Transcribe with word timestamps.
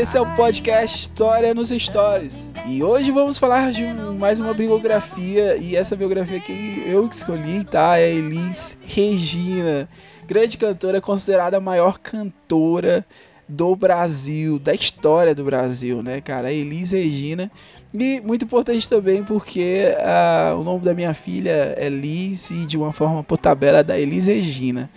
Esse 0.00 0.16
é 0.16 0.20
o 0.20 0.34
podcast 0.34 0.96
História 0.96 1.52
nos 1.52 1.68
Stories. 1.68 2.54
E 2.66 2.82
hoje 2.82 3.10
vamos 3.10 3.36
falar 3.36 3.70
de 3.70 3.84
mais 4.18 4.40
uma 4.40 4.54
biografia 4.54 5.56
e 5.56 5.76
essa 5.76 5.94
biografia 5.94 6.40
que 6.40 6.82
eu 6.86 7.06
escolhi, 7.06 7.64
tá? 7.64 7.98
É 7.98 8.10
Elis 8.10 8.78
Regina, 8.80 9.86
grande 10.26 10.56
cantora, 10.56 11.02
considerada 11.02 11.58
a 11.58 11.60
maior 11.60 11.98
cantora 11.98 13.04
do 13.46 13.76
Brasil, 13.76 14.58
da 14.58 14.72
história 14.72 15.34
do 15.34 15.44
Brasil, 15.44 16.02
né, 16.02 16.22
cara? 16.22 16.50
Elis 16.50 16.92
Regina. 16.92 17.50
E 17.92 18.22
muito 18.22 18.46
importante 18.46 18.88
também 18.88 19.22
porque 19.22 19.94
ah, 20.00 20.56
o 20.58 20.64
nome 20.64 20.82
da 20.82 20.94
minha 20.94 21.12
filha 21.12 21.74
é 21.76 21.90
Liz 21.90 22.50
e 22.50 22.64
de 22.64 22.78
uma 22.78 22.90
forma 22.90 23.22
por 23.22 23.36
tabela 23.36 23.84
da 23.84 23.98
Elis 23.98 24.26
Regina. 24.26 24.88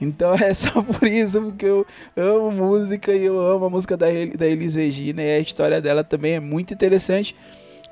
Então 0.00 0.34
é 0.34 0.54
só 0.54 0.70
por 0.82 1.06
isso 1.06 1.40
porque 1.42 1.66
eu 1.66 1.86
amo 2.16 2.50
música 2.50 3.12
e 3.12 3.24
eu 3.24 3.38
amo 3.38 3.66
a 3.66 3.70
música 3.70 3.96
da, 3.96 4.06
da 4.36 4.46
Elis 4.46 4.74
Regina 4.74 5.22
e 5.22 5.36
a 5.36 5.38
história 5.38 5.80
dela 5.80 6.02
também 6.02 6.34
é 6.34 6.40
muito 6.40 6.72
interessante. 6.72 7.36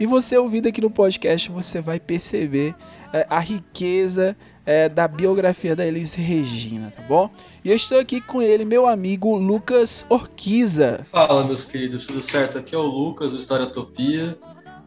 E 0.01 0.07
você 0.07 0.39
ouvindo 0.39 0.69
aqui 0.69 0.81
no 0.81 0.91
podcast, 0.91 1.51
você 1.51 1.81
vai 1.81 1.99
perceber 1.99 2.73
é, 3.13 3.27
a 3.29 3.41
riqueza 3.41 4.37
é, 4.65 4.89
da 4.89 5.09
biografia 5.09 5.75
da 5.75 5.85
Elis 5.85 6.15
Regina, 6.15 6.93
tá 6.95 7.03
bom? 7.03 7.29
E 7.65 7.71
eu 7.71 7.75
estou 7.75 7.99
aqui 7.99 8.21
com 8.21 8.41
ele, 8.41 8.65
meu 8.65 8.87
amigo 8.87 9.37
Lucas 9.37 10.07
Orquiza. 10.09 11.01
Fala, 11.11 11.45
meus 11.45 11.65
queridos, 11.65 12.07
tudo 12.07 12.23
certo? 12.23 12.59
Aqui 12.59 12.77
é 12.77 12.79
o 12.79 12.83
Lucas, 12.83 13.33
do 13.33 13.39
História 13.39 13.67
Topia. 13.67 14.39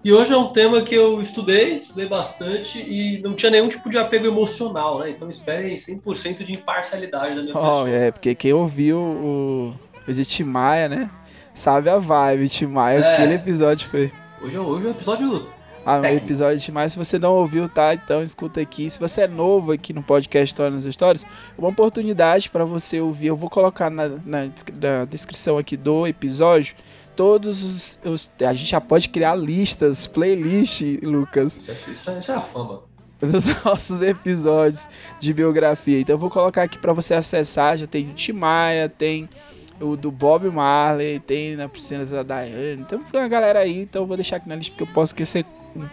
E 0.03 0.11
hoje 0.11 0.33
é 0.33 0.37
um 0.37 0.47
tema 0.47 0.81
que 0.81 0.95
eu 0.95 1.21
estudei, 1.21 1.75
estudei 1.77 2.07
bastante 2.07 2.79
e 2.79 3.21
não 3.21 3.33
tinha 3.35 3.51
nenhum 3.51 3.69
tipo 3.69 3.87
de 3.87 3.99
apego 3.99 4.25
emocional, 4.25 4.99
né? 4.99 5.11
Então 5.11 5.29
esperem 5.29 5.75
100% 5.75 6.43
de 6.43 6.53
imparcialidade 6.53 7.35
da 7.35 7.43
minha 7.43 7.55
Oh, 7.55 7.61
pessoa. 7.83 7.89
é, 7.89 8.11
porque 8.11 8.33
quem 8.33 8.51
ouviu 8.51 8.97
o, 8.97 9.75
o 10.07 10.11
de 10.13 10.25
Timaya, 10.25 10.89
né? 10.89 11.09
Sabe 11.53 11.87
a 11.89 11.99
vibe, 11.99 12.49
Timaya, 12.49 12.97
É. 12.99 13.13
aquele 13.13 13.35
episódio 13.35 13.87
foi. 13.89 14.11
Hoje, 14.41 14.57
é- 14.57 14.59
hoje 14.59 14.85
é 14.87 14.89
um 14.89 14.91
episódio. 14.93 15.47
Ah, 15.85 15.95
no 15.97 16.01
Técnico. 16.03 16.25
episódio 16.27 16.59
de 16.59 16.71
mais, 16.71 16.91
se 16.91 16.97
você 16.97 17.17
não 17.19 17.33
ouviu, 17.33 17.67
tá? 17.67 17.93
Então 17.93 18.21
escuta 18.23 18.61
aqui. 18.61 18.87
Se 18.89 18.99
você 18.99 19.21
é 19.21 19.27
novo 19.27 19.71
aqui 19.71 19.93
no 19.93 20.01
podcast 20.03 20.45
História 20.53 20.71
nas 20.71 20.83
Histórias, 20.83 21.25
uma 21.57 21.69
oportunidade 21.69 22.49
para 22.49 22.63
você 22.65 22.99
ouvir. 23.01 23.27
Eu 23.27 23.35
vou 23.35 23.49
colocar 23.49 23.89
na, 23.89 24.07
na 24.25 24.49
na 24.79 25.05
descrição 25.05 25.57
aqui 25.57 25.75
do 25.75 26.05
episódio 26.07 26.75
todos 27.15 27.63
os, 27.63 27.99
os- 28.03 28.31
A 28.45 28.53
gente 28.53 28.69
já 28.69 28.81
pode 28.81 29.09
criar 29.09 29.35
listas, 29.35 30.07
playlist, 30.07 30.81
Lucas, 31.03 31.57
Isso 31.57 31.71
é, 31.71 31.73
isso 31.93 32.09
é- 32.11 32.19
isso 32.19 32.31
é 32.31 32.35
a 32.35 32.41
fama. 32.41 32.81
dos 33.21 33.45
nossos 33.63 34.01
episódios 34.01 34.89
de 35.19 35.31
biografia. 35.33 35.99
Então 35.99 36.15
eu 36.15 36.19
vou 36.19 36.29
colocar 36.29 36.63
aqui 36.63 36.79
para 36.79 36.91
você 36.91 37.13
acessar. 37.13 37.77
Já 37.77 37.85
tem 37.85 38.09
o 38.09 38.13
Tim 38.13 38.31
Maia, 38.33 38.89
tem 38.89 39.29
o 39.79 39.95
do 39.95 40.09
Bob 40.11 40.49
Marley, 40.49 41.19
tem 41.19 41.55
na 41.55 41.69
piscina 41.69 42.03
da 42.03 42.23
Diane. 42.23 42.81
Então 42.81 42.99
tem 43.03 43.19
uma 43.21 43.27
galera 43.27 43.59
aí. 43.59 43.81
Então 43.81 44.01
eu 44.01 44.07
vou 44.07 44.17
deixar 44.17 44.37
aqui 44.37 44.49
na 44.49 44.55
lista 44.55 44.71
porque 44.71 44.83
eu 44.89 44.93
posso 44.93 45.11
esquecer 45.13 45.45
um, 45.75 45.85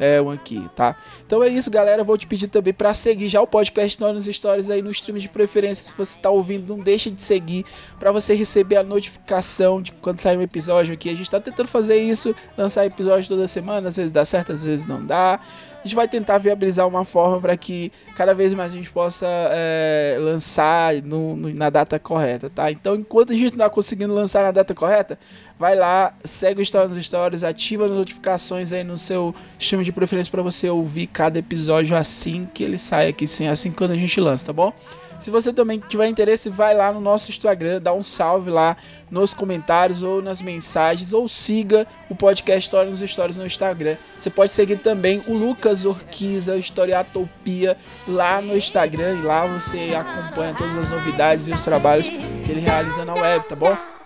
é, 0.00 0.20
um 0.20 0.30
aqui, 0.30 0.66
tá? 0.74 0.96
Então 1.26 1.42
é 1.42 1.48
isso, 1.48 1.70
galera. 1.70 2.02
Vou 2.02 2.16
te 2.18 2.26
pedir 2.26 2.48
também 2.48 2.72
para 2.72 2.92
seguir 2.94 3.28
já 3.28 3.40
o 3.40 3.46
podcast 3.46 4.00
nos 4.00 4.24
Stories 4.24 4.70
aí 4.70 4.80
no 4.82 4.90
stream 4.90 5.18
de 5.18 5.28
preferência. 5.28 5.84
Se 5.84 5.94
você 5.96 6.18
tá 6.18 6.30
ouvindo, 6.30 6.74
não 6.74 6.82
deixa 6.82 7.10
de 7.10 7.22
seguir 7.22 7.64
para 7.98 8.10
você 8.10 8.34
receber 8.34 8.76
a 8.76 8.82
notificação 8.82 9.80
de 9.82 9.92
quando 9.92 10.20
sair 10.20 10.36
um 10.38 10.42
episódio 10.42 10.94
aqui. 10.94 11.10
A 11.10 11.14
gente 11.14 11.30
tá 11.30 11.38
tentando 11.38 11.68
fazer 11.68 11.96
isso, 11.98 12.34
lançar 12.56 12.86
episódio 12.86 13.28
toda 13.28 13.46
semana. 13.46 13.88
Às 13.88 13.96
vezes 13.96 14.10
dá 14.10 14.24
certo, 14.24 14.52
às 14.52 14.64
vezes 14.64 14.86
não 14.86 15.04
dá. 15.04 15.38
A 15.82 15.86
gente 15.86 15.96
vai 15.96 16.06
tentar 16.06 16.36
viabilizar 16.36 16.86
uma 16.86 17.06
forma 17.06 17.40
para 17.40 17.56
que 17.56 17.90
cada 18.14 18.34
vez 18.34 18.52
mais 18.52 18.70
a 18.72 18.76
gente 18.76 18.90
possa 18.90 19.26
é, 19.50 20.18
lançar 20.20 20.94
no- 21.02 21.34
no- 21.34 21.54
na 21.54 21.70
data 21.70 21.98
correta, 21.98 22.50
tá? 22.50 22.70
Então, 22.70 22.94
enquanto 22.96 23.32
a 23.32 23.34
gente 23.34 23.52
não 23.52 23.64
tá 23.64 23.70
conseguindo 23.70 24.12
lançar 24.12 24.42
na 24.42 24.50
data 24.50 24.74
correta, 24.74 25.18
vai 25.60 25.76
lá, 25.76 26.14
segue 26.24 26.58
o 26.58 26.62
História 26.62 26.88
nos 26.88 27.04
Stories, 27.04 27.44
ativa 27.44 27.84
as 27.84 27.90
notificações 27.90 28.72
aí 28.72 28.82
no 28.82 28.96
seu 28.96 29.34
stream 29.58 29.82
de 29.82 29.92
preferência 29.92 30.30
para 30.30 30.40
você 30.40 30.70
ouvir 30.70 31.06
cada 31.06 31.38
episódio 31.38 31.94
assim 31.94 32.48
que 32.54 32.64
ele 32.64 32.78
sai 32.78 33.08
aqui, 33.08 33.26
sim, 33.26 33.46
assim 33.46 33.70
quando 33.70 33.90
a 33.90 33.96
gente 33.96 34.18
lança, 34.18 34.46
tá 34.46 34.54
bom? 34.54 34.72
Se 35.20 35.30
você 35.30 35.52
também 35.52 35.78
tiver 35.78 36.06
interesse, 36.06 36.48
vai 36.48 36.74
lá 36.74 36.90
no 36.90 36.98
nosso 36.98 37.30
Instagram, 37.30 37.78
dá 37.78 37.92
um 37.92 38.02
salve 38.02 38.50
lá 38.50 38.74
nos 39.10 39.34
comentários 39.34 40.02
ou 40.02 40.22
nas 40.22 40.40
mensagens, 40.40 41.12
ou 41.12 41.28
siga 41.28 41.86
o 42.08 42.14
podcast 42.14 42.60
História 42.60 42.90
nos 42.90 43.00
Stories 43.00 43.36
no 43.36 43.44
Instagram. 43.44 43.98
Você 44.18 44.30
pode 44.30 44.52
seguir 44.52 44.78
também 44.78 45.22
o 45.26 45.34
Lucas 45.34 45.84
Orquiza, 45.84 46.54
o 46.54 46.58
Historiatopia, 46.58 47.76
lá 48.08 48.40
no 48.40 48.56
Instagram, 48.56 49.18
e 49.18 49.22
lá 49.22 49.44
você 49.44 49.90
acompanha 49.94 50.54
todas 50.54 50.74
as 50.74 50.90
novidades 50.90 51.48
e 51.48 51.52
os 51.52 51.62
trabalhos 51.62 52.08
que 52.08 52.50
ele 52.50 52.60
realiza 52.60 53.04
na 53.04 53.12
web, 53.12 53.46
tá 53.46 53.54
bom? 53.54 53.99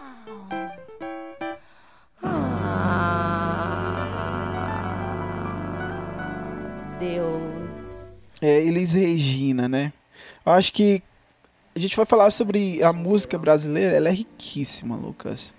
É, 8.45 8.59
Elis 8.59 8.93
Regina, 8.93 9.67
né? 9.67 9.91
Eu 10.45 10.53
acho 10.53 10.71
que 10.71 11.03
a 11.75 11.79
gente 11.79 11.97
vai 11.97 12.05
falar 12.05 12.31
sobre 12.31 12.83
a 12.83 12.93
música 12.93 13.39
brasileira, 13.39 13.97
ela 13.97 14.11
é 14.11 14.13
riquíssima, 14.13 14.95
Lucas. 14.97 15.55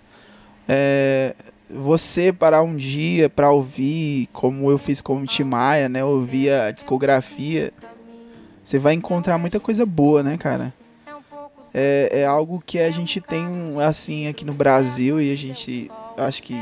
É, 0.70 1.34
você 1.68 2.32
parar 2.32 2.62
um 2.62 2.76
dia 2.76 3.28
pra 3.28 3.50
ouvir, 3.50 4.30
como 4.32 4.70
eu 4.70 4.78
fiz 4.78 5.02
com 5.02 5.18
o 5.18 5.26
Tim 5.26 5.46
Maia, 5.46 5.90
né? 5.90 6.06
Ouvir 6.06 6.52
a 6.52 6.70
discografia, 6.70 7.74
você 8.64 8.78
vai 8.78 8.94
encontrar 8.94 9.40
muita 9.40 9.60
coisa 9.60 9.84
boa, 9.84 10.22
né, 10.22 10.38
cara? 10.38 10.72
É, 11.74 12.20
é 12.20 12.26
algo 12.28 12.62
que 12.64 12.78
a 12.78 12.92
gente 12.92 13.20
tem, 13.20 13.48
assim, 13.84 14.28
aqui 14.28 14.46
no 14.46 14.54
Brasil 14.54 15.20
e 15.20 15.34
a 15.34 15.36
gente, 15.36 15.90
acho 16.20 16.44
que 16.44 16.54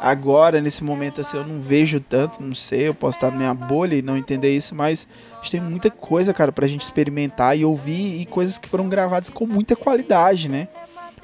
agora, 0.00 0.60
nesse 0.60 0.82
momento, 0.82 1.20
assim, 1.20 1.36
eu 1.36 1.46
não 1.46 1.60
vejo 1.60 2.00
tanto, 2.00 2.42
não 2.42 2.54
sei, 2.54 2.88
eu 2.88 2.94
posso 2.94 3.18
estar 3.18 3.30
na 3.30 3.36
minha 3.36 3.54
bolha 3.54 3.94
e 3.94 4.02
não 4.02 4.16
entender 4.16 4.56
isso, 4.56 4.74
mas 4.74 5.06
a 5.32 5.36
gente 5.36 5.50
tem 5.50 5.60
muita 5.60 5.90
coisa, 5.90 6.32
cara, 6.32 6.50
pra 6.50 6.66
gente 6.66 6.82
experimentar 6.82 7.56
e 7.56 7.64
ouvir 7.64 8.20
e 8.20 8.24
coisas 8.24 8.56
que 8.56 8.68
foram 8.68 8.88
gravadas 8.88 9.28
com 9.28 9.46
muita 9.46 9.76
qualidade, 9.76 10.48
né? 10.48 10.68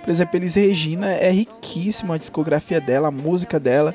Por 0.04 0.10
exemplo, 0.10 0.36
Elis 0.36 0.54
Regina 0.54 1.10
é 1.10 1.30
riquíssima 1.30 2.14
a 2.14 2.18
discografia 2.18 2.80
dela, 2.80 3.08
a 3.08 3.10
música 3.10 3.58
dela, 3.58 3.94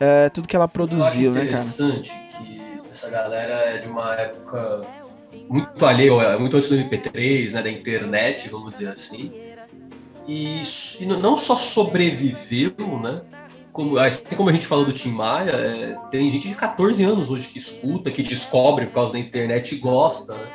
é, 0.00 0.28
tudo 0.30 0.48
que 0.48 0.56
ela 0.56 0.66
produziu, 0.66 1.30
né, 1.30 1.40
cara? 1.40 1.46
interessante 1.46 2.12
que 2.36 2.80
essa 2.90 3.10
galera 3.10 3.54
é 3.54 3.78
de 3.78 3.88
uma 3.88 4.14
época 4.14 4.86
muito 5.48 5.84
alheia, 5.84 6.38
muito 6.38 6.56
antes 6.56 6.68
do 6.68 6.76
MP3, 6.76 7.52
né? 7.52 7.62
Da 7.62 7.70
internet, 7.70 8.48
vamos 8.48 8.72
dizer 8.72 8.88
assim. 8.88 9.32
E, 10.26 10.62
e 11.00 11.06
não 11.06 11.36
só 11.36 11.54
sobreviveu, 11.56 12.74
né? 13.02 13.20
Como, 13.74 13.98
assim 13.98 14.24
como 14.36 14.48
a 14.48 14.52
gente 14.52 14.66
falou 14.68 14.84
do 14.84 14.92
Tim 14.92 15.10
Maia, 15.10 15.50
é, 15.50 15.98
tem 16.08 16.30
gente 16.30 16.48
de 16.48 16.54
14 16.54 17.02
anos 17.02 17.28
hoje 17.28 17.48
que 17.48 17.58
escuta, 17.58 18.08
que 18.08 18.22
descobre 18.22 18.86
por 18.86 18.94
causa 18.94 19.12
da 19.14 19.18
internet 19.18 19.74
e 19.74 19.78
gosta, 19.78 20.34
né? 20.34 20.46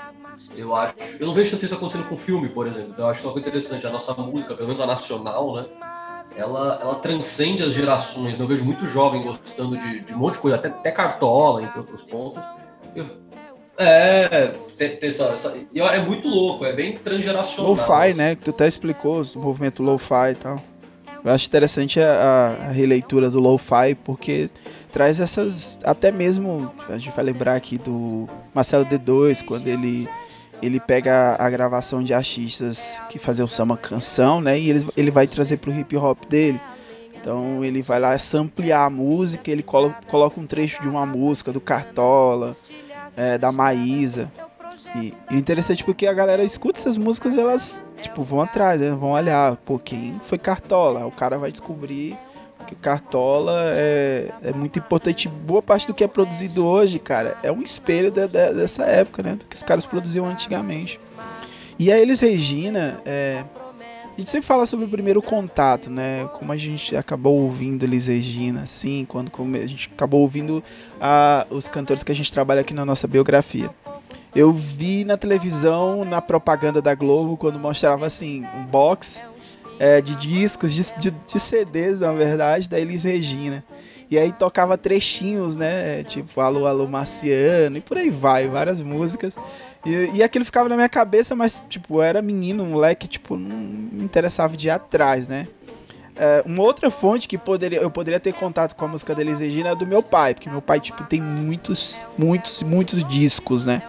Eu 0.56 0.74
acho. 0.74 0.96
Eu 1.19 1.28
não 1.28 1.34
vejo 1.34 1.52
tanto 1.52 1.66
isso 1.66 1.75
acontecendo 1.75 2.07
com 2.07 2.16
filme, 2.18 2.47
por 2.47 2.66
exemplo. 2.66 2.91
Então 2.94 3.06
eu 3.06 3.12
acho 3.12 3.19
isso 3.19 3.28
algo 3.28 3.40
interessante. 3.40 3.86
A 3.86 3.89
nossa 3.89 4.13
música, 4.13 4.56
pelo 4.56 4.68
menos 4.69 4.81
a 4.81 4.86
nacional, 4.88 5.54
né? 5.54 5.66
Ela, 6.36 6.80
ela 6.81 6.95
transcende 6.95 7.62
as 7.62 7.74
gerações. 7.74 8.38
né? 8.38 8.44
Eu 8.44 8.48
vejo 8.48 8.63
muito 8.63 8.88
jovem 8.88 9.21
gostando 9.21 9.77
de, 9.77 10.00
de 10.00 10.13
um 10.13 10.18
monte 10.18 10.36
de 10.36 10.39
coisa, 10.39 10.56
até, 10.56 10.69
até 10.69 10.89
cartola, 10.92 11.62
entre 11.62 11.77
outros 11.77 12.01
pontos. 12.04 12.44
Eu- 12.95 13.06
é, 13.77 14.54
tem, 14.77 14.95
tem 14.98 15.10
essa, 15.10 15.25
essa- 15.25 15.57
e 15.74 15.80
é 15.81 16.01
muito 16.01 16.27
louco, 16.30 16.63
é 16.66 16.74
bem 16.74 16.98
transgeracional. 16.98 17.71
Lo-fi, 17.74 18.16
né? 18.18 18.36
Que 18.36 18.44
tu 18.45 18.51
até 18.51 18.68
explicou 18.68 19.21
o 19.36 19.39
movimento 19.39 19.83
lo-fi 19.83 20.31
e 20.31 20.36
tal. 20.36 20.56
Eu 21.24 21.31
acho 21.31 21.48
interessante 21.48 22.00
a, 22.00 22.68
a 22.69 22.71
releitura 22.71 23.30
do 23.30 23.39
lo-fi, 23.39 23.95
porque 24.04 24.50
traz 24.92 25.19
essas. 25.19 25.80
Até 25.83 26.12
mesmo. 26.12 26.71
A 26.88 26.98
gente 26.98 27.13
vai 27.16 27.25
lembrar 27.25 27.56
aqui 27.56 27.77
do 27.77 28.27
Marcelo 28.54 28.86
D2, 28.86 29.44
quando 29.45 29.68
ele. 29.68 30.07
Ele 30.62 30.77
pega 30.77 31.38
a 31.39 31.50
gravação 31.50 32.04
de 32.04 32.13
artistas 32.13 33.01
que 33.10 33.18
faziam 33.18 33.48
samba 33.48 33.77
canção, 33.77 34.42
né? 34.42 34.60
E 34.60 34.69
ele, 34.69 34.88
ele 34.98 35.10
vai 35.10 35.25
trazer 35.25 35.56
pro 35.56 35.71
hip 35.74 35.95
hop 35.95 36.25
dele. 36.25 36.60
Então 37.16 37.63
ele 37.63 37.81
vai 37.81 37.98
lá 37.98 38.18
samplear 38.18 38.86
a 38.86 38.89
música, 38.89 39.50
ele 39.50 39.63
colo- 39.63 39.95
coloca 40.07 40.38
um 40.39 40.45
trecho 40.45 40.81
de 40.81 40.88
uma 40.89 41.06
música 41.06 41.51
do 41.54 41.62
Cartola, 41.62 42.56
é, 43.16 43.38
da 43.38 43.54
Maísa. 43.54 44.30
E, 44.95 45.13
e 45.30 45.38
interessante 45.38 45.83
porque 45.83 46.07
a 46.07 46.13
galera 46.13 46.44
escuta 46.44 46.80
essas 46.80 46.97
músicas, 46.97 47.38
elas, 47.38 47.83
tipo, 48.01 48.24
vão 48.24 48.41
atrás, 48.41 48.80
né? 48.81 48.89
Vão 48.91 49.12
olhar, 49.12 49.56
pô, 49.57 49.77
quem 49.77 50.19
foi 50.25 50.38
Cartola? 50.38 51.06
O 51.06 51.12
cara 51.12 51.38
vai 51.38 51.51
descobrir 51.51 52.18
que 52.69 52.75
Cartola 52.75 53.53
é, 53.74 54.30
é 54.44 54.53
muito 54.53 54.77
importante. 54.77 55.27
Boa 55.27 55.62
parte 55.62 55.88
do 55.88 55.94
que 55.94 56.03
é 56.03 56.07
produzido 56.07 56.65
hoje, 56.65 57.00
cara, 57.00 57.38
é 57.41 57.51
um 57.51 57.62
espelho 57.62 58.12
de, 58.12 58.27
de, 58.27 58.53
dessa 58.53 58.83
época, 58.83 59.24
né? 59.24 59.36
Do 59.36 59.45
que 59.45 59.56
os 59.56 59.63
caras 59.63 59.86
produziam 59.86 60.25
antigamente. 60.25 61.00
E 61.77 61.92
a 61.92 62.00
Elis 62.00 62.19
Regina, 62.19 63.01
é, 63.06 63.44
a 64.06 64.18
gente 64.18 64.30
sempre 64.30 64.45
fala 64.45 64.65
sobre 64.65 64.85
o 64.85 64.89
primeiro 64.89 65.21
contato, 65.21 65.89
né? 65.89 66.30
Como 66.33 66.51
a 66.51 66.57
gente 66.57 66.95
acabou 66.95 67.39
ouvindo 67.39 67.83
Elis 67.83 68.07
Regina, 68.07 68.62
assim, 68.62 69.06
quando 69.07 69.31
a 69.56 69.65
gente 69.65 69.89
acabou 69.94 70.21
ouvindo 70.21 70.63
a, 71.01 71.47
os 71.50 71.68
cantores 71.68 72.03
que 72.03 72.12
a 72.12 72.15
gente 72.15 72.31
trabalha 72.31 72.62
aqui 72.62 72.74
na 72.74 72.85
nossa 72.85 73.07
biografia. 73.07 73.69
Eu 74.36 74.54
vi 74.54 75.04
na 75.04 75.18
televisão, 75.18 76.06
na 76.06 76.22
propaganda 76.22 76.81
da 76.81 76.94
Globo, 76.94 77.36
quando 77.36 77.58
mostrava 77.58 78.06
assim, 78.06 78.46
um 78.56 78.64
box 78.64 79.26
é, 79.80 80.02
de 80.02 80.16
discos, 80.16 80.74
de, 80.74 80.84
de, 81.00 81.12
de, 81.12 81.40
CDs, 81.40 82.00
na 82.00 82.12
verdade, 82.12 82.70
da 82.70 82.80
Elis 82.80 83.04
Regina. 83.04 83.64
E 84.12 84.18
aí 84.18 84.31
tocava 84.31 84.78
trechinhos, 84.78 85.56
né? 85.56 86.04
Tipo, 86.04 86.42
Alô, 86.42 86.66
Alô 86.68 86.88
Marciano, 86.88 87.78
e 87.78 87.81
por 87.81 87.98
aí 87.98 88.10
vai, 88.10 88.48
várias 88.48 88.81
músicas. 88.81 89.36
E, 89.86 90.12
e 90.16 90.24
aquilo 90.24 90.46
ficava 90.46 90.68
na 90.68 90.76
minha 90.76 90.90
cabeça, 90.90 91.36
mas, 91.36 91.64
tipo, 91.70 91.98
eu 91.98 92.02
era 92.02 92.22
menino, 92.22 92.66
moleque, 92.66 93.08
tipo, 93.08 93.38
não 93.38 93.56
me 93.56 94.04
interessava 94.04 94.58
de 94.58 94.68
ir 94.68 94.72
atrás, 94.72 95.28
né? 95.28 95.48
É, 96.16 96.44
uma 96.46 96.62
outra 96.64 96.92
fonte 96.92 97.28
que 97.28 97.38
poderia, 97.38 97.80
eu 97.80 97.90
poderia 97.90 98.20
ter 98.20 98.34
contato 98.34 98.76
com 98.76 98.84
a 98.84 98.88
música 98.90 99.16
da 99.16 99.22
Elis 99.22 99.40
Regina 99.40 99.70
é 99.70 99.76
do 99.76 99.88
meu 99.88 100.04
pai, 100.04 100.34
porque 100.34 100.50
meu 100.50 100.62
pai, 100.62 100.81
tipo, 100.81 101.04
tem 101.06 101.22
muitos, 101.22 102.06
muitos, 102.18 102.62
muitos 102.62 103.02
discos, 103.06 103.66
né? 103.66 103.81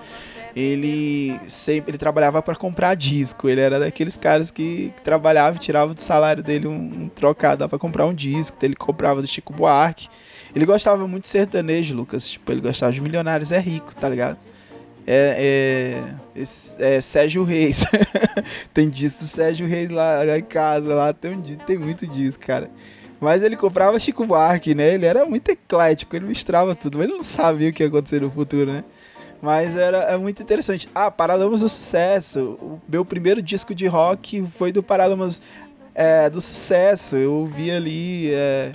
Ele 0.54 1.38
sempre 1.46 1.90
ele 1.90 1.98
trabalhava 1.98 2.42
para 2.42 2.56
comprar 2.56 2.94
disco. 2.94 3.48
Ele 3.48 3.60
era 3.60 3.78
daqueles 3.78 4.16
caras 4.16 4.50
que, 4.50 4.92
trabalhava 5.04 5.56
e 5.56 5.60
tirava 5.60 5.94
do 5.94 6.00
salário 6.00 6.42
dele 6.42 6.66
um, 6.66 6.74
um 6.74 7.08
trocado 7.08 7.68
para 7.68 7.78
comprar 7.78 8.06
um 8.06 8.14
disco. 8.14 8.56
Ele 8.62 8.74
comprava 8.74 9.20
do 9.20 9.26
Chico 9.26 9.52
Buarque. 9.52 10.08
Ele 10.54 10.66
gostava 10.66 11.06
muito 11.06 11.24
de 11.24 11.28
sertanejo, 11.28 11.94
Lucas. 11.94 12.28
Tipo, 12.28 12.52
ele 12.52 12.60
gostava 12.60 12.92
de 12.92 13.00
Milionários 13.00 13.52
é 13.52 13.58
Rico, 13.58 13.94
tá 13.94 14.08
ligado? 14.08 14.38
É, 15.06 16.02
é, 16.36 16.96
é 16.96 17.00
Sérgio 17.00 17.44
Reis. 17.44 17.84
tem 18.74 18.88
disco 18.88 19.24
Sérgio 19.24 19.66
Reis 19.66 19.90
lá, 19.90 20.38
em 20.38 20.42
casa, 20.42 20.94
lá 20.94 21.12
tem, 21.12 21.40
tem 21.40 21.78
muito 21.78 22.06
disco, 22.06 22.44
cara. 22.44 22.70
Mas 23.20 23.42
ele 23.42 23.56
comprava 23.56 23.98
Chico 24.00 24.24
Buarque, 24.24 24.74
né? 24.74 24.94
Ele 24.94 25.04
era 25.04 25.26
muito 25.26 25.48
eclético, 25.50 26.16
ele 26.16 26.26
misturava 26.26 26.74
tudo, 26.74 26.98
mas 26.98 27.06
ele 27.06 27.16
não 27.16 27.22
sabia 27.22 27.68
o 27.68 27.72
que 27.72 27.82
ia 27.82 27.88
acontecer 27.88 28.20
no 28.20 28.30
futuro, 28.30 28.72
né? 28.72 28.84
Mas 29.42 29.76
era 29.76 29.98
é 29.98 30.16
muito 30.16 30.42
interessante. 30.42 30.88
Ah, 30.94 31.10
Paralamas 31.10 31.60
do 31.62 31.68
Sucesso. 31.68 32.58
O 32.60 32.80
meu 32.88 33.04
primeiro 33.04 33.40
disco 33.40 33.74
de 33.74 33.86
rock 33.86 34.46
foi 34.56 34.70
do 34.70 34.82
Paralamas 34.82 35.40
é, 35.94 36.28
do 36.28 36.40
Sucesso. 36.40 37.16
Eu 37.16 37.32
ouvi 37.32 37.70
ali 37.70 38.30
é, 38.32 38.72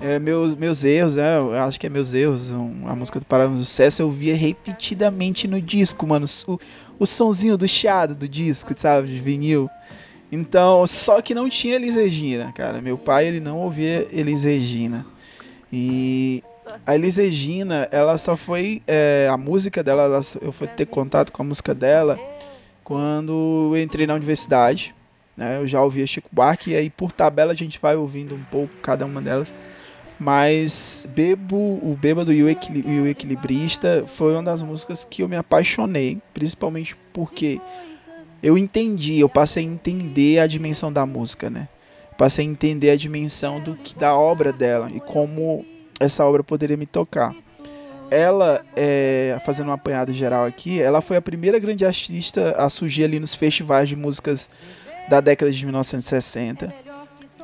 é, 0.00 0.18
meus, 0.18 0.54
meus 0.54 0.84
erros, 0.84 1.16
né? 1.16 1.38
Eu 1.38 1.58
acho 1.58 1.78
que 1.78 1.86
é 1.86 1.90
meus 1.90 2.14
erros, 2.14 2.50
um, 2.50 2.86
a 2.86 2.94
música 2.94 3.18
do 3.18 3.26
Paralamas 3.26 3.58
do 3.58 3.64
Sucesso. 3.64 4.02
Eu 4.02 4.10
via 4.10 4.36
repetidamente 4.36 5.48
no 5.48 5.60
disco, 5.60 6.06
mano. 6.06 6.26
O, 6.46 6.58
o 6.98 7.06
sonzinho 7.06 7.56
do 7.56 7.66
chiado 7.66 8.14
do 8.14 8.28
disco, 8.28 8.72
sabe? 8.76 9.08
De 9.08 9.18
vinil. 9.18 9.68
Então, 10.30 10.86
só 10.86 11.20
que 11.20 11.34
não 11.34 11.48
tinha 11.48 11.74
Elis 11.74 11.96
Regina, 11.96 12.52
cara. 12.52 12.80
Meu 12.80 12.96
pai, 12.96 13.26
ele 13.26 13.40
não 13.40 13.58
ouvia 13.58 14.06
Elis 14.12 14.44
Regina. 14.44 15.04
E 15.72 16.44
a 16.86 16.94
Elis 16.94 17.16
Regina, 17.16 17.88
ela 17.90 18.18
só 18.18 18.36
foi. 18.36 18.82
É, 18.86 19.28
a 19.30 19.36
música 19.36 19.82
dela, 19.82 20.02
ela, 20.02 20.20
eu 20.40 20.52
fui 20.52 20.66
ter 20.66 20.86
contato 20.86 21.32
com 21.32 21.42
a 21.42 21.44
música 21.44 21.74
dela 21.74 22.18
quando 22.84 23.72
eu 23.72 23.82
entrei 23.82 24.06
na 24.06 24.14
universidade. 24.14 24.94
Né? 25.36 25.58
Eu 25.58 25.66
já 25.66 25.82
ouvia 25.82 26.06
Chico 26.06 26.28
Buarque 26.32 26.70
e 26.70 26.76
aí 26.76 26.90
por 26.90 27.12
tabela 27.12 27.52
a 27.52 27.56
gente 27.56 27.78
vai 27.80 27.96
ouvindo 27.96 28.34
um 28.34 28.42
pouco 28.44 28.74
cada 28.82 29.06
uma 29.06 29.22
delas. 29.22 29.54
Mas 30.18 31.08
Bebo, 31.14 31.56
o 31.56 31.96
Bêbado 31.98 32.30
e 32.30 32.42
o, 32.42 32.48
Equil 32.48 32.84
e 32.84 33.00
o 33.00 33.06
Equilibrista 33.08 34.04
foi 34.06 34.34
uma 34.34 34.42
das 34.42 34.60
músicas 34.60 35.02
que 35.02 35.22
eu 35.22 35.28
me 35.28 35.36
apaixonei, 35.36 36.18
principalmente 36.34 36.94
porque 37.10 37.58
eu 38.42 38.58
entendi, 38.58 39.18
eu 39.18 39.30
passei 39.30 39.64
a 39.64 39.66
entender 39.66 40.38
a 40.38 40.46
dimensão 40.46 40.92
da 40.92 41.06
música, 41.06 41.48
né? 41.48 41.68
Passei 42.18 42.46
a 42.46 42.50
entender 42.50 42.90
a 42.90 42.96
dimensão 42.96 43.60
do 43.60 43.74
que 43.76 43.94
da 43.94 44.14
obra 44.14 44.52
dela 44.52 44.90
e 44.94 45.00
como 45.00 45.64
essa 46.00 46.24
obra 46.24 46.42
poderia 46.42 46.76
me 46.76 46.86
tocar. 46.86 47.34
Ela, 48.10 48.64
é, 48.74 49.38
fazendo 49.44 49.68
um 49.68 49.72
apanhado 49.72 50.12
geral 50.12 50.44
aqui, 50.44 50.80
ela 50.80 51.00
foi 51.00 51.16
a 51.16 51.22
primeira 51.22 51.58
grande 51.60 51.84
artista 51.86 52.56
a 52.56 52.68
surgir 52.68 53.04
ali 53.04 53.20
nos 53.20 53.34
festivais 53.34 53.88
de 53.88 53.94
músicas 53.94 54.50
da 55.08 55.20
década 55.20 55.52
de 55.52 55.64
1960. 55.64 56.74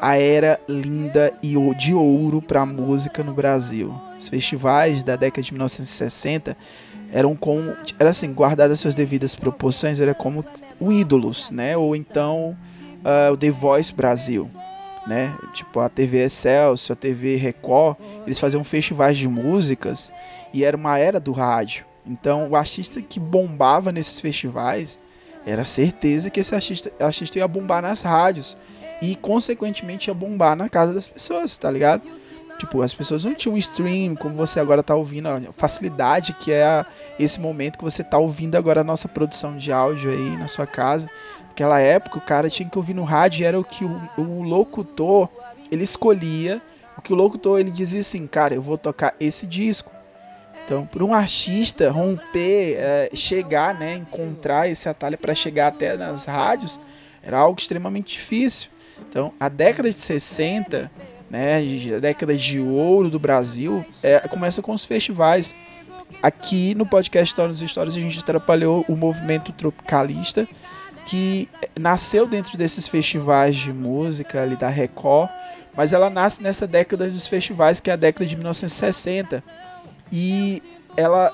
A 0.00 0.18
era 0.18 0.58
linda 0.68 1.32
e 1.42 1.54
de 1.76 1.94
ouro 1.94 2.42
para 2.42 2.62
a 2.62 2.66
música 2.66 3.22
no 3.22 3.32
Brasil. 3.32 3.94
Os 4.18 4.28
festivais 4.28 5.04
da 5.04 5.14
década 5.14 5.42
de 5.42 5.52
1960 5.52 6.56
eram 7.12 7.36
como, 7.36 7.74
era 7.98 8.10
assim, 8.10 8.32
guardadas 8.32 8.80
suas 8.80 8.94
devidas 8.94 9.36
proporções, 9.36 10.00
era 10.00 10.14
como 10.14 10.44
o 10.80 10.90
Ídolos, 10.90 11.50
né? 11.52 11.76
Ou 11.76 11.94
então 11.94 12.56
uh, 13.04 13.32
o 13.32 13.36
The 13.36 13.50
Voice 13.50 13.92
Brasil 13.92 14.50
né? 15.06 15.36
Tipo 15.52 15.80
a 15.80 15.88
TV 15.88 16.24
Excelsior, 16.24 16.96
a 16.96 17.00
TV 17.00 17.36
Record, 17.36 17.96
eles 18.26 18.38
faziam 18.38 18.64
festivais 18.64 19.16
de 19.16 19.28
músicas 19.28 20.12
e 20.52 20.64
era 20.64 20.76
uma 20.76 20.98
era 20.98 21.20
do 21.20 21.32
rádio. 21.32 21.84
Então 22.04 22.48
o 22.50 22.56
artista 22.56 23.00
que 23.00 23.20
bombava 23.20 23.92
nesses 23.92 24.20
festivais 24.20 25.00
era 25.46 25.64
certeza 25.64 26.28
que 26.28 26.40
esse 26.40 26.54
artista, 26.54 26.92
artista 27.00 27.38
ia 27.38 27.46
bombar 27.46 27.82
nas 27.82 28.02
rádios 28.02 28.58
e 29.00 29.14
consequentemente 29.14 30.08
ia 30.08 30.14
bombar 30.14 30.56
na 30.56 30.68
casa 30.68 30.92
das 30.92 31.06
pessoas, 31.06 31.56
tá 31.56 31.70
ligado? 31.70 32.02
Tipo, 32.58 32.80
as 32.80 32.94
pessoas 32.94 33.22
não 33.22 33.34
tinham 33.34 33.56
stream 33.58 34.16
como 34.16 34.34
você 34.34 34.58
agora 34.58 34.82
tá 34.82 34.94
ouvindo, 34.94 35.28
a 35.28 35.40
facilidade 35.52 36.32
que 36.32 36.50
é 36.50 36.84
esse 37.18 37.38
momento 37.38 37.76
que 37.76 37.84
você 37.84 38.02
tá 38.02 38.18
ouvindo 38.18 38.56
agora 38.56 38.80
a 38.80 38.84
nossa 38.84 39.06
produção 39.06 39.56
de 39.56 39.70
áudio 39.70 40.10
aí 40.10 40.36
na 40.36 40.48
sua 40.48 40.66
casa. 40.66 41.08
Naquela 41.56 41.80
época, 41.80 42.18
o 42.18 42.20
cara 42.20 42.50
tinha 42.50 42.68
que 42.68 42.76
ouvir 42.76 42.92
no 42.92 43.02
rádio, 43.02 43.46
era 43.46 43.58
o 43.58 43.64
que 43.64 43.82
o, 43.82 44.10
o 44.18 44.42
locutor, 44.42 45.26
ele 45.72 45.84
escolhia, 45.84 46.60
o 46.98 47.00
que 47.00 47.14
o 47.14 47.16
locutor, 47.16 47.58
ele 47.58 47.70
dizia 47.70 48.00
assim, 48.00 48.26
cara, 48.26 48.52
eu 48.52 48.60
vou 48.60 48.76
tocar 48.76 49.14
esse 49.18 49.46
disco. 49.46 49.90
Então, 50.62 50.84
para 50.84 51.02
um 51.02 51.14
artista 51.14 51.90
romper, 51.90 52.76
é, 52.76 53.10
chegar, 53.14 53.72
né, 53.72 53.94
encontrar 53.94 54.68
esse 54.68 54.86
atalho 54.86 55.16
para 55.16 55.34
chegar 55.34 55.68
até 55.68 55.96
nas 55.96 56.26
rádios, 56.26 56.78
era 57.22 57.38
algo 57.38 57.58
extremamente 57.58 58.18
difícil. 58.18 58.68
Então, 59.08 59.32
a 59.40 59.48
década 59.48 59.90
de 59.90 59.98
60, 59.98 60.90
né, 61.30 61.56
a 61.96 61.98
década 62.00 62.36
de 62.36 62.60
ouro 62.60 63.08
do 63.08 63.18
Brasil, 63.18 63.82
é, 64.02 64.20
começa 64.28 64.60
com 64.60 64.74
os 64.74 64.84
festivais. 64.84 65.54
Aqui 66.22 66.74
no 66.74 66.84
podcast 66.84 67.30
Histórias 67.30 67.62
Histórias 67.62 67.96
a 67.96 68.00
gente 68.00 68.22
trabalhou 68.22 68.84
o 68.90 68.94
movimento 68.94 69.52
tropicalista, 69.52 70.46
que 71.06 71.48
nasceu 71.78 72.26
dentro 72.26 72.58
desses 72.58 72.88
festivais 72.88 73.56
de 73.56 73.72
música 73.72 74.42
ali 74.42 74.56
da 74.56 74.68
Record, 74.68 75.30
mas 75.74 75.92
ela 75.92 76.10
nasce 76.10 76.42
nessa 76.42 76.66
década 76.66 77.08
dos 77.08 77.26
festivais, 77.26 77.80
que 77.80 77.90
é 77.90 77.92
a 77.92 77.96
década 77.96 78.26
de 78.26 78.34
1960. 78.34 79.42
E 80.10 80.62
ela 80.96 81.32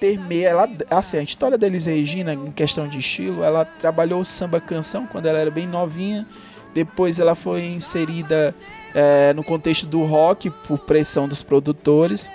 permeia, 0.00 0.48
ela, 0.48 0.68
assim, 0.90 1.18
a 1.18 1.22
história 1.22 1.58
da 1.58 1.66
Elis 1.66 1.86
Regina 1.86 2.32
em 2.32 2.50
questão 2.52 2.88
de 2.88 2.98
estilo, 2.98 3.42
ela 3.42 3.64
trabalhou 3.64 4.24
samba 4.24 4.60
canção 4.60 5.06
quando 5.06 5.26
ela 5.26 5.38
era 5.38 5.50
bem 5.50 5.66
novinha, 5.66 6.26
depois 6.72 7.18
ela 7.18 7.34
foi 7.34 7.66
inserida 7.66 8.54
é, 8.94 9.32
no 9.34 9.42
contexto 9.42 9.84
do 9.86 10.04
rock 10.04 10.48
por 10.50 10.78
pressão 10.78 11.28
dos 11.28 11.42
produtores. 11.42 12.30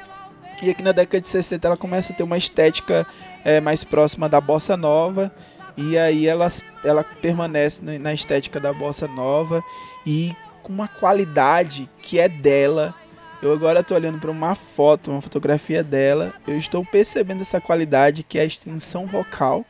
E 0.62 0.70
aqui 0.70 0.84
na 0.84 0.92
década 0.92 1.22
de 1.22 1.30
60 1.30 1.68
ela 1.68 1.78
começa 1.78 2.14
a 2.14 2.16
ter 2.16 2.24
uma 2.24 2.38
estética 2.38 3.06
é, 3.44 3.60
mais 3.60 3.84
próxima 3.84 4.30
da 4.30 4.40
bossa 4.40 4.78
nova 4.78 5.32
e 5.76 5.98
aí 5.98 6.28
ela, 6.28 6.52
ela 6.84 7.04
permanece 7.04 7.82
na 7.82 8.14
estética 8.14 8.60
da 8.60 8.72
bossa 8.72 9.08
nova 9.08 9.64
e 10.06 10.36
com 10.62 10.72
uma 10.72 10.88
qualidade 10.88 11.90
que 12.02 12.20
é 12.20 12.30
dela. 12.30 12.94
Eu 13.42 13.52
agora 13.52 13.82
estou 13.82 13.98
olhando 13.98 14.20
para 14.20 14.32
uma 14.32 14.56
foto, 14.56 15.12
uma 15.12 15.22
fotografia 15.22 15.84
dela. 15.84 16.34
Eu 16.48 16.58
estou 16.58 16.86
percebendo 16.86 17.42
essa 17.42 17.60
qualidade 17.60 18.24
que 18.24 18.38
é 18.38 18.42
a 18.42 18.46
extensão 18.46 19.06
vocal, 19.06 19.66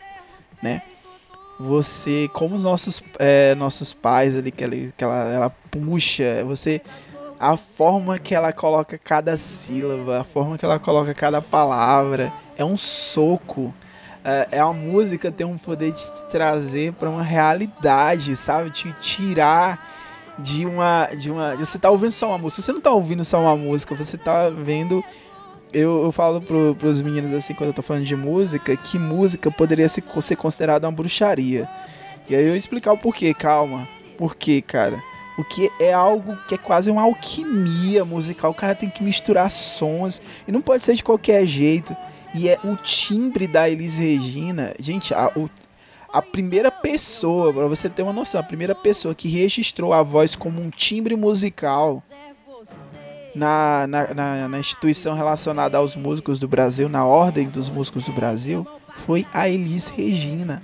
né? 0.62 0.82
Você, 1.60 2.30
como 2.34 2.56
os 2.56 2.64
nossos, 2.64 3.02
é, 3.18 3.56
nossos 3.56 3.94
pais 3.94 4.36
ali, 4.36 4.52
que, 4.52 4.64
ela, 4.64 4.76
que 4.76 5.04
ela, 5.04 5.30
ela 5.32 5.50
puxa, 5.50 6.44
você 6.46 6.82
a 7.40 7.58
forma 7.58 8.18
que 8.18 8.34
ela 8.34 8.54
coloca 8.54 8.98
cada 8.98 9.36
sílaba, 9.38 10.22
a 10.22 10.24
forma 10.24 10.58
que 10.58 10.64
ela 10.64 10.80
coloca 10.80 11.14
cada 11.14 11.42
palavra, 11.42 12.32
é 12.58 12.64
um 12.64 12.78
soco 12.78 13.74
é, 14.24 14.48
é 14.52 14.60
a 14.60 14.72
música 14.72 15.32
tem 15.32 15.46
um 15.46 15.58
poder 15.58 15.92
de 15.92 16.02
te 16.02 16.24
trazer 16.30 16.94
para 16.94 17.10
uma 17.10 17.24
realidade, 17.24 18.36
sabe? 18.36 18.72
Te 18.72 18.94
tirar 19.02 19.92
de 20.40 20.66
uma 20.66 21.10
de 21.18 21.30
uma 21.30 21.56
você 21.56 21.78
tá 21.78 21.90
ouvindo 21.90 22.12
só 22.12 22.30
uma 22.30 22.38
música. 22.38 22.62
Você 22.62 22.72
não 22.72 22.82
tá 22.82 22.92
ouvindo 22.92 23.26
só 23.26 23.42
uma 23.42 23.56
música, 23.56 23.96
você 23.96 24.18
tá 24.18 24.50
vendo 24.50 25.04
eu, 25.74 26.04
eu 26.04 26.12
falo 26.12 26.40
pro, 26.40 26.76
pros 26.76 27.02
meninos 27.02 27.34
assim, 27.34 27.54
quando 27.54 27.70
eu 27.70 27.74
tô 27.74 27.82
falando 27.82 28.06
de 28.06 28.16
música, 28.16 28.78
que 28.78 29.00
música 29.00 29.50
poderia 29.50 29.90
ser, 29.90 30.04
ser 30.22 30.36
considerada 30.36 30.88
uma 30.88 30.94
bruxaria. 30.94 31.68
E 32.30 32.36
aí 32.36 32.48
eu 32.48 32.56
explicar 32.56 32.94
o 32.94 32.98
porquê, 32.98 33.34
calma. 33.34 33.88
Por 34.18 34.36
quê, 34.36 34.62
cara? 34.62 35.02
Porque 35.36 35.72
é 35.80 35.92
algo 35.92 36.38
que 36.48 36.54
é 36.54 36.58
quase 36.58 36.92
uma 36.92 37.02
alquimia 37.02 38.06
musical. 38.06 38.52
O 38.52 38.54
cara 38.56 38.76
tem 38.76 38.90
que 38.90 39.04
misturar 39.04 39.50
sons. 39.50 40.22
E 40.48 40.52
não 40.52 40.62
pode 40.62 40.86
ser 40.86 40.94
de 40.94 41.04
qualquer 41.04 41.46
jeito. 41.48 41.98
E 42.34 42.50
é 42.50 42.60
o 42.64 42.76
timbre 42.76 43.48
da 43.48 43.70
Elis 43.70 43.98
Regina. 43.98 44.74
Gente, 44.80 45.14
a, 45.14 45.32
o, 45.36 45.50
a 46.12 46.22
primeira 46.22 46.72
pessoa, 46.72 47.54
para 47.54 47.68
você 47.68 47.90
ter 47.90 48.02
uma 48.02 48.14
noção, 48.14 48.40
a 48.40 48.44
primeira 48.44 48.74
pessoa 48.74 49.14
que 49.14 49.28
registrou 49.28 49.94
a 49.94 50.02
voz 50.02 50.36
como 50.36 50.62
um 50.62 50.70
timbre 50.70 51.16
musical 51.16 52.04
na, 53.36 53.88
na, 53.88 54.14
na, 54.14 54.48
na 54.48 54.60
instituição 54.60 55.16
relacionada 55.16 55.78
aos 55.78 55.96
músicos 55.96 56.40
do 56.40 56.48
Brasil, 56.48 56.88
na 56.88 57.06
ordem 57.06 57.48
dos 57.48 57.70
músicos 57.70 58.06
do 58.06 58.12
Brasil, 58.12 58.68
foi 59.06 59.26
a 59.34 59.50
Elis 59.50 59.88
Regina. 59.88 60.62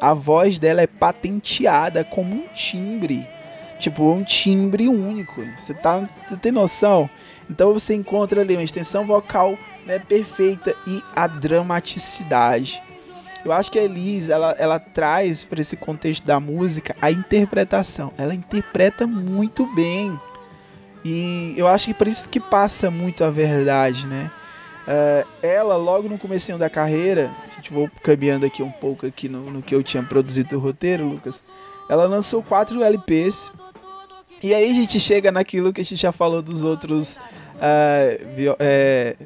A 0.00 0.14
voz 0.14 0.58
dela 0.58 0.80
é 0.80 0.86
patenteada 0.86 2.04
como 2.04 2.34
um 2.34 2.46
timbre. 2.54 3.26
Tipo, 3.78 4.12
um 4.12 4.22
timbre 4.22 4.88
único. 4.88 5.42
Você 5.58 5.72
tá, 5.72 6.06
tem 6.40 6.52
noção? 6.52 7.08
Então 7.50 7.74
você 7.74 7.94
encontra 7.94 8.40
ali 8.42 8.54
uma 8.54 8.62
extensão 8.62 9.04
vocal 9.04 9.58
né, 9.84 9.98
perfeita 9.98 10.74
e 10.86 11.02
a 11.14 11.26
dramaticidade. 11.26 12.80
Eu 13.44 13.52
acho 13.52 13.70
que 13.70 13.78
a 13.78 13.82
Elise, 13.82 14.30
ela, 14.30 14.54
ela 14.58 14.78
traz 14.78 15.44
para 15.44 15.60
esse 15.60 15.76
contexto 15.76 16.24
da 16.24 16.38
música 16.38 16.94
a 17.00 17.10
interpretação. 17.10 18.12
Ela 18.16 18.34
interpreta 18.34 19.06
muito 19.06 19.66
bem. 19.74 20.18
E 21.04 21.54
eu 21.56 21.66
acho 21.66 21.86
que 21.86 21.94
por 21.94 22.06
isso 22.06 22.28
que 22.28 22.38
passa 22.38 22.90
muito 22.90 23.24
a 23.24 23.30
verdade, 23.30 24.06
né? 24.06 24.30
Uh, 24.86 25.26
ela, 25.42 25.76
logo 25.76 26.08
no 26.08 26.18
começo 26.18 26.56
da 26.58 26.68
carreira, 26.68 27.30
a 27.50 27.56
gente 27.56 27.72
vou 27.72 27.90
caminhando 28.02 28.44
aqui 28.44 28.62
um 28.62 28.70
pouco 28.70 29.06
aqui 29.06 29.28
no, 29.28 29.50
no 29.50 29.62
que 29.62 29.74
eu 29.74 29.82
tinha 29.82 30.02
produzido 30.02 30.56
o 30.56 30.60
roteiro, 30.60 31.06
Lucas. 31.06 31.42
Ela 31.88 32.04
lançou 32.04 32.42
quatro 32.42 32.82
LPs. 32.82 33.50
E 34.42 34.54
aí 34.54 34.70
a 34.70 34.74
gente 34.74 34.98
chega 34.98 35.30
naquilo 35.30 35.72
que 35.72 35.80
a 35.80 35.84
gente 35.84 36.00
já 36.00 36.12
falou 36.12 36.42
dos 36.42 36.64
outros... 36.64 37.18
Uh, 37.56 38.56
é, 38.58 39.16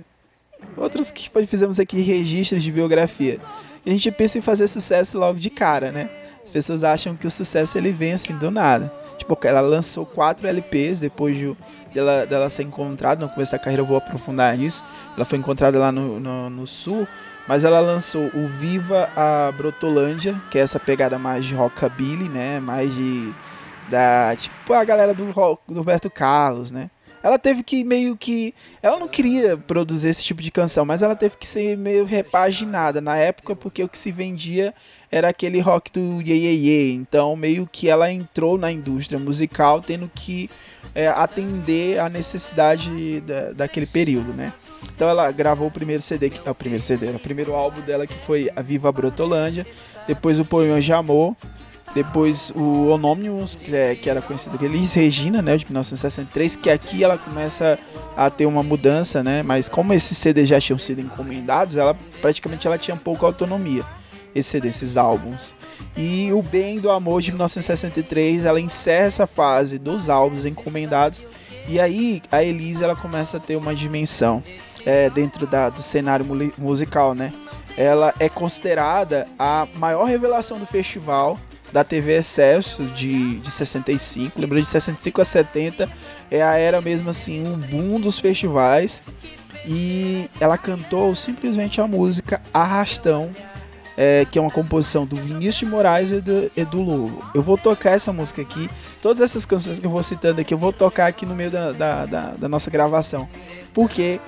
outros 0.77 1.11
que 1.11 1.31
fizemos 1.47 1.79
aqui 1.79 2.01
registros 2.01 2.63
de 2.63 2.73
biografia. 2.73 3.39
E 3.85 3.91
a 3.91 3.93
gente 3.93 4.11
pensa 4.11 4.39
em 4.39 4.41
fazer 4.41 4.67
sucesso 4.67 5.19
logo 5.19 5.39
de 5.39 5.51
cara, 5.51 5.93
né? 5.93 6.11
As 6.43 6.51
pessoas 6.51 6.85
acham 6.85 7.17
que 7.17 7.27
o 7.27 7.31
sucesso 7.31 7.79
ele 7.79 7.91
vem 7.91 8.13
assim 8.13 8.37
do 8.37 8.51
nada. 8.51 8.93
Tipo, 9.17 9.39
ela 9.45 9.61
lançou 9.61 10.05
quatro 10.05 10.47
LPs 10.47 11.01
depois 11.01 11.37
de 11.37 11.57
dela, 11.93 12.27
dela 12.27 12.51
ser 12.51 12.65
encontrada. 12.65 13.25
No 13.25 13.31
começo 13.33 13.53
da 13.53 13.59
carreira 13.59 13.83
eu 13.83 13.87
vou 13.87 13.97
aprofundar 13.97 14.57
nisso. 14.57 14.85
Ela 15.17 15.25
foi 15.25 15.39
encontrada 15.39 15.79
lá 15.79 15.93
no, 15.93 16.19
no, 16.19 16.51
no 16.51 16.67
sul. 16.67 17.07
Mas 17.47 17.63
ela 17.63 17.79
lançou 17.79 18.27
o 18.35 18.49
Viva 18.59 19.09
a 19.15 19.53
Brotolândia, 19.53 20.35
que 20.51 20.59
é 20.59 20.63
essa 20.63 20.81
pegada 20.81 21.19
mais 21.19 21.45
de 21.45 21.55
rockabilly, 21.55 22.29
né? 22.29 22.59
Mais 22.59 22.95
de. 22.95 23.33
Da, 23.89 24.35
tipo 24.37 24.73
a 24.73 24.85
galera 24.85 25.13
do, 25.13 25.25
do 25.25 25.75
Roberto 25.75 26.09
Carlos, 26.09 26.71
né? 26.71 26.91
Ela 27.23 27.39
teve 27.39 27.63
que 27.63 27.83
meio 27.85 28.19
que. 28.19 28.55
Ela 28.83 28.99
não 28.99 29.09
queria 29.09 29.57
produzir 29.57 30.09
esse 30.09 30.23
tipo 30.23 30.43
de 30.43 30.51
canção, 30.51 30.85
mas 30.85 31.01
ela 31.01 31.17
teve 31.17 31.39
que 31.39 31.47
ser 31.47 31.75
meio 31.75 32.05
repaginada 32.05 33.01
na 33.01 33.17
época, 33.17 33.57
porque 33.57 33.83
o 33.83 33.89
que 33.89 33.97
se 33.97 34.13
vendia 34.13 34.75
era 35.11 35.31
aquele 35.31 35.59
rock 35.59 35.91
do 35.91 36.21
Ye 36.21 36.35
Ye 36.35 36.69
Ye. 36.69 36.93
Então, 36.93 37.35
meio 37.35 37.67
que 37.71 37.89
ela 37.89 38.13
entrou 38.13 38.59
na 38.59 38.71
indústria 38.71 39.19
musical 39.19 39.81
tendo 39.81 40.11
que 40.15 40.51
é, 40.95 41.09
atender 41.09 41.99
a 41.99 42.11
necessidade 42.11 43.21
da, 43.23 43.53
daquele 43.53 43.87
período, 43.87 44.35
né? 44.35 44.53
Então 44.95 45.09
ela 45.09 45.31
gravou 45.33 45.69
o 45.69 45.71
primeiro 45.71 46.03
CD, 46.03 46.29
que, 46.29 46.47
é 46.47 46.51
o 46.51 46.55
primeiro 46.55 46.85
CD, 46.85 47.09
o 47.09 47.19
primeiro 47.19 47.55
álbum 47.55 47.81
dela 47.81 48.07
que 48.07 48.15
foi 48.15 48.51
a 48.55 48.61
Viva 48.61 48.93
Brotolândia, 48.93 49.67
depois 50.07 50.39
o 50.39 50.45
Poema 50.45 50.81
de 50.81 50.93
Amor, 50.93 51.35
depois 51.95 52.51
o 52.57 52.91
Omniums, 52.91 53.55
que, 53.55 53.75
é, 53.75 53.95
que 53.95 54.11
era 54.11 54.21
conhecido 54.21 54.59
como 54.59 54.69
Elis 54.69 54.93
Regina, 54.95 55.41
né, 55.41 55.57
de 55.57 55.65
1963, 55.65 56.57
que 56.57 56.69
aqui 56.69 57.05
ela 57.05 57.17
começa 57.17 57.79
a 58.17 58.29
ter 58.29 58.47
uma 58.47 58.63
mudança, 58.63 59.23
né, 59.23 59.43
mas 59.43 59.69
como 59.69 59.93
esses 59.95 60.19
CDs 60.19 60.49
já 60.49 60.61
tinham 60.61 60.79
sido 60.79 61.01
encomendados, 61.01 61.77
ela 61.77 61.97
praticamente 62.21 62.67
ela 62.67 62.77
tinha 62.77 62.97
pouca 62.97 63.25
autonomia, 63.27 63.85
esse 64.35 64.61
desses 64.61 64.97
álbuns. 64.97 65.55
E 65.97 66.33
o 66.33 66.43
Bem 66.43 66.81
do 66.81 66.91
Amor 66.91 67.23
de 67.23 67.31
1963, 67.31 68.45
ela 68.45 68.61
encerra 68.61 69.07
essa 69.07 69.27
fase 69.27 69.79
dos 69.79 70.11
álbuns 70.11 70.45
encomendados 70.45 71.25
e 71.69 71.81
aí 71.81 72.21
a 72.31 72.43
Elise 72.43 72.83
ela 72.83 72.97
começa 72.97 73.37
a 73.37 73.41
ter 73.41 73.57
uma 73.57 73.75
dimensão 73.75 74.43
é, 74.85 75.09
dentro 75.09 75.47
da, 75.47 75.69
do 75.71 75.83
cenário 75.83 76.27
musical, 76.59 77.15
né? 77.15 77.33
Ela 77.77 78.13
é 78.21 78.29
considerada 78.29 79.27
a 79.39 79.67
maior 79.77 80.05
revelação 80.05 80.59
do 80.59 80.67
festival 80.67 81.39
da 81.75 81.83
TV 81.83 82.19
Excesso 82.19 82.85
de, 82.85 83.41
de 83.41 83.51
65. 83.51 84.41
Lembrando 84.41 84.63
de 84.63 84.69
65 84.69 85.21
a 85.21 85.25
70 85.25 85.91
é 86.31 86.41
a 86.41 86.55
era 86.57 86.81
mesmo 86.81 87.11
assim, 87.11 87.45
um 87.45 87.57
boom 87.57 87.99
dos 88.01 88.21
festivais. 88.21 89.03
E 89.67 90.31
ela 90.39 90.57
cantou 90.57 91.13
simplesmente 91.17 91.81
a 91.81 91.89
música 91.89 92.41
Arrastão, 92.53 93.33
é, 93.97 94.25
que 94.25 94.39
é 94.39 94.41
uma 94.41 94.53
composição 94.53 95.05
do 95.05 95.17
Vinícius 95.17 95.57
de 95.57 95.67
Moraes 95.67 96.13
e 96.13 96.21
do 96.21 96.49
Edu 96.57 96.81
Lobo. 96.81 97.25
Eu 97.35 97.43
vou 97.43 97.59
tocar 97.59 97.91
essa 97.91 98.13
música 98.13 98.41
aqui, 98.41 98.71
todas 99.03 99.21
essas 99.21 99.45
canções 99.45 99.81
que 99.81 99.87
eu 99.87 99.91
vou 99.91 100.03
citando 100.05 100.41
aqui, 100.41 100.55
eu 100.55 100.59
vou 100.59 100.73
tocar 100.73 101.07
aqui 101.07 101.27
no 101.27 101.35
meio 101.35 101.51
da, 101.51 101.73
da, 101.73 102.07
da, 102.07 102.27
da 102.39 102.49
nossa 102.49 102.71
gravação. 102.71 103.29
Porque 103.73 104.21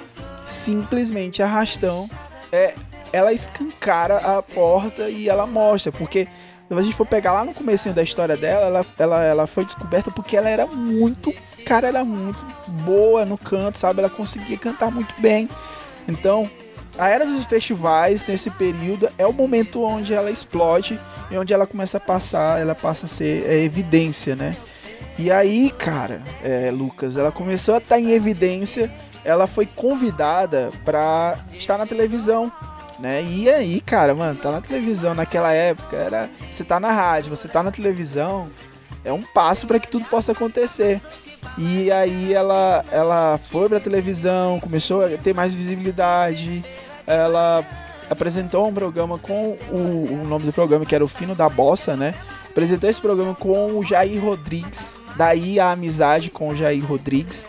simplesmente 0.44 1.44
Arrastão 1.44 2.10
é, 2.50 2.74
ela 3.12 3.32
escancara 3.32 4.16
a 4.16 4.42
porta 4.42 5.08
e 5.08 5.28
ela 5.28 5.46
mostra, 5.46 5.92
porque 5.92 6.26
se 6.68 6.74
a 6.74 6.82
gente 6.82 6.96
for 6.96 7.06
pegar 7.06 7.32
lá 7.32 7.44
no 7.44 7.54
começo 7.54 7.90
da 7.90 8.02
história 8.02 8.36
dela, 8.36 8.66
ela, 8.66 8.86
ela, 8.98 9.24
ela 9.24 9.46
foi 9.46 9.64
descoberta 9.64 10.10
porque 10.10 10.36
ela 10.36 10.48
era 10.48 10.66
muito, 10.66 11.32
cara, 11.64 11.86
era 11.86 12.04
muito 12.04 12.44
boa 12.84 13.24
no 13.24 13.38
canto, 13.38 13.78
sabe? 13.78 14.00
Ela 14.00 14.10
conseguia 14.10 14.58
cantar 14.58 14.90
muito 14.90 15.14
bem. 15.20 15.48
Então, 16.08 16.50
a 16.98 17.08
era 17.08 17.24
dos 17.24 17.44
festivais 17.44 18.26
nesse 18.26 18.50
período 18.50 19.08
é 19.16 19.26
o 19.26 19.32
momento 19.32 19.82
onde 19.82 20.12
ela 20.12 20.30
explode 20.30 20.98
e 21.30 21.38
onde 21.38 21.52
ela 21.52 21.66
começa 21.66 21.98
a 21.98 22.00
passar, 22.00 22.60
ela 22.60 22.74
passa 22.74 23.06
a 23.06 23.08
ser 23.08 23.44
é, 23.46 23.62
evidência, 23.62 24.34
né? 24.34 24.56
E 25.18 25.30
aí, 25.30 25.70
cara, 25.70 26.20
é, 26.42 26.70
Lucas, 26.70 27.16
ela 27.16 27.30
começou 27.30 27.74
a 27.74 27.78
estar 27.78 27.98
em 27.98 28.10
evidência, 28.10 28.92
ela 29.24 29.46
foi 29.46 29.66
convidada 29.66 30.70
para 30.84 31.38
estar 31.52 31.78
na 31.78 31.86
televisão 31.86 32.52
né? 32.98 33.22
E 33.22 33.48
aí, 33.48 33.80
cara, 33.80 34.14
mano, 34.14 34.38
tá 34.38 34.50
na 34.50 34.60
televisão 34.60 35.14
naquela 35.14 35.52
época, 35.52 35.96
era 35.96 36.30
você 36.50 36.64
tá 36.64 36.80
na 36.80 36.92
rádio, 36.92 37.30
você 37.30 37.48
tá 37.48 37.62
na 37.62 37.70
televisão, 37.70 38.48
é 39.04 39.12
um 39.12 39.22
passo 39.22 39.66
para 39.66 39.78
que 39.78 39.88
tudo 39.88 40.04
possa 40.06 40.32
acontecer. 40.32 41.00
E 41.58 41.90
aí 41.92 42.32
ela 42.32 42.84
ela 42.90 43.38
foi 43.50 43.68
pra 43.68 43.80
televisão, 43.80 44.58
começou 44.60 45.04
a 45.04 45.10
ter 45.18 45.34
mais 45.34 45.54
visibilidade, 45.54 46.64
ela 47.06 47.64
apresentou 48.10 48.68
um 48.68 48.74
programa 48.74 49.18
com 49.18 49.56
o, 49.70 50.08
o 50.10 50.24
nome 50.26 50.46
do 50.46 50.52
programa 50.52 50.86
que 50.86 50.94
era 50.94 51.04
o 51.04 51.08
Fino 51.08 51.34
da 51.34 51.48
Bossa, 51.48 51.96
né? 51.96 52.14
Apresentou 52.48 52.88
esse 52.88 53.00
programa 53.00 53.34
com 53.34 53.78
o 53.78 53.84
Jair 53.84 54.22
Rodrigues, 54.24 54.96
daí 55.16 55.60
a 55.60 55.72
amizade 55.72 56.30
com 56.30 56.48
o 56.48 56.56
Jair 56.56 56.84
Rodrigues 56.84 57.44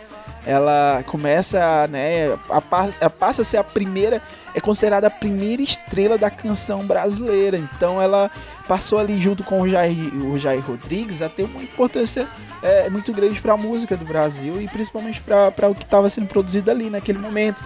ela 0.48 1.04
começa, 1.04 1.86
né, 1.88 2.32
a, 2.48 2.56
a, 3.02 3.10
passa 3.10 3.42
a 3.42 3.44
ser 3.44 3.58
a 3.58 3.62
primeira, 3.62 4.22
é 4.54 4.60
considerada 4.62 5.06
a 5.06 5.10
primeira 5.10 5.60
estrela 5.60 6.16
da 6.16 6.30
canção 6.30 6.86
brasileira. 6.86 7.58
Então 7.58 8.00
ela 8.00 8.30
passou 8.66 8.98
ali 8.98 9.20
junto 9.20 9.44
com 9.44 9.60
o 9.60 9.68
Jair, 9.68 10.14
o 10.14 10.38
Jair 10.38 10.64
Rodrigues 10.66 11.20
a 11.20 11.28
ter 11.28 11.42
uma 11.42 11.62
importância 11.62 12.26
é, 12.62 12.88
muito 12.88 13.12
grande 13.12 13.42
para 13.42 13.52
a 13.52 13.56
música 13.58 13.94
do 13.94 14.06
Brasil 14.06 14.58
e 14.58 14.66
principalmente 14.66 15.20
para 15.20 15.68
o 15.68 15.74
que 15.74 15.84
estava 15.84 16.08
sendo 16.08 16.26
produzido 16.26 16.70
ali 16.70 16.88
naquele 16.88 17.18
momento. 17.18 17.62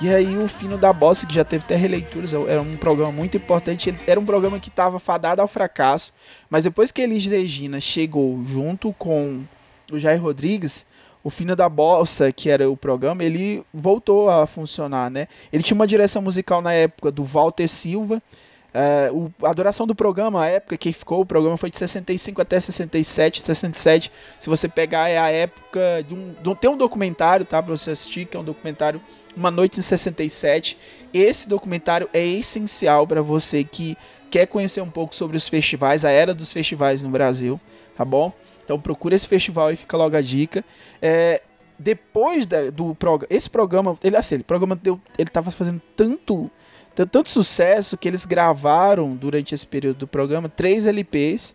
E 0.00 0.12
aí 0.12 0.36
o 0.36 0.48
Fino 0.48 0.76
da 0.76 0.92
Bossa, 0.92 1.26
que 1.26 1.34
já 1.36 1.44
teve 1.44 1.62
até 1.62 1.76
releituras, 1.76 2.32
era 2.32 2.60
um 2.60 2.76
programa 2.76 3.12
muito 3.12 3.36
importante, 3.36 3.94
era 4.08 4.18
um 4.18 4.24
programa 4.24 4.58
que 4.58 4.70
estava 4.70 4.98
fadado 4.98 5.40
ao 5.40 5.46
fracasso, 5.46 6.12
mas 6.50 6.64
depois 6.64 6.90
que 6.90 7.00
Elis 7.00 7.26
Regina 7.26 7.80
chegou 7.80 8.42
junto 8.44 8.92
com 8.94 9.44
o 9.92 10.00
Jair 10.00 10.20
Rodrigues, 10.20 10.84
o 11.24 11.30
Fina 11.30 11.56
da 11.56 11.70
Bossa, 11.70 12.30
que 12.30 12.50
era 12.50 12.70
o 12.70 12.76
programa, 12.76 13.24
ele 13.24 13.64
voltou 13.72 14.28
a 14.28 14.46
funcionar, 14.46 15.10
né? 15.10 15.26
Ele 15.50 15.62
tinha 15.62 15.74
uma 15.74 15.86
direção 15.86 16.20
musical 16.20 16.60
na 16.60 16.74
época 16.74 17.10
do 17.10 17.24
Walter 17.24 17.66
Silva. 17.66 18.22
É, 18.74 19.10
o, 19.10 19.32
a 19.42 19.52
duração 19.54 19.86
do 19.86 19.94
programa, 19.94 20.42
a 20.42 20.46
época 20.48 20.76
que 20.76 20.92
ficou, 20.92 21.22
o 21.22 21.26
programa 21.26 21.56
foi 21.56 21.70
de 21.70 21.78
65 21.78 22.42
até 22.42 22.60
67. 22.60 23.40
67, 23.40 24.12
se 24.38 24.50
você 24.50 24.68
pegar, 24.68 25.08
é 25.08 25.16
a 25.16 25.30
época 25.30 26.04
de 26.06 26.14
um. 26.14 26.34
De, 26.42 26.54
tem 26.56 26.68
um 26.68 26.76
documentário, 26.76 27.46
tá? 27.46 27.62
Pra 27.62 27.74
você 27.74 27.92
assistir, 27.92 28.26
que 28.26 28.36
é 28.36 28.40
um 28.40 28.44
documentário 28.44 29.00
Uma 29.34 29.50
Noite 29.50 29.78
em 29.78 29.82
67. 29.82 30.76
Esse 31.14 31.48
documentário 31.48 32.06
é 32.12 32.22
essencial 32.22 33.06
para 33.06 33.22
você 33.22 33.64
que 33.64 33.96
quer 34.30 34.46
conhecer 34.46 34.82
um 34.82 34.90
pouco 34.90 35.14
sobre 35.14 35.38
os 35.38 35.48
festivais, 35.48 36.04
a 36.04 36.10
era 36.10 36.34
dos 36.34 36.52
festivais 36.52 37.00
no 37.00 37.08
Brasil, 37.08 37.58
tá 37.96 38.04
bom? 38.04 38.30
Então 38.64 38.80
procura 38.80 39.14
esse 39.14 39.28
festival 39.28 39.70
e 39.70 39.76
fica 39.76 39.96
logo 39.96 40.16
a 40.16 40.20
dica. 40.20 40.64
É, 41.06 41.42
depois 41.78 42.46
da- 42.46 42.70
do 42.70 42.94
programa, 42.94 43.26
esse 43.28 43.50
programa, 43.50 43.98
ele 44.02 44.16
assim, 44.16 44.36
ele 44.36 44.42
programa 44.42 44.74
deu, 44.74 44.98
ele 45.18 45.28
tava 45.28 45.50
fazendo 45.50 45.82
tanto 45.94 46.50
tan- 46.94 47.06
tanto 47.06 47.28
sucesso 47.28 47.98
que 47.98 48.08
eles 48.08 48.24
gravaram 48.24 49.14
durante 49.14 49.54
esse 49.54 49.66
período 49.66 49.98
do 49.98 50.06
programa 50.06 50.48
três 50.48 50.86
LPs, 50.86 51.54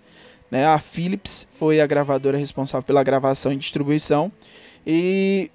né? 0.51 0.67
A 0.67 0.77
Philips 0.77 1.47
foi 1.57 1.81
a 1.81 1.87
gravadora 1.87 2.37
responsável 2.37 2.83
pela 2.85 3.01
gravação 3.01 3.51
e 3.51 3.55
distribuição 3.55 4.31
e 4.85 5.49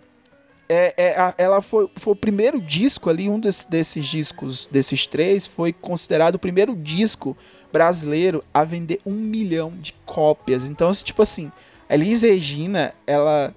é, 0.69 0.95
é, 0.97 1.19
a- 1.21 1.35
ela 1.37 1.61
foi, 1.61 1.89
foi 1.97 2.15
o 2.15 2.17
primeiro 2.17 2.61
disco 2.61 3.09
ali, 3.11 3.29
um 3.29 3.39
des- 3.39 3.65
desses 3.67 4.05
discos, 4.07 4.67
desses 4.73 5.07
três, 5.07 5.47
foi 5.47 5.73
considerado 5.73 6.35
o 6.37 6.39
primeiro 6.39 6.75
disco 6.75 7.37
brasileiro 7.71 8.43
a 8.53 8.65
vender 8.65 8.99
um 9.05 9.13
milhão 9.15 9.71
de 9.79 9.93
cópias. 10.07 10.65
Então, 10.65 10.89
assim, 10.89 11.05
tipo 11.05 11.21
assim, 11.23 11.53
a 11.89 11.95
Elis 11.95 12.23
Regina, 12.23 12.95
ela 13.07 13.55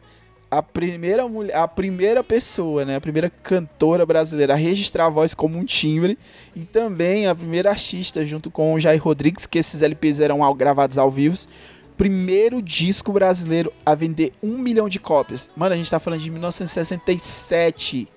a 0.50 0.64
primeira 0.64 1.28
mulher, 1.28 1.56
a 1.56 1.68
primeira 1.68 2.24
pessoa, 2.24 2.86
né, 2.86 2.96
a 2.96 3.02
primeira 3.02 3.30
cantora 3.30 4.06
brasileira 4.06 4.54
a 4.54 4.56
registrar 4.56 5.06
a 5.06 5.10
voz 5.10 5.34
como 5.34 5.58
um 5.58 5.66
timbre 5.66 6.18
e 6.56 6.62
também 6.62 7.28
a 7.28 7.36
primeira 7.36 7.70
artista 7.70 8.26
junto 8.26 8.50
com 8.50 8.74
o 8.74 8.80
Jair 8.80 9.02
Rodrigues, 9.04 9.46
que 9.46 9.60
esses 9.60 9.82
LPs 9.82 10.20
eram 10.20 10.44
ao- 10.44 10.54
gravados 10.54 10.98
ao 10.98 11.12
vivo. 11.12 11.38
Primeiro 11.98 12.62
disco 12.62 13.12
brasileiro 13.12 13.74
a 13.86 13.96
vender 13.96 14.32
um 14.42 14.58
milhão 14.58 14.88
de 14.88 15.00
cópias. 15.00 15.50
Mano, 15.56 15.74
a 15.74 15.78
gente 15.78 15.90
tá 15.90 16.00
falando 16.00 16.22
de 16.22 16.30
1967. 16.32 18.08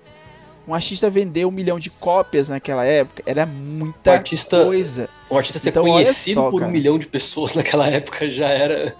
Um 0.67 0.73
artista 0.75 1.09
vender 1.09 1.45
um 1.45 1.51
milhão 1.51 1.79
de 1.79 1.89
cópias 1.89 2.47
naquela 2.47 2.85
época 2.85 3.23
era 3.25 3.45
muita 3.45 4.13
artista- 4.13 4.63
coisa. 4.63 5.09
Um 5.29 5.35
artista 5.37 5.57
ser 5.59 5.69
Então, 5.69 5.83
conhecido 5.83 6.35
só, 6.41 6.51
por 6.51 6.59
cara. 6.59 6.69
um 6.69 6.71
milhão 6.73 6.99
de 6.99 7.07
pessoas 7.07 7.53
naquela 7.55 7.87
época 7.87 8.29
já 8.29 8.47
era 8.49 8.95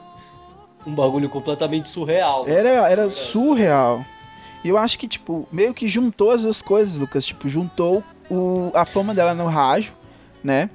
um 0.85 0.93
bagulho 0.93 1.29
completamente 1.29 1.89
surreal. 1.89 2.47
Era, 2.47 2.89
era 2.89 3.09
surreal. 3.09 4.03
E 4.63 4.69
eu 4.69 4.77
acho 4.77 4.97
que, 4.99 5.07
tipo, 5.07 5.47
meio 5.51 5.73
que 5.73 5.87
juntou 5.87 6.31
as 6.31 6.43
duas 6.43 6.61
coisas, 6.61 6.95
Lucas. 6.97 7.25
Tipo, 7.25 7.47
juntou 7.49 8.03
o, 8.29 8.71
a 8.73 8.85
fama 8.85 9.13
dela 9.13 9.33
no 9.33 9.47
rádio, 9.47 9.93
né? 10.43 10.69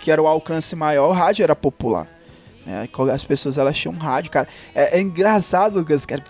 Que 0.00 0.10
era 0.10 0.20
o 0.20 0.26
alcance 0.26 0.74
maior. 0.74 1.08
O 1.08 1.12
rádio 1.12 1.42
era 1.42 1.54
popular. 1.54 2.08
Né? 2.66 2.88
As 3.12 3.22
pessoas, 3.22 3.56
elas 3.58 3.76
tinham 3.76 3.94
rádio, 3.96 4.30
cara. 4.30 4.48
É, 4.74 4.98
é 4.98 5.00
engraçado, 5.00 5.78
Lucas, 5.78 6.04
cara. 6.04 6.22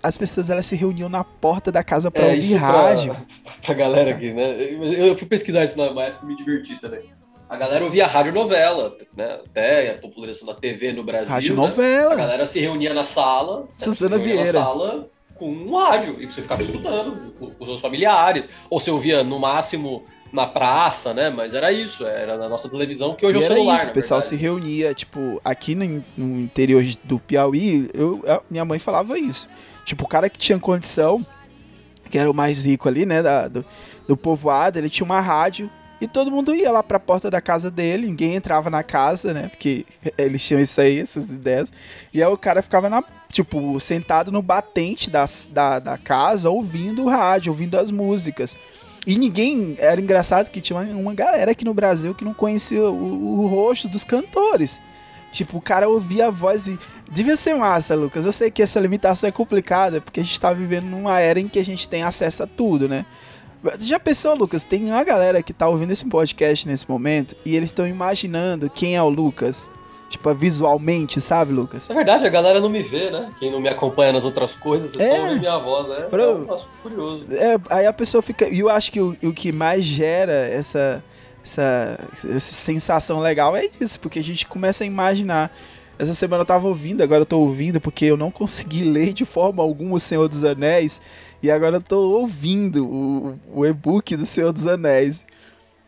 As 0.00 0.16
pessoas, 0.16 0.48
elas 0.48 0.64
se 0.66 0.76
reuniam 0.76 1.08
na 1.08 1.24
porta 1.24 1.72
da 1.72 1.82
casa 1.82 2.08
pra 2.10 2.22
É, 2.22 2.26
ouvir 2.28 2.50
isso 2.52 2.58
pra- 2.58 2.68
rádio. 2.70 3.16
pra 3.64 3.74
galera 3.74 4.10
aqui, 4.12 4.32
né? 4.32 4.52
Eu 4.60 5.06
eu 5.08 5.18
fui 5.18 5.26
pesquisar 5.26 5.64
isso 5.64 5.76
na 5.76 5.84
época 5.84 6.24
e 6.24 6.26
me 6.26 6.36
diverti 6.36 6.80
também. 6.80 7.02
A 7.52 7.56
galera 7.58 7.84
ouvia 7.84 8.06
rádio 8.06 8.32
novela, 8.32 8.96
né? 9.14 9.40
Até 9.44 9.90
a 9.90 9.98
popularização 9.98 10.46
da 10.48 10.54
TV 10.54 10.90
no 10.92 11.04
Brasil. 11.04 11.28
Rádio 11.28 11.54
né? 11.54 11.62
A 11.64 11.68
novela. 11.68 12.14
galera 12.16 12.46
se 12.46 12.58
reunia 12.58 12.94
na 12.94 13.04
sala. 13.04 13.68
Reunia 13.78 14.18
Vieira. 14.18 14.52
Na 14.58 14.64
sala 14.64 15.08
com 15.34 15.50
um 15.50 15.76
rádio. 15.76 16.16
E 16.18 16.24
você 16.24 16.40
ficava 16.40 16.62
escutando 16.62 17.32
com 17.38 17.50
com 17.50 17.56
os 17.62 17.66
seus 17.68 17.80
familiares. 17.80 18.48
Ou 18.70 18.80
você 18.80 18.90
ouvia 18.90 19.22
no 19.22 19.38
máximo 19.38 20.02
na 20.32 20.46
praça, 20.46 21.12
né? 21.12 21.28
Mas 21.28 21.52
era 21.52 21.70
isso, 21.70 22.06
era 22.06 22.38
na 22.38 22.48
nossa 22.48 22.70
televisão, 22.70 23.14
que 23.14 23.26
hoje 23.26 23.36
E 23.36 23.42
é 23.42 23.44
o 23.44 23.46
celular. 23.46 23.74
isso, 23.76 23.86
o 23.88 23.92
pessoal 23.92 24.20
verdade. 24.22 24.40
se 24.40 24.42
reunia, 24.42 24.94
tipo, 24.94 25.38
aqui 25.44 25.74
no, 25.74 26.02
no 26.16 26.40
interior 26.40 26.82
do 27.04 27.18
Piauí, 27.18 27.90
eu, 27.92 28.24
a- 28.26 28.40
minha 28.48 28.64
mãe 28.64 28.78
falava 28.78 29.18
isso. 29.18 29.46
Tipo, 29.84 30.04
o 30.04 30.08
cara 30.08 30.30
que 30.30 30.38
tinha 30.38 30.58
condição, 30.58 31.22
que 32.08 32.16
era 32.16 32.30
o 32.30 32.34
mais 32.34 32.64
rico 32.64 32.88
ali, 32.88 33.04
né, 33.04 33.22
da- 33.22 33.46
do, 33.46 33.62
do 34.08 34.16
povoado, 34.16 34.78
ele 34.78 34.88
tinha 34.88 35.04
uma 35.04 35.20
rádio 35.20 35.68
e 36.02 36.08
todo 36.08 36.32
mundo 36.32 36.52
ia 36.52 36.72
lá 36.72 36.82
pra 36.82 36.98
porta 36.98 37.30
da 37.30 37.40
casa 37.40 37.70
dele, 37.70 38.08
ninguém 38.08 38.34
entrava 38.34 38.68
na 38.68 38.82
casa, 38.82 39.32
né, 39.32 39.48
porque 39.48 39.86
eles 40.18 40.42
tinham 40.42 40.60
isso 40.60 40.80
aí, 40.80 40.98
essas 40.98 41.26
ideias. 41.26 41.72
E 42.12 42.20
aí 42.20 42.28
o 42.28 42.36
cara 42.36 42.60
ficava, 42.60 42.90
na, 42.90 43.04
tipo, 43.30 43.78
sentado 43.78 44.32
no 44.32 44.42
batente 44.42 45.08
das, 45.08 45.48
da, 45.52 45.78
da 45.78 45.96
casa, 45.96 46.50
ouvindo 46.50 47.04
o 47.04 47.08
rádio, 47.08 47.52
ouvindo 47.52 47.78
as 47.78 47.92
músicas. 47.92 48.58
E 49.06 49.16
ninguém. 49.16 49.76
Era 49.78 50.00
engraçado 50.00 50.50
que 50.50 50.60
tinha 50.60 50.76
uma, 50.76 50.84
uma 50.92 51.14
galera 51.14 51.52
aqui 51.52 51.64
no 51.64 51.72
Brasil 51.74 52.14
que 52.14 52.24
não 52.24 52.34
conhecia 52.34 52.82
o, 52.82 53.40
o 53.40 53.46
rosto 53.46 53.88
dos 53.88 54.04
cantores. 54.04 54.80
Tipo, 55.30 55.58
o 55.58 55.62
cara 55.62 55.88
ouvia 55.88 56.26
a 56.26 56.30
voz 56.30 56.66
e. 56.66 56.78
Devia 57.10 57.36
ser 57.36 57.54
massa, 57.54 57.94
Lucas. 57.94 58.24
Eu 58.24 58.32
sei 58.32 58.50
que 58.50 58.62
essa 58.62 58.80
limitação 58.80 59.28
é 59.28 59.32
complicada, 59.32 60.00
porque 60.00 60.20
a 60.20 60.22
gente 60.22 60.40
tá 60.40 60.52
vivendo 60.52 60.86
numa 60.86 61.20
era 61.20 61.38
em 61.38 61.48
que 61.48 61.58
a 61.58 61.64
gente 61.64 61.88
tem 61.88 62.02
acesso 62.02 62.42
a 62.42 62.46
tudo, 62.46 62.88
né? 62.88 63.04
Já 63.80 63.98
pensou, 64.00 64.34
Lucas? 64.34 64.64
Tem 64.64 64.84
uma 64.86 65.04
galera 65.04 65.42
que 65.42 65.52
tá 65.52 65.68
ouvindo 65.68 65.92
esse 65.92 66.04
podcast 66.04 66.66
nesse 66.66 66.88
momento 66.90 67.36
e 67.44 67.54
eles 67.56 67.70
estão 67.70 67.86
imaginando 67.86 68.68
quem 68.70 68.96
é 68.96 69.02
o 69.02 69.08
Lucas. 69.08 69.70
Tipo, 70.10 70.34
visualmente, 70.34 71.22
sabe, 71.22 71.52
Lucas? 71.54 71.88
É 71.88 71.94
verdade, 71.94 72.26
a 72.26 72.28
galera 72.28 72.60
não 72.60 72.68
me 72.68 72.82
vê, 72.82 73.10
né? 73.10 73.30
Quem 73.38 73.50
não 73.50 73.58
me 73.60 73.68
acompanha 73.68 74.12
nas 74.12 74.26
outras 74.26 74.54
coisas, 74.54 74.94
é 74.98 75.04
É. 75.08 75.16
só 75.16 75.22
ouve 75.22 75.38
minha 75.38 75.56
voz, 75.58 75.88
né? 75.88 75.96
Pro- 76.10 76.22
É 76.22 76.34
um 76.34 76.38
negócio 76.40 76.68
curioso. 76.82 77.24
É, 77.30 77.58
aí 77.70 77.86
a 77.86 77.92
pessoa 77.94 78.20
fica. 78.20 78.46
E 78.46 78.58
eu 78.60 78.68
acho 78.68 78.92
que 78.92 79.00
o, 79.00 79.16
o 79.22 79.32
que 79.32 79.50
mais 79.52 79.82
gera 79.82 80.32
essa, 80.32 81.02
essa, 81.42 81.98
essa 82.28 82.52
sensação 82.52 83.20
legal 83.20 83.56
é 83.56 83.68
isso, 83.80 83.98
porque 84.00 84.18
a 84.18 84.22
gente 84.22 84.44
começa 84.44 84.84
a 84.84 84.86
imaginar. 84.86 85.50
Essa 85.98 86.14
semana 86.14 86.42
eu 86.42 86.46
tava 86.46 86.66
ouvindo, 86.68 87.02
agora 87.02 87.22
eu 87.22 87.26
tô 87.26 87.38
ouvindo, 87.38 87.80
porque 87.80 88.04
eu 88.04 88.16
não 88.16 88.30
consegui 88.30 88.84
ler 88.84 89.14
de 89.14 89.24
forma 89.24 89.62
alguma 89.62 89.94
O 89.94 90.00
Senhor 90.00 90.28
dos 90.28 90.44
Anéis. 90.44 91.00
E 91.42 91.50
agora 91.50 91.76
eu 91.76 91.82
tô 91.82 92.00
ouvindo 92.00 92.86
o, 92.86 93.38
o 93.52 93.66
e-book 93.66 94.16
do 94.16 94.24
Senhor 94.24 94.52
dos 94.52 94.66
Anéis. 94.66 95.24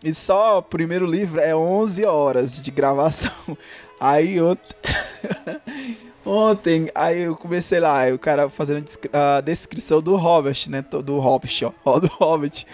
E 0.03 0.13
só 0.13 0.59
o 0.59 0.63
primeiro 0.63 1.07
livro 1.07 1.41
é 1.41 1.55
11 1.55 2.05
horas 2.05 2.61
de 2.63 2.71
gravação. 2.71 3.33
Aí 4.01 4.41
ontem. 4.41 4.75
Ontem, 6.27 6.91
aí 6.95 7.21
eu 7.21 7.37
comecei 7.37 7.79
lá, 7.79 8.07
o 8.09 8.19
cara 8.19 8.49
fazendo 8.49 8.79
a 8.79 8.81
descri- 8.81 9.11
a 9.13 9.43
descrição 9.43 10.01
do 10.01 10.17
Hobbit, 10.17 10.71
né? 10.71 10.83
Do 10.83 11.19
Hobbit, 11.19 11.67
ó. 11.67 11.73
ó. 11.85 11.99
Do 12.01 12.07
Hobbit. 12.07 12.67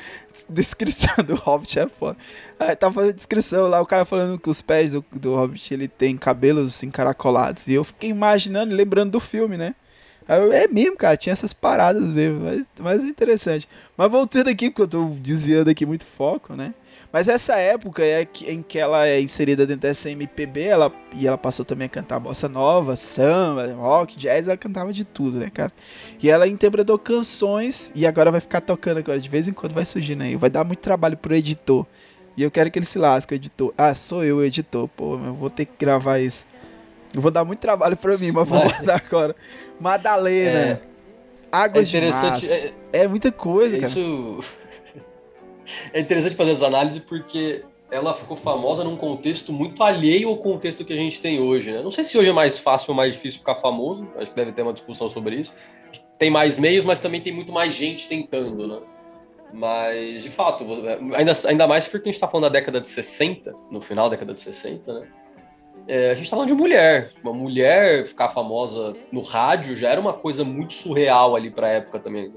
Descrição 0.48 1.16
do 1.24 1.34
Hobbit 1.34 1.78
é 1.80 1.88
foda. 1.88 2.16
Aí 2.60 2.76
tava 2.76 2.94
fazendo 2.94 3.14
descrição 3.14 3.68
lá, 3.68 3.80
o 3.80 3.86
cara 3.86 4.04
falando 4.04 4.38
que 4.38 4.48
os 4.48 4.62
pés 4.62 4.92
do, 4.92 5.04
do 5.12 5.34
Hobbit 5.34 5.74
ele 5.74 5.88
tem 5.88 6.16
cabelos 6.16 6.82
encaracolados. 6.84 7.66
E 7.66 7.74
eu 7.74 7.82
fiquei 7.82 8.10
imaginando, 8.10 8.72
lembrando 8.74 9.10
do 9.12 9.20
filme, 9.20 9.56
né? 9.56 9.74
É 10.38 10.68
mesmo, 10.68 10.96
cara, 10.96 11.16
tinha 11.16 11.32
essas 11.32 11.52
paradas 11.52 12.04
mesmo, 12.04 12.40
mas, 12.40 12.62
mas 12.78 13.04
é 13.04 13.06
interessante. 13.06 13.68
Mas 13.96 14.10
voltando 14.10 14.48
aqui, 14.48 14.70
porque 14.70 14.82
eu 14.82 14.88
tô 14.88 15.04
desviando 15.16 15.68
aqui 15.68 15.84
muito 15.84 16.06
foco, 16.06 16.54
né? 16.54 16.72
Mas 17.12 17.26
essa 17.26 17.56
época 17.56 18.04
é 18.04 18.28
em 18.46 18.62
que 18.62 18.78
ela 18.78 19.04
é 19.08 19.20
inserida 19.20 19.66
dentro 19.66 19.82
dessa 19.82 20.08
MPB, 20.08 20.62
ela, 20.62 20.92
e 21.12 21.26
ela 21.26 21.36
passou 21.36 21.64
também 21.64 21.86
a 21.86 21.88
cantar 21.88 22.20
bossa 22.20 22.48
nova, 22.48 22.94
samba, 22.94 23.72
rock, 23.72 24.16
jazz, 24.16 24.46
ela 24.46 24.56
cantava 24.56 24.92
de 24.92 25.04
tudo, 25.04 25.38
né, 25.40 25.50
cara? 25.52 25.72
E 26.22 26.30
ela 26.30 26.46
interpretou 26.46 26.96
canções 26.96 27.90
e 27.96 28.06
agora 28.06 28.30
vai 28.30 28.40
ficar 28.40 28.60
tocando 28.60 28.98
agora, 28.98 29.18
de 29.18 29.28
vez 29.28 29.48
em 29.48 29.52
quando 29.52 29.72
vai 29.72 29.84
surgindo 29.84 30.22
aí. 30.22 30.36
Vai 30.36 30.50
dar 30.50 30.62
muito 30.62 30.78
trabalho 30.78 31.16
pro 31.16 31.34
editor. 31.34 31.84
E 32.36 32.42
eu 32.44 32.50
quero 32.50 32.70
que 32.70 32.78
ele 32.78 32.86
se 32.86 32.98
lasque, 32.98 33.34
o 33.34 33.36
editor. 33.36 33.74
Ah, 33.76 33.94
sou 33.96 34.24
eu 34.24 34.36
o 34.36 34.44
editor, 34.44 34.86
pô, 34.86 35.14
eu 35.14 35.34
vou 35.34 35.50
ter 35.50 35.64
que 35.64 35.72
gravar 35.84 36.20
isso. 36.20 36.44
Eu 37.14 37.20
vou 37.20 37.30
dar 37.30 37.44
muito 37.44 37.60
trabalho 37.60 37.96
pra 37.96 38.16
mim, 38.16 38.30
mas 38.30 38.48
vou 38.48 38.62
botar 38.62 38.96
agora. 38.96 39.34
Madalena. 39.80 40.58
É 40.58 40.80
Águas 41.52 41.88
de 41.88 41.96
interessante. 41.96 42.46
março. 42.48 42.52
É, 42.52 42.72
É 42.92 43.08
muita 43.08 43.32
coisa, 43.32 43.76
cara. 43.76 43.88
Isso 43.88 44.38
é 45.92 46.00
interessante 46.00 46.36
fazer 46.36 46.52
essa 46.52 46.66
análise 46.66 47.00
porque 47.00 47.64
ela 47.90 48.14
ficou 48.14 48.36
famosa 48.36 48.84
num 48.84 48.96
contexto 48.96 49.52
muito 49.52 49.82
alheio 49.82 50.28
ao 50.28 50.36
contexto 50.36 50.84
que 50.84 50.92
a 50.92 50.96
gente 50.96 51.20
tem 51.20 51.40
hoje, 51.40 51.72
né? 51.72 51.82
Não 51.82 51.90
sei 51.90 52.04
se 52.04 52.16
hoje 52.16 52.30
é 52.30 52.32
mais 52.32 52.56
fácil 52.58 52.90
ou 52.90 52.96
mais 52.96 53.14
difícil 53.14 53.40
ficar 53.40 53.56
famoso, 53.56 54.08
acho 54.16 54.30
que 54.30 54.36
deve 54.36 54.52
ter 54.52 54.62
uma 54.62 54.72
discussão 54.72 55.08
sobre 55.08 55.36
isso. 55.36 55.52
Tem 56.16 56.30
mais 56.30 56.58
meios, 56.58 56.84
mas 56.84 57.00
também 57.00 57.20
tem 57.20 57.32
muito 57.32 57.50
mais 57.50 57.74
gente 57.74 58.08
tentando, 58.08 58.68
né? 58.68 58.78
Mas, 59.52 60.22
de 60.22 60.30
fato, 60.30 60.64
ainda, 61.14 61.32
ainda 61.48 61.66
mais 61.66 61.88
porque 61.88 62.08
a 62.08 62.12
gente 62.12 62.20
tá 62.20 62.28
falando 62.28 62.44
da 62.44 62.50
década 62.50 62.80
de 62.80 62.88
60, 62.88 63.52
no 63.68 63.80
final 63.80 64.08
da 64.08 64.14
década 64.14 64.32
de 64.34 64.40
60, 64.40 65.00
né? 65.00 65.08
É, 65.88 66.10
a 66.10 66.14
gente 66.14 66.28
tá 66.28 66.36
falando 66.36 66.48
de 66.48 66.54
mulher. 66.54 67.12
Uma 67.22 67.32
mulher 67.32 68.06
ficar 68.06 68.28
famosa 68.28 68.94
no 69.10 69.22
rádio 69.22 69.76
já 69.76 69.90
era 69.90 70.00
uma 70.00 70.12
coisa 70.12 70.44
muito 70.44 70.72
surreal 70.72 71.34
ali 71.34 71.50
pra 71.50 71.68
época 71.68 71.98
também. 71.98 72.32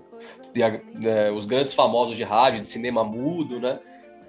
E 0.56 0.62
é, 0.62 1.32
os 1.32 1.46
grandes 1.46 1.74
famosos 1.74 2.16
de 2.16 2.24
rádio, 2.24 2.64
de 2.64 2.70
cinema 2.70 3.04
mudo, 3.04 3.60
né? 3.60 3.80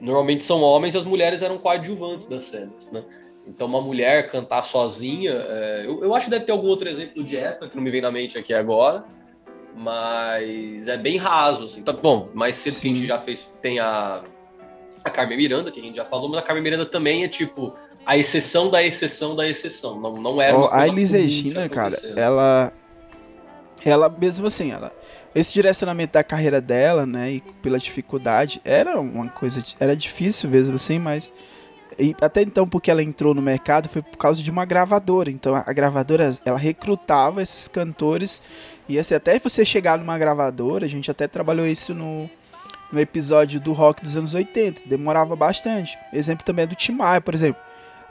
Normalmente 0.01 0.45
são 0.45 0.61
homens 0.63 0.95
e 0.95 0.99
as 0.99 1.05
mulheres 1.05 1.43
eram 1.43 1.59
coadjuvantes 1.59 2.27
das 2.27 2.45
cenas, 2.45 2.91
né? 2.91 3.05
Então, 3.47 3.67
uma 3.67 3.81
mulher 3.81 4.31
cantar 4.31 4.65
sozinha, 4.65 5.33
é, 5.33 5.83
eu, 5.85 6.03
eu 6.03 6.15
acho 6.15 6.27
que 6.27 6.31
deve 6.31 6.47
ter 6.47 6.53
algum 6.53 6.67
outro 6.67 6.89
exemplo 6.89 7.23
de 7.23 7.37
época 7.37 7.69
que 7.69 7.77
não 7.77 7.83
me 7.83 7.91
vem 7.91 8.01
na 8.01 8.11
mente 8.11 8.39
aqui 8.39 8.55
agora, 8.55 9.05
mas 9.77 10.89
é 10.89 10.97
bem 10.97 11.19
raso, 11.19 11.67
assim. 11.67 11.83
Tá, 11.83 11.93
bom, 11.93 12.31
cedo 12.53 12.81
que 12.81 12.87
a 12.87 12.95
gente 12.95 13.07
já 13.07 13.19
fez, 13.19 13.55
tem 13.61 13.81
a, 13.81 14.23
a 15.03 15.11
Carmen 15.11 15.37
Miranda, 15.37 15.71
que 15.71 15.79
a 15.79 15.83
gente 15.83 15.97
já 15.97 16.07
falou, 16.07 16.29
mas 16.29 16.39
a 16.39 16.43
Carmen 16.43 16.63
Miranda 16.63 16.87
também 16.87 17.23
é 17.23 17.29
tipo 17.29 17.75
a 18.07 18.17
exceção 18.17 18.71
da 18.71 18.83
exceção 18.83 19.35
da 19.35 19.49
exceção. 19.49 20.01
Não, 20.01 20.21
não 20.21 20.41
era 20.41 20.57
Ó, 20.57 20.69
a 20.71 20.87
Elis 20.87 21.13
Regina, 21.13 21.69
cara, 21.69 21.97
ela. 22.17 22.73
Ela, 23.85 24.09
mesmo 24.09 24.47
assim, 24.47 24.71
ela. 24.71 24.93
Esse 25.35 25.53
direcionamento 25.53 26.13
da 26.13 26.23
carreira 26.23 26.61
dela, 26.61 27.05
né, 27.05 27.33
e 27.33 27.41
pela 27.61 27.79
dificuldade, 27.79 28.61
era 28.65 28.99
uma 29.01 29.29
coisa. 29.29 29.63
Era 29.81 29.97
difícil 29.97 30.49
mesmo 30.49 30.75
assim, 30.75 30.99
mas. 30.99 31.33
E 31.99 32.15
até 32.21 32.43
então, 32.43 32.69
porque 32.69 32.91
ela 32.91 33.03
entrou 33.03 33.35
no 33.35 33.43
mercado, 33.43 33.89
foi 33.89 34.03
por 34.03 34.17
causa 34.17 34.43
de 34.43 34.51
uma 34.51 34.65
gravadora. 34.65 35.31
Então 35.31 35.55
a 35.55 35.73
gravadora, 35.73 36.31
ela 36.45 36.59
recrutava 36.59 37.43
esses 37.43 37.69
cantores. 37.69 38.43
E 38.89 38.99
assim, 38.99 39.15
até 39.15 39.39
você 39.39 39.65
chegar 39.65 39.99
numa 39.99 40.19
gravadora, 40.19 40.87
a 40.87 40.89
gente 40.89 41.11
até 41.11 41.29
trabalhou 41.29 41.67
isso 41.67 41.95
no, 41.95 42.29
no 42.91 43.01
episódio 43.01 43.61
do 43.61 43.73
rock 43.73 44.03
dos 44.03 44.17
anos 44.17 44.35
80. 44.35 44.83
Demorava 44.87 45.37
bastante. 45.37 45.97
Exemplo 46.13 46.45
também 46.45 46.65
é 46.65 46.67
do 46.67 46.75
Tim 46.75 46.93
Maia, 46.93 47.21
por 47.21 47.33
exemplo. 47.33 47.63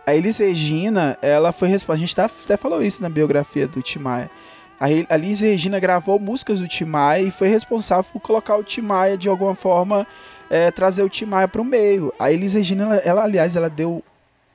A 0.05 0.13
Elis 0.13 0.37
Regina, 0.37 1.17
ela 1.21 1.51
foi 1.51 1.69
responsável. 1.69 2.03
A 2.03 2.05
gente 2.05 2.15
tá, 2.15 2.25
até 2.25 2.57
falou 2.57 2.83
isso 2.83 3.01
na 3.01 3.09
biografia 3.09 3.67
do 3.67 3.81
Tim 3.81 3.99
Maia. 3.99 4.29
A 4.79 5.15
Elis 5.15 5.39
Regina 5.39 5.79
gravou 5.79 6.19
músicas 6.19 6.59
do 6.59 6.67
Tim 6.67 6.85
Maia 6.85 7.21
e 7.21 7.31
foi 7.31 7.47
responsável 7.47 8.05
por 8.11 8.19
colocar 8.19 8.57
o 8.57 8.63
Tim 8.63 8.81
Maia 8.81 9.17
de 9.17 9.29
alguma 9.29 9.55
forma 9.55 10.05
é, 10.49 10.69
trazer 10.71 11.03
o 11.03 11.09
Tim 11.09 11.25
Maia 11.25 11.47
para 11.47 11.61
o 11.61 11.65
meio. 11.65 12.13
A 12.19 12.31
Elis 12.31 12.53
Regina, 12.53 12.83
ela, 12.83 12.95
ela, 12.97 13.23
aliás, 13.23 13.55
ela 13.55 13.69
deu 13.69 14.03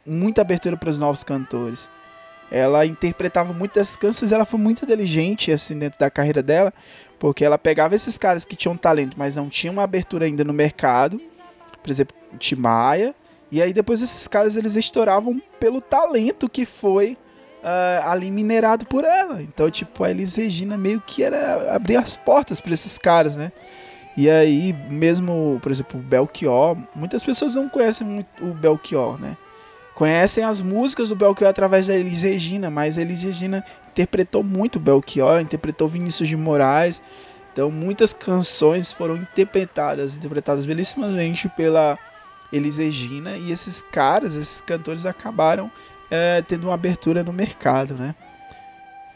muita 0.05 0.43
abertura 0.43 0.77
para 0.77 0.91
os 0.91 0.99
novos 0.99 1.25
cantores. 1.25 1.89
Ela 2.51 2.85
interpretava 2.85 3.53
muitas 3.53 3.97
canções, 3.97 4.33
ela 4.33 4.45
foi 4.45 4.59
muito 4.59 4.85
inteligente 4.85 5.53
assim 5.53 5.79
dentro 5.79 5.99
da 5.99 6.11
carreira 6.11 6.43
dela, 6.43 6.73
porque 7.19 7.45
ela 7.45 7.59
pegava 7.59 7.95
esses 7.95 8.17
caras 8.17 8.45
que 8.45 8.57
tinham 8.57 8.77
talento, 8.77 9.15
mas 9.19 9.37
não 9.37 9.49
tinham 9.49 9.75
uma 9.75 9.83
abertura 9.83 10.25
ainda 10.25 10.45
no 10.45 10.53
mercado, 10.53 11.21
por 11.83 11.91
exemplo, 11.91 12.17
Tim 12.39 12.57
Maia, 12.57 13.15
e 13.51 13.63
aí 13.63 13.73
depois 13.73 14.03
esses 14.03 14.29
caras 14.29 14.57
eles 14.57 14.77
estouravam 14.77 15.41
pelo 15.59 15.81
talento 15.81 16.49
que 16.49 16.67
foi 16.67 17.17
uh, 17.63 18.09
ali 18.09 18.31
minerado 18.31 18.85
por 18.87 19.05
ela. 19.05 19.43
Então, 19.43 19.71
tipo, 19.71 20.05
a 20.05 20.11
Elis 20.11 20.35
Regina 20.35 20.77
meio 20.77 21.01
que 21.01 21.23
era 21.23 21.75
abrir 21.75 21.97
as 21.97 22.17
portas 22.17 22.61
para 22.61 22.73
esses 22.73 22.99
caras, 22.99 23.37
né? 23.37 23.53
E 24.17 24.29
aí, 24.29 24.73
mesmo, 24.91 25.61
por 25.63 25.71
exemplo, 25.71 26.01
o 26.01 26.03
Belchior, 26.03 26.77
muitas 26.95 27.23
pessoas 27.23 27.55
não 27.55 27.69
conhecem 27.69 28.07
muito 28.07 28.29
o 28.41 28.53
Belchior, 28.53 29.21
né? 29.21 29.37
Conhecem 29.95 30.45
as 30.45 30.61
músicas 30.61 31.09
do 31.09 31.17
Belchior 31.17 31.51
através 31.51 31.87
da 31.87 31.95
Elis 31.95 32.23
Regina, 32.23 32.71
mas 32.71 32.99
a 32.99 33.03
Elis 33.03 33.23
Regina 33.23 33.65
interpretou 33.91 34.43
muito 34.43 34.77
o 34.77 34.81
Belchior, 34.81 35.41
interpretou 35.41 35.89
Vinícius 35.89 36.29
de 36.29 36.37
Moraes. 36.37 37.03
Então, 37.53 37.71
muitas 37.71 38.13
canções 38.13 38.93
foram 38.93 39.17
interpretadas, 39.17 40.17
interpretadas 40.17 40.67
belíssimamente 40.67 41.49
pela 41.49 41.99
Elis 42.53 42.79
Regina. 42.79 43.37
E 43.37 43.51
esses 43.51 43.83
caras, 43.83 44.37
esses 44.37 44.61
cantores 44.61 45.07
acabaram 45.07 45.71
é, 46.11 46.43
tendo 46.43 46.65
uma 46.65 46.75
abertura 46.75 47.23
no 47.23 47.33
mercado, 47.33 47.95
né? 47.95 48.15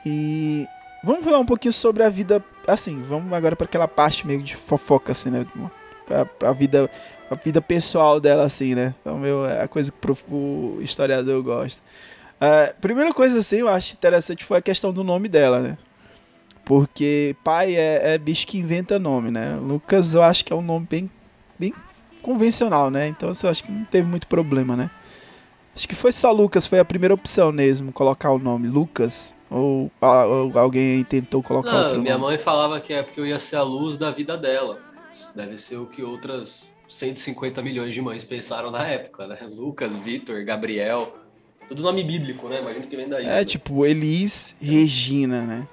E 0.05 0.67
Vamos 1.05 1.25
falar 1.25 1.41
um 1.41 1.47
pouquinho 1.47 1.73
sobre 1.73 2.05
a 2.05 2.09
vida, 2.09 2.45
assim, 2.67 3.03
vamos 3.03 3.33
agora 3.33 3.57
para 3.57 3.65
aquela 3.65 3.89
parte 3.89 4.25
meio 4.25 4.41
de 4.41 4.55
fofoca, 4.55 5.11
assim, 5.11 5.31
né? 5.31 5.45
Pra, 6.07 6.25
pra 6.25 6.53
vida, 6.53 6.89
a 7.29 7.35
vida 7.35 7.61
pessoal 7.61 8.21
dela, 8.21 8.45
assim, 8.45 8.77
né? 8.77 8.95
Então, 9.01 9.19
meu, 9.19 9.45
é 9.45 9.63
a 9.63 9.69
coisa 9.69 9.91
que 9.91 10.33
o 10.33 10.79
historiador 10.81 11.43
gosta. 11.43 11.83
Uh, 12.41 12.81
primeira 12.81 13.13
coisa, 13.13 13.41
assim, 13.41 13.57
eu 13.57 13.69
acho 13.69 13.95
interessante 13.95 14.45
foi 14.45 14.59
a 14.59 14.63
questão 14.63 14.93
do 14.93 15.03
nome 15.03 15.29
dela, 15.29 15.59
né? 15.59 15.79
Porque 16.65 17.35
pai 17.43 17.75
é, 17.75 18.15
é 18.15 18.19
bicho 18.19 18.47
que 18.47 18.57
inventa 18.57 18.97
nome, 18.97 19.33
né? 19.33 19.57
Lucas, 19.61 20.15
eu 20.15 20.23
acho 20.23 20.45
que 20.45 20.53
é 20.53 20.57
um 20.57 20.63
nome 20.63 20.87
bem, 20.89 21.11
bem 21.59 21.75
convencional, 22.23 22.91
né? 22.91 23.09
Então, 23.09 23.31
assim, 23.31 23.47
eu 23.47 23.51
acho 23.51 23.65
que 23.65 23.71
não 23.71 23.85
teve 23.85 24.09
muito 24.09 24.27
problema, 24.27 24.77
né? 24.77 24.91
Acho 25.75 25.89
que 25.89 25.95
foi 25.95 26.13
só 26.13 26.31
Lucas, 26.31 26.67
foi 26.67 26.79
a 26.79 26.85
primeira 26.85 27.15
opção 27.15 27.51
mesmo, 27.51 27.93
colocar 27.93 28.31
o 28.31 28.39
nome 28.39 28.69
Lucas. 28.69 29.35
Ou, 29.51 29.91
ou 30.01 30.59
alguém 30.59 31.05
tentou 31.05 31.43
colocar 31.43 31.73
Não, 31.73 31.83
outro 31.85 32.01
minha 32.01 32.17
nome? 32.17 32.31
mãe 32.31 32.39
falava 32.39 32.81
que 32.81 32.93
é 32.93 33.03
porque 33.03 33.21
eu 33.21 33.27
ia 33.27 33.39
ser 33.39 33.57
a 33.57 33.63
luz 33.63 33.99
da 33.99 34.11
vida 34.11 34.37
dela. 34.37 34.79
Deve 35.35 35.59
ser 35.59 35.77
o 35.77 35.85
que 35.87 36.03
outras 36.03 36.71
150 36.89 37.61
milhões 37.63 37.95
de 37.95 38.01
mães 38.01 38.25
pensaram 38.25 38.71
na 38.71 38.87
época, 38.87 39.27
né? 39.27 39.39
Lucas, 39.51 39.95
Vitor, 39.99 40.43
Gabriel. 40.45 41.15
Tudo 41.69 41.83
nome 41.83 42.03
bíblico, 42.03 42.49
né? 42.49 42.61
Imagino 42.61 42.87
que 42.87 42.97
vem 42.97 43.09
daí. 43.09 43.27
É, 43.27 43.45
tipo, 43.45 43.85
Elis 43.85 44.55
Regina, 44.61 45.43
né? 45.43 45.69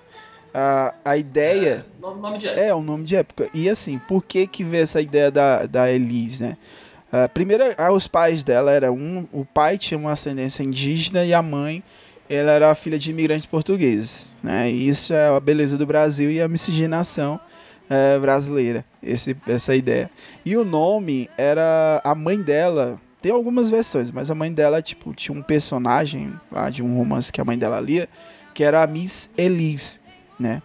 A, 0.60 0.93
a 1.06 1.17
ideia. 1.17 1.86
É, 1.98 2.02
nome, 2.02 2.22
nome 2.22 2.38
de 2.38 2.48
época. 2.48 2.62
É, 2.62 2.76
um 2.76 2.82
nome 2.82 3.04
de 3.06 3.15
época. 3.15 3.50
E 3.54 3.69
assim, 3.69 3.98
por 4.08 4.26
que 4.26 4.45
que 4.45 4.63
veio 4.63 4.84
essa 4.84 5.00
ideia 5.00 5.32
da, 5.32 5.65
da 5.65 5.89
Elis, 5.89 6.41
né? 6.41 6.58
Uh, 7.13 7.30
primeiro, 7.34 7.63
os 7.93 8.08
pais 8.08 8.43
dela 8.43 8.72
eram 8.72 8.93
um. 8.93 9.26
O 9.32 9.45
pai 9.45 9.78
tinha 9.78 9.98
uma 9.98 10.12
ascendência 10.12 10.62
indígena 10.62 11.24
e 11.24 11.34
a 11.34 11.41
mãe 11.41 11.82
ela 12.30 12.52
era 12.52 12.76
filha 12.76 13.00
de 13.00 13.10
imigrantes 13.10 13.45
portugueses. 13.45 14.36
Né? 14.43 14.69
E 14.69 14.88
isso 14.88 15.13
é 15.13 15.30
a 15.30 15.39
beleza 15.39 15.78
do 15.78 15.86
Brasil 15.86 16.30
e 16.30 16.41
a 16.41 16.48
miscigenação 16.48 17.39
é, 17.89 18.19
brasileira, 18.19 18.86
esse, 19.02 19.36
essa 19.48 19.76
ideia. 19.76 20.12
E 20.45 20.56
o 20.56 20.63
nome 20.63 21.30
era 21.38 22.00
a 22.04 22.13
mãe 22.13 22.39
dela. 22.39 23.00
Tem 23.22 23.32
algumas 23.32 23.69
versões, 23.69 24.12
mas 24.12 24.30
a 24.30 24.36
mãe 24.36 24.54
dela 24.54 24.82
tipo 24.82 25.13
tinha 25.13 25.38
um 25.38 25.41
personagem 25.41 26.34
lá 26.52 26.69
de 26.69 26.84
um 26.84 26.98
romance 26.98 27.32
que 27.32 27.41
a 27.41 27.45
mãe 27.45 27.58
dela 27.58 27.80
lia, 27.80 28.08
que 28.54 28.63
era 28.63 28.84
a 28.84 28.88
Miss 28.88 29.30
Elise, 29.38 30.00
né? 30.39 30.62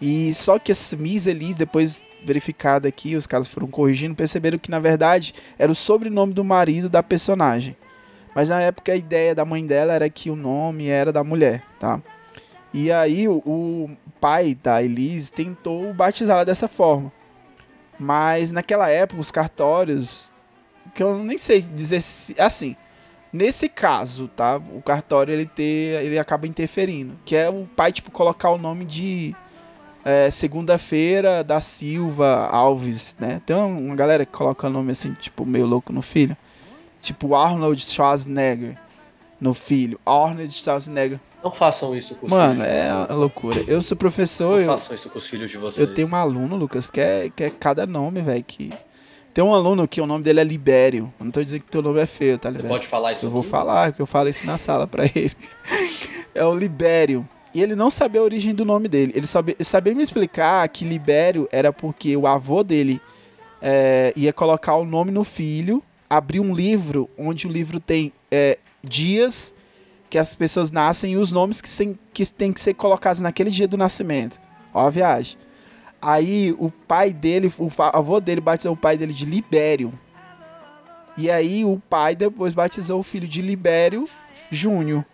E 0.00 0.34
só 0.34 0.58
que 0.58 0.70
essa 0.70 0.96
Miss 0.96 1.26
Elise 1.26 1.58
depois 1.58 2.04
verificada 2.24 2.86
aqui, 2.86 3.16
os 3.16 3.26
caras 3.26 3.46
foram 3.46 3.66
corrigindo, 3.68 4.14
perceberam 4.14 4.58
que 4.58 4.70
na 4.70 4.78
verdade 4.78 5.32
era 5.58 5.72
o 5.72 5.74
sobrenome 5.74 6.34
do 6.34 6.44
marido 6.44 6.88
da 6.88 7.02
personagem. 7.02 7.76
Mas 8.34 8.50
na 8.50 8.60
época 8.60 8.92
a 8.92 8.96
ideia 8.96 9.34
da 9.34 9.44
mãe 9.44 9.66
dela 9.66 9.94
era 9.94 10.10
que 10.10 10.28
o 10.28 10.36
nome 10.36 10.88
era 10.88 11.12
da 11.12 11.24
mulher, 11.24 11.62
tá? 11.80 12.00
E 12.74 12.92
aí 12.92 13.26
o, 13.26 13.36
o 13.46 13.96
pai 14.20 14.54
da 14.62 14.82
Elise 14.82 15.32
tentou 15.32 15.94
batizá-la 15.94 16.44
dessa 16.44 16.68
forma. 16.68 17.10
Mas 17.98 18.52
naquela 18.52 18.90
época 18.90 19.20
os 19.20 19.30
cartórios, 19.30 20.32
que 20.94 21.02
eu 21.02 21.18
nem 21.18 21.38
sei 21.38 21.62
dizer 21.62 22.02
assim, 22.38 22.76
nesse 23.36 23.68
caso, 23.68 24.28
tá? 24.34 24.56
O 24.56 24.82
cartório 24.82 25.32
ele 25.32 25.46
ter, 25.46 26.02
ele 26.04 26.18
acaba 26.18 26.46
interferindo, 26.46 27.14
que 27.24 27.36
é 27.36 27.48
o 27.48 27.66
pai 27.76 27.92
tipo 27.92 28.10
colocar 28.10 28.50
o 28.50 28.58
nome 28.58 28.84
de 28.84 29.34
é, 30.04 30.30
segunda-feira 30.30 31.42
da 31.44 31.60
Silva 31.60 32.46
Alves, 32.50 33.16
né? 33.18 33.40
Tem 33.44 33.54
uma, 33.54 33.66
uma 33.66 33.96
galera 33.96 34.24
que 34.24 34.32
coloca 34.32 34.66
o 34.66 34.70
nome 34.70 34.92
assim, 34.92 35.12
tipo 35.14 35.44
meio 35.44 35.66
louco 35.66 35.92
no 35.92 36.02
filho. 36.02 36.36
Tipo 37.02 37.34
Arnold 37.36 37.80
Schwarzenegger 37.84 38.76
no 39.40 39.54
filho. 39.54 40.00
Arnold 40.04 40.50
Schwarzenegger. 40.52 41.20
Não 41.44 41.52
façam 41.52 41.94
isso 41.94 42.16
com 42.16 42.26
os 42.26 42.32
Mano, 42.32 42.54
filhos 42.60 42.66
é 42.66 42.82
vocês. 42.82 43.10
uma 43.10 43.14
loucura. 43.14 43.64
Eu 43.68 43.80
sou 43.82 43.96
professor, 43.96 44.54
Não 44.54 44.60
eu, 44.60 44.66
façam 44.66 44.94
isso 44.94 45.08
com 45.10 45.18
os 45.18 45.26
filhos 45.28 45.50
de 45.50 45.58
vocês. 45.58 45.86
eu 45.88 45.94
tenho 45.94 46.08
um 46.08 46.16
aluno, 46.16 46.56
Lucas, 46.56 46.90
que 46.90 47.00
é, 47.00 47.30
que 47.34 47.44
é 47.44 47.50
cada 47.50 47.86
nome, 47.86 48.20
velho. 48.22 48.42
Que... 48.42 48.72
Tem 49.36 49.44
um 49.44 49.52
aluno 49.52 49.86
que 49.86 50.00
o 50.00 50.06
nome 50.06 50.24
dele 50.24 50.40
é 50.40 50.44
Libério. 50.44 51.12
Eu 51.20 51.24
não 51.26 51.30
tô 51.30 51.42
dizendo 51.44 51.60
que 51.60 51.70
teu 51.70 51.82
nome 51.82 52.00
é 52.00 52.06
feio, 52.06 52.38
tá, 52.38 52.48
Você 52.48 52.54
Libério? 52.56 52.74
pode 52.74 52.86
falar 52.86 53.12
isso 53.12 53.26
Eu 53.26 53.30
vou 53.30 53.42
aqui? 53.42 53.50
falar, 53.50 53.92
que 53.92 54.00
eu 54.00 54.06
falo 54.06 54.30
isso 54.30 54.46
na 54.46 54.56
sala 54.56 54.86
pra 54.86 55.04
ele. 55.14 55.36
é 56.34 56.42
o 56.42 56.54
Libério. 56.54 57.28
E 57.52 57.60
ele 57.60 57.74
não 57.76 57.90
sabia 57.90 58.22
a 58.22 58.24
origem 58.24 58.54
do 58.54 58.64
nome 58.64 58.88
dele. 58.88 59.12
Ele 59.14 59.26
sabia, 59.26 59.54
sabia 59.60 59.94
me 59.94 60.02
explicar 60.02 60.66
que 60.70 60.86
Libério 60.86 61.46
era 61.52 61.70
porque 61.70 62.16
o 62.16 62.26
avô 62.26 62.64
dele 62.64 62.98
é, 63.60 64.10
ia 64.16 64.32
colocar 64.32 64.74
o 64.76 64.86
nome 64.86 65.10
no 65.10 65.22
filho, 65.22 65.82
abrir 66.08 66.40
um 66.40 66.54
livro 66.54 67.06
onde 67.18 67.46
o 67.46 67.50
livro 67.50 67.78
tem 67.78 68.14
é, 68.30 68.56
dias 68.82 69.54
que 70.08 70.16
as 70.16 70.34
pessoas 70.34 70.70
nascem 70.70 71.12
e 71.12 71.16
os 71.18 71.30
nomes 71.30 71.60
que, 71.60 71.68
sem, 71.68 71.98
que 72.14 72.24
tem 72.24 72.54
que 72.54 72.60
ser 72.62 72.72
colocados 72.72 73.20
naquele 73.20 73.50
dia 73.50 73.68
do 73.68 73.76
nascimento. 73.76 74.40
Ó 74.72 74.86
a 74.86 74.88
viagem. 74.88 75.36
Aí 76.00 76.54
o 76.58 76.70
pai 76.70 77.12
dele, 77.12 77.52
o 77.58 77.70
avô 77.78 78.20
dele 78.20 78.40
batizou 78.40 78.72
o 78.72 78.76
pai 78.76 78.96
dele 78.96 79.12
de 79.12 79.24
Libério. 79.24 79.92
E 81.16 81.30
aí 81.30 81.64
o 81.64 81.80
pai 81.88 82.14
depois 82.14 82.52
batizou 82.52 83.00
o 83.00 83.02
filho 83.02 83.26
de 83.26 83.40
Libério 83.40 84.08
Júnior. 84.50 85.04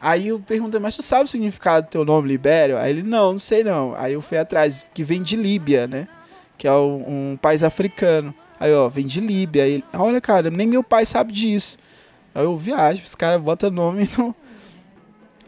Aí 0.00 0.28
eu 0.28 0.38
perguntei, 0.40 0.80
mas 0.80 0.96
tu 0.96 1.02
sabe 1.02 1.24
o 1.24 1.28
significado 1.28 1.86
do 1.86 1.90
teu 1.90 2.04
nome, 2.04 2.28
Libério? 2.28 2.78
Aí 2.78 2.90
ele, 2.90 3.02
não, 3.02 3.32
não 3.32 3.38
sei 3.38 3.62
não. 3.62 3.94
Aí 3.96 4.14
eu 4.14 4.22
fui 4.22 4.38
atrás, 4.38 4.86
que 4.94 5.04
vem 5.04 5.22
de 5.22 5.36
Líbia, 5.36 5.86
né? 5.86 6.08
Que 6.56 6.66
é 6.66 6.72
um, 6.72 7.32
um 7.32 7.36
país 7.36 7.62
africano. 7.62 8.34
Aí, 8.58 8.72
ó, 8.72 8.88
vem 8.88 9.06
de 9.06 9.20
Líbia. 9.20 9.64
Aí 9.64 9.72
ele, 9.72 9.84
olha, 9.94 10.20
cara, 10.20 10.50
nem 10.50 10.66
meu 10.66 10.82
pai 10.82 11.04
sabe 11.04 11.32
disso. 11.32 11.78
Aí 12.34 12.44
eu 12.44 12.56
viajo, 12.56 13.02
os 13.02 13.14
caras 13.14 13.40
botam 13.40 13.70
nome 13.70 14.08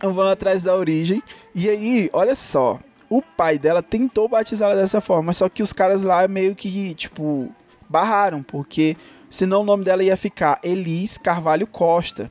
não 0.02 0.12
vão 0.12 0.28
atrás 0.28 0.62
da 0.62 0.74
origem. 0.74 1.22
E 1.54 1.68
aí, 1.68 2.10
olha 2.12 2.34
só, 2.34 2.78
o 3.12 3.20
pai 3.20 3.58
dela 3.58 3.82
tentou 3.82 4.26
batizá-la 4.26 4.74
dessa 4.74 5.00
forma, 5.00 5.34
só 5.34 5.48
que 5.48 5.62
os 5.62 5.72
caras 5.72 6.02
lá 6.02 6.26
meio 6.26 6.54
que, 6.54 6.94
tipo, 6.94 7.54
barraram, 7.86 8.42
porque 8.42 8.96
senão 9.28 9.60
o 9.60 9.64
nome 9.64 9.84
dela 9.84 10.02
ia 10.02 10.16
ficar 10.16 10.58
Elis 10.62 11.18
Carvalho 11.18 11.66
Costa. 11.66 12.30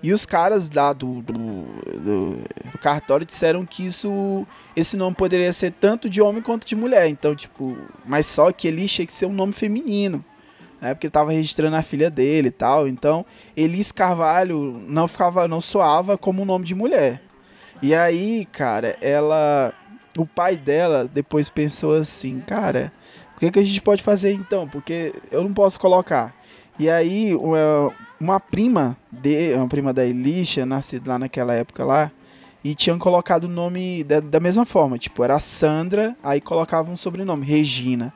E 0.00 0.12
os 0.12 0.24
caras 0.24 0.70
lá 0.70 0.92
do, 0.92 1.22
do, 1.22 1.32
do, 1.32 2.78
cartório 2.80 3.26
disseram 3.26 3.66
que 3.66 3.86
isso, 3.86 4.46
esse 4.76 4.96
nome 4.96 5.16
poderia 5.16 5.52
ser 5.52 5.72
tanto 5.72 6.08
de 6.08 6.20
homem 6.20 6.40
quanto 6.40 6.66
de 6.66 6.76
mulher. 6.76 7.08
Então, 7.08 7.34
tipo, 7.34 7.76
mas 8.04 8.26
só 8.26 8.52
que 8.52 8.68
Elis 8.68 8.92
tinha 8.92 9.06
que 9.06 9.12
ser 9.12 9.26
um 9.26 9.32
nome 9.32 9.52
feminino. 9.52 10.24
Né, 10.80 10.94
porque 10.94 11.08
ele 11.08 11.12
tava 11.12 11.32
registrando 11.32 11.74
a 11.74 11.82
filha 11.82 12.08
dele 12.10 12.48
e 12.48 12.52
tal. 12.52 12.86
Então, 12.86 13.26
Elis 13.56 13.90
Carvalho 13.90 14.80
não 14.86 15.08
ficava, 15.08 15.48
não 15.48 15.60
soava 15.60 16.16
como 16.16 16.42
um 16.42 16.44
nome 16.44 16.64
de 16.64 16.76
mulher. 16.76 17.20
E 17.80 17.94
aí, 17.94 18.44
cara, 18.50 18.96
ela. 19.00 19.72
O 20.18 20.26
pai 20.26 20.56
dela 20.56 21.08
depois 21.12 21.48
pensou 21.48 21.94
assim, 21.94 22.40
cara, 22.40 22.92
o 23.36 23.38
que, 23.38 23.50
que 23.52 23.58
a 23.60 23.62
gente 23.62 23.80
pode 23.80 24.02
fazer 24.02 24.32
então? 24.32 24.68
Porque 24.68 25.14
eu 25.30 25.44
não 25.44 25.54
posso 25.54 25.78
colocar. 25.78 26.34
E 26.76 26.90
aí, 26.90 27.34
uma, 27.34 27.94
uma 28.20 28.40
prima 28.40 28.96
de, 29.12 29.54
uma 29.54 29.68
prima 29.68 29.92
da 29.92 30.04
Elisha, 30.04 30.66
nascida 30.66 31.12
lá 31.12 31.18
naquela 31.18 31.54
época 31.54 31.84
lá, 31.84 32.10
e 32.64 32.74
tinham 32.74 32.98
colocado 32.98 33.44
o 33.44 33.48
nome 33.48 34.02
da, 34.02 34.18
da 34.18 34.40
mesma 34.40 34.66
forma, 34.66 34.98
tipo, 34.98 35.22
era 35.22 35.38
Sandra, 35.38 36.16
aí 36.22 36.40
colocavam 36.40 36.92
um 36.92 36.96
sobrenome, 36.96 37.46
Regina, 37.46 38.12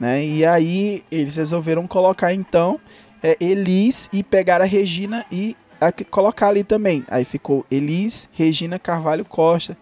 né? 0.00 0.24
E 0.24 0.44
aí 0.44 1.04
eles 1.12 1.36
resolveram 1.36 1.86
colocar 1.86 2.32
então 2.32 2.80
é, 3.22 3.36
Elis 3.38 4.08
e 4.12 4.22
pegar 4.22 4.60
a 4.62 4.64
Regina 4.64 5.26
e 5.30 5.54
a, 5.80 5.92
colocar 5.92 6.48
ali 6.48 6.64
também. 6.64 7.04
Aí 7.08 7.24
ficou 7.24 7.66
Elis, 7.70 8.28
Regina 8.32 8.78
Carvalho 8.78 9.24
Costa. 9.24 9.76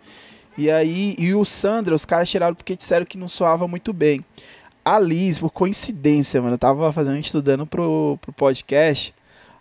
E 0.56 0.70
aí, 0.70 1.16
e 1.18 1.34
o 1.34 1.44
Sandra, 1.44 1.94
os 1.94 2.04
caras 2.04 2.30
tiraram 2.30 2.54
porque 2.54 2.76
disseram 2.76 3.04
que 3.04 3.18
não 3.18 3.28
soava 3.28 3.66
muito 3.66 3.92
bem. 3.92 4.24
A 4.84 4.98
Liz, 4.98 5.38
por 5.38 5.50
coincidência, 5.50 6.40
mano, 6.40 6.54
eu 6.54 6.58
tava 6.58 6.92
fazendo, 6.92 7.18
estudando 7.18 7.66
pro, 7.66 8.18
pro 8.20 8.32
podcast. 8.32 9.14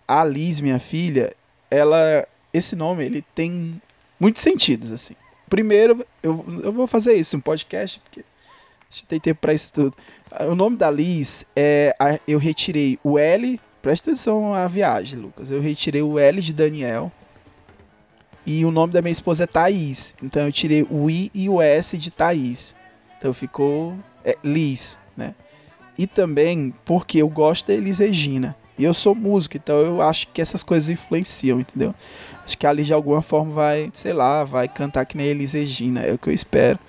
A 0.08 0.23
Liz, 0.23 0.60
minha 0.60 0.79
filha, 0.79 1.34
ela. 1.71 2.27
Esse 2.53 2.75
nome, 2.75 3.03
ele 3.03 3.23
tem 3.34 3.82
muitos 4.19 4.43
sentidos, 4.43 4.91
assim. 4.91 5.15
Primeiro, 5.49 6.06
eu, 6.21 6.45
eu 6.63 6.71
vou 6.71 6.86
fazer 6.86 7.13
isso, 7.15 7.36
um 7.38 7.39
podcast, 7.39 7.99
porque 7.99 8.23
tem 9.08 9.19
tempo 9.19 9.41
pra 9.41 9.53
isso 9.53 9.71
tudo. 9.73 9.95
O 10.47 10.56
nome 10.56 10.75
da 10.77 10.91
Liz 10.91 11.45
é. 11.56 11.95
Eu 12.27 12.38
retirei 12.38 12.99
o 13.03 13.17
L. 13.17 13.60
Presta 13.82 14.12
atenção 14.12 14.53
à 14.53 14.67
viagem, 14.67 15.19
Lucas. 15.19 15.49
Eu 15.49 15.60
retirei 15.60 16.01
o 16.01 16.19
L 16.19 16.39
de 16.39 16.53
Daniel 16.53 17.12
e 18.45 18.65
o 18.65 18.71
nome 18.71 18.93
da 18.93 19.01
minha 19.01 19.12
esposa 19.12 19.45
é 19.45 19.47
Thaís. 19.47 20.13
Então 20.21 20.45
eu 20.45 20.51
tirei 20.51 20.86
o 20.89 21.10
I 21.10 21.32
e 21.34 21.47
o 21.49 21.62
S 21.62 21.97
de 21.97 22.12
Thaís. 22.12 22.75
Então 23.17 23.34
ficou 23.34 23.95
é, 24.23 24.38
Liz, 24.43 24.97
né? 25.15 25.34
E 25.97 26.08
também 26.08 26.73
porque 26.84 27.19
eu 27.19 27.29
gosto 27.29 27.67
da 27.67 27.73
Elis 27.73 27.99
Regina. 27.99 28.56
E 28.77 28.84
eu 28.84 28.93
sou 28.93 29.13
músico, 29.13 29.56
então 29.56 29.79
eu 29.79 30.01
acho 30.01 30.27
que 30.29 30.41
essas 30.41 30.63
coisas 30.63 30.89
influenciam, 30.89 31.60
entendeu? 31.60 31.93
Acho 32.43 32.58
que 32.58 32.65
ali 32.65 32.84
de 32.84 32.93
alguma 32.93 33.21
forma 33.21 33.53
vai, 33.53 33.89
sei 33.93 34.13
lá, 34.13 34.43
vai 34.43 34.67
cantar 34.67 35.06
que 35.06 35.15
nem 35.15 35.27
Elis 35.27 35.53
Regina, 35.53 36.01
é 36.01 36.12
o 36.12 36.17
que 36.17 36.29
eu 36.29 36.34
espero. 36.34 36.79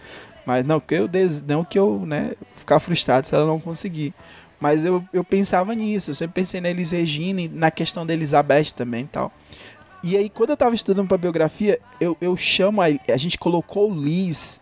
Mas 0.47 0.65
não 0.65 0.81
que 0.81 0.95
eu, 0.95 1.07
des... 1.07 1.43
não 1.43 1.63
que 1.63 1.79
eu 1.79 2.05
né, 2.07 2.33
ficar 2.57 2.81
frustrado 2.81 3.27
se 3.27 3.35
ela 3.35 3.47
não 3.47 3.61
conseguir. 3.61 4.15
Mas 4.59 4.85
eu, 4.85 5.05
eu 5.13 5.23
pensava 5.23 5.75
nisso, 5.75 6.11
eu 6.11 6.15
sempre 6.15 6.41
pensei 6.41 6.61
na 6.61 6.71
Elis 6.71 6.91
Regina 6.91 7.43
e 7.43 7.49
na 7.49 7.71
questão 7.71 8.07
da 8.07 8.15
Elizabeth 8.15 8.73
também 8.75 9.05
e 9.05 9.09
tal. 9.09 9.31
E 10.07 10.19
aí, 10.19 10.29
quando 10.29 10.51
eu 10.51 10.57
tava 10.59 10.75
estudando 10.75 11.09
pra 11.09 11.17
biografia, 11.17 11.81
eu, 11.99 12.15
eu 12.21 12.37
chamo 12.37 12.83
a, 12.83 12.89
a 13.09 13.17
gente 13.17 13.39
colocou 13.39 13.91
Liz 13.91 14.61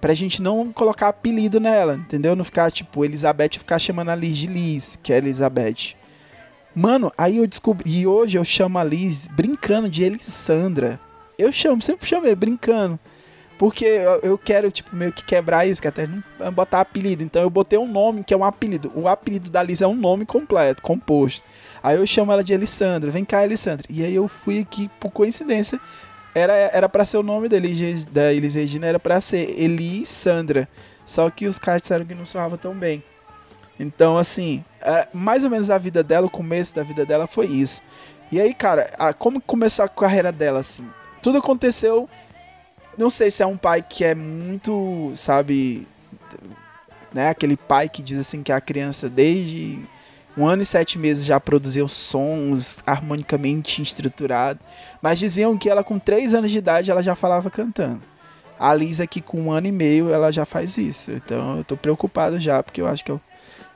pra 0.00 0.14
gente 0.14 0.42
não 0.42 0.72
colocar 0.72 1.06
apelido 1.10 1.60
nela, 1.60 1.94
entendeu? 1.94 2.34
Não 2.34 2.44
ficar, 2.44 2.72
tipo, 2.72 3.04
Elizabeth 3.04 3.50
ficar 3.50 3.78
chamando 3.78 4.08
a 4.08 4.16
Liz 4.16 4.36
de 4.36 4.48
Liz, 4.48 4.98
que 5.00 5.12
é 5.12 5.18
Elizabeth. 5.18 5.94
Mano, 6.74 7.12
aí 7.16 7.36
eu 7.36 7.46
descobri. 7.46 8.00
E 8.00 8.04
hoje 8.04 8.36
eu 8.36 8.44
chamo 8.44 8.76
a 8.76 8.82
Liz 8.82 9.28
brincando 9.28 9.88
de 9.88 10.02
Elisandra. 10.02 10.98
Eu 11.38 11.52
chamo, 11.52 11.80
sempre 11.80 12.08
chamei, 12.08 12.34
brincando. 12.34 12.98
Porque 13.56 13.84
eu, 13.84 14.20
eu 14.22 14.36
quero, 14.36 14.72
tipo, 14.72 14.96
meio 14.96 15.12
que 15.12 15.24
quebrar 15.24 15.68
isso, 15.68 15.80
que 15.80 15.86
até 15.86 16.08
não 16.08 16.52
botar 16.52 16.80
apelido. 16.80 17.22
Então 17.22 17.40
eu 17.40 17.48
botei 17.48 17.78
um 17.78 17.86
nome 17.86 18.24
que 18.24 18.34
é 18.34 18.36
um 18.36 18.44
apelido. 18.44 18.90
O 18.92 19.06
apelido 19.06 19.50
da 19.50 19.62
Liz 19.62 19.80
é 19.80 19.86
um 19.86 19.94
nome 19.94 20.26
completo, 20.26 20.82
composto. 20.82 21.44
Aí 21.84 21.98
eu 21.98 22.06
chamo 22.06 22.32
ela 22.32 22.42
de 22.42 22.54
Elissandra. 22.54 23.10
Vem 23.10 23.26
cá, 23.26 23.44
Elissandra. 23.44 23.86
E 23.90 24.02
aí 24.02 24.14
eu 24.14 24.26
fui 24.26 24.58
aqui, 24.58 24.90
por 24.98 25.10
coincidência, 25.10 25.78
era 26.34 26.54
era 26.54 26.88
para 26.88 27.04
ser 27.04 27.18
o 27.18 27.22
nome 27.22 27.46
da 27.46 27.58
Elis, 27.58 28.06
da 28.06 28.32
Elis 28.32 28.54
Regina, 28.54 28.86
era 28.86 28.98
para 28.98 29.20
ser 29.20 29.50
Elissandra. 29.60 30.66
Só 31.04 31.28
que 31.28 31.46
os 31.46 31.58
caras 31.58 31.82
disseram 31.82 32.06
que 32.06 32.14
não 32.14 32.24
soava 32.24 32.56
tão 32.56 32.74
bem. 32.74 33.04
Então, 33.78 34.16
assim, 34.16 34.64
é, 34.80 35.08
mais 35.12 35.44
ou 35.44 35.50
menos 35.50 35.68
a 35.68 35.76
vida 35.76 36.02
dela, 36.02 36.26
o 36.26 36.30
começo 36.30 36.74
da 36.74 36.82
vida 36.82 37.04
dela 37.04 37.26
foi 37.26 37.48
isso. 37.48 37.82
E 38.32 38.40
aí, 38.40 38.54
cara, 38.54 38.90
a, 38.98 39.12
como 39.12 39.38
começou 39.38 39.84
a 39.84 39.88
carreira 39.88 40.32
dela, 40.32 40.60
assim? 40.60 40.88
Tudo 41.20 41.36
aconteceu. 41.36 42.08
Não 42.96 43.10
sei 43.10 43.30
se 43.30 43.42
é 43.42 43.46
um 43.46 43.58
pai 43.58 43.84
que 43.86 44.04
é 44.04 44.14
muito, 44.14 45.12
sabe, 45.14 45.86
né? 47.12 47.28
Aquele 47.28 47.58
pai 47.58 47.90
que 47.90 48.02
diz 48.02 48.18
assim 48.18 48.42
que 48.42 48.52
a 48.52 48.60
criança 48.60 49.06
desde 49.06 49.86
um 50.36 50.46
ano 50.46 50.62
e 50.62 50.66
sete 50.66 50.98
meses 50.98 51.24
já 51.24 51.38
produziu 51.38 51.86
sons 51.88 52.78
harmonicamente 52.86 53.80
estruturados. 53.80 54.62
Mas 55.00 55.18
diziam 55.18 55.56
que 55.56 55.68
ela 55.68 55.84
com 55.84 55.98
três 55.98 56.34
anos 56.34 56.50
de 56.50 56.58
idade 56.58 56.90
ela 56.90 57.02
já 57.02 57.14
falava 57.14 57.50
cantando. 57.50 58.02
A 58.58 58.72
Liz 58.74 59.00
aqui 59.00 59.20
com 59.20 59.40
um 59.40 59.52
ano 59.52 59.66
e 59.66 59.72
meio 59.72 60.10
ela 60.12 60.32
já 60.32 60.44
faz 60.44 60.76
isso. 60.76 61.10
Então 61.12 61.58
eu 61.58 61.64
tô 61.64 61.76
preocupado 61.76 62.38
já, 62.38 62.62
porque 62.62 62.80
eu 62.80 62.86
acho 62.86 63.04
que 63.04 63.12
eu, 63.12 63.20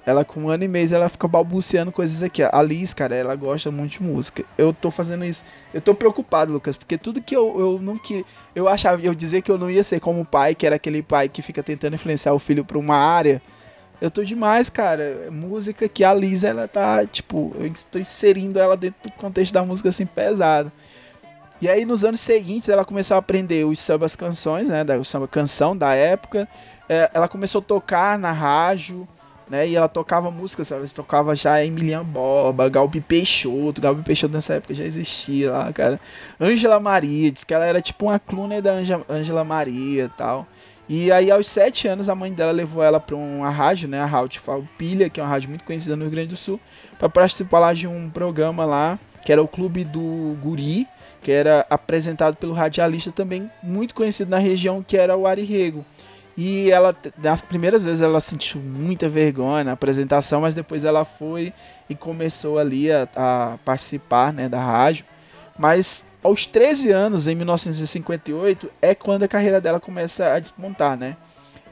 ela 0.05 0.25
com 0.25 0.41
um 0.41 0.49
ano 0.49 0.65
e 0.65 0.69
meio 0.69 0.93
ela 0.93 1.09
fica 1.09 1.29
balbuciando 1.29 1.93
coisas 1.93 2.23
aqui. 2.23 2.43
A 2.43 2.63
Liz, 2.63 2.93
cara, 2.93 3.15
ela 3.15 3.37
gosta 3.37 3.71
muito 3.71 3.93
de 3.93 4.03
música. 4.03 4.45
Eu 4.57 4.73
tô 4.73 4.91
fazendo 4.91 5.25
isso. 5.25 5.45
Eu 5.73 5.81
tô 5.81 5.95
preocupado, 5.95 6.53
Lucas, 6.53 6.77
porque 6.77 6.99
tudo 6.99 7.23
que 7.23 7.37
eu, 7.37 7.61
eu 7.61 7.79
não 7.81 7.97
que 7.97 8.25
eu 8.55 8.69
achava, 8.69 9.01
eu 9.01 9.15
dizer 9.15 9.43
que 9.43 9.51
eu 9.51 9.59
não 9.59 9.71
ia 9.71 9.85
ser 9.85 10.01
como 10.01 10.25
pai, 10.25 10.55
que 10.55 10.67
era 10.67 10.77
aquele 10.77 11.03
pai 11.03 11.29
que 11.29 11.43
fica 11.43 11.63
tentando 11.63 11.95
influenciar 11.95 12.33
o 12.33 12.39
filho 12.39 12.65
para 12.65 12.79
uma 12.79 12.97
área 12.97 13.41
eu 14.01 14.11
tô 14.11 14.23
demais, 14.23 14.69
cara. 14.69 15.29
Música 15.31 15.89
que 15.89 16.05
a 16.05 16.15
Liz, 16.15 16.45
ela 16.45 16.69
tá, 16.69 17.05
tipo, 17.07 17.53
eu 17.59 17.67
estou 17.67 18.01
inserindo 18.01 18.59
ela 18.59 18.77
dentro 18.77 19.11
do 19.11 19.13
contexto 19.13 19.53
da 19.53 19.65
música 19.65 19.89
assim 19.89 20.07
pesado. 20.07 20.71
E 21.61 21.69
aí 21.69 21.85
nos 21.85 22.05
anos 22.05 22.21
seguintes 22.21 22.69
ela 22.69 22.85
começou 22.85 23.17
a 23.17 23.19
aprender 23.19 23.65
os 23.65 23.81
sambas 23.81 24.15
canções, 24.15 24.69
né, 24.69 24.85
da 24.85 24.97
o 24.97 25.05
samba 25.05 25.27
canção 25.27 25.77
da 25.77 25.93
época. 25.95 26.49
É, 26.89 27.11
ela 27.13 27.27
começou 27.29 27.61
a 27.61 27.65
tocar 27.65 28.17
na 28.17 28.31
rádio, 28.31 29.07
né, 29.51 29.67
e 29.67 29.75
ela 29.75 29.89
tocava 29.89 30.31
músicas, 30.31 30.71
ela 30.71 30.87
tocava 30.89 31.35
já 31.35 31.65
Emilian 31.65 32.05
Boba, 32.05 32.69
Galbi 32.69 33.01
Peixoto, 33.01 33.81
Galbi 33.81 34.03
Peixoto 34.03 34.35
nessa 34.35 34.55
época 34.55 34.73
já 34.73 34.85
existia 34.85 35.51
lá, 35.51 35.73
cara. 35.73 36.01
Ângela 36.41 36.79
Maria, 36.79 37.33
diz 37.33 37.43
que 37.43 37.53
ela 37.53 37.65
era 37.65 37.81
tipo 37.81 38.07
uma 38.07 38.21
clone 38.21 38.61
da 38.63 38.75
Ângela 39.09 39.43
Maria 39.43 40.09
tal. 40.17 40.47
E 40.89 41.13
aí, 41.13 41.31
aos 41.31 41.47
sete 41.47 41.87
anos, 41.87 42.09
a 42.09 42.15
mãe 42.15 42.33
dela 42.33 42.51
levou 42.51 42.83
ela 42.83 42.99
para 42.99 43.15
uma 43.15 43.51
rádio, 43.51 43.89
né? 43.89 44.01
A 44.01 44.07
Rádio 44.07 44.41
Falpilha, 44.41 45.11
que 45.11 45.21
é 45.21 45.23
uma 45.23 45.29
rádio 45.29 45.51
muito 45.51 45.65
conhecida 45.65 45.95
no 45.95 46.05
Rio 46.05 46.13
Grande 46.13 46.29
do 46.29 46.37
Sul, 46.37 46.59
para 46.99 47.11
participar 47.11 47.59
lá 47.59 47.75
de 47.75 47.87
um 47.87 48.09
programa 48.09 48.65
lá, 48.65 48.99
que 49.23 49.31
era 49.31 49.43
o 49.43 49.47
Clube 49.47 49.85
do 49.85 50.35
Guri, 50.43 50.89
que 51.23 51.31
era 51.31 51.67
apresentado 51.69 52.37
pelo 52.37 52.55
radialista 52.55 53.13
também 53.13 53.51
muito 53.63 53.95
conhecido 53.95 54.31
na 54.31 54.39
região, 54.39 54.83
que 54.83 54.97
era 54.97 55.15
o 55.15 55.27
Ari 55.27 55.45
Rego. 55.45 55.85
E 56.35 56.71
ela, 56.71 56.97
nas 57.19 57.43
primeiras 57.43 57.85
vezes, 57.85 58.01
ela 58.01 58.21
sentiu 58.21 58.61
muita 58.61 59.09
vergonha 59.09 59.65
na 59.65 59.73
apresentação, 59.73 60.41
mas 60.41 60.55
depois 60.55 60.85
ela 60.85 61.05
foi 61.05 61.53
e 61.91 61.95
começou 61.95 62.59
ali 62.59 62.91
a, 62.91 63.09
a 63.15 63.59
participar 63.65 64.33
né, 64.33 64.49
da 64.49 64.61
rádio. 64.61 65.05
Mas 65.59 66.07
aos 66.23 66.47
13 66.47 66.91
anos, 66.91 67.27
em 67.29 67.35
1958, 67.35 68.71
é 68.83 68.95
quando 68.95 69.23
a 69.23 69.29
carreira 69.29 69.61
dela 69.61 69.79
começa 69.79 70.33
a 70.33 70.39
despontar, 70.39 70.97
né? 70.97 71.17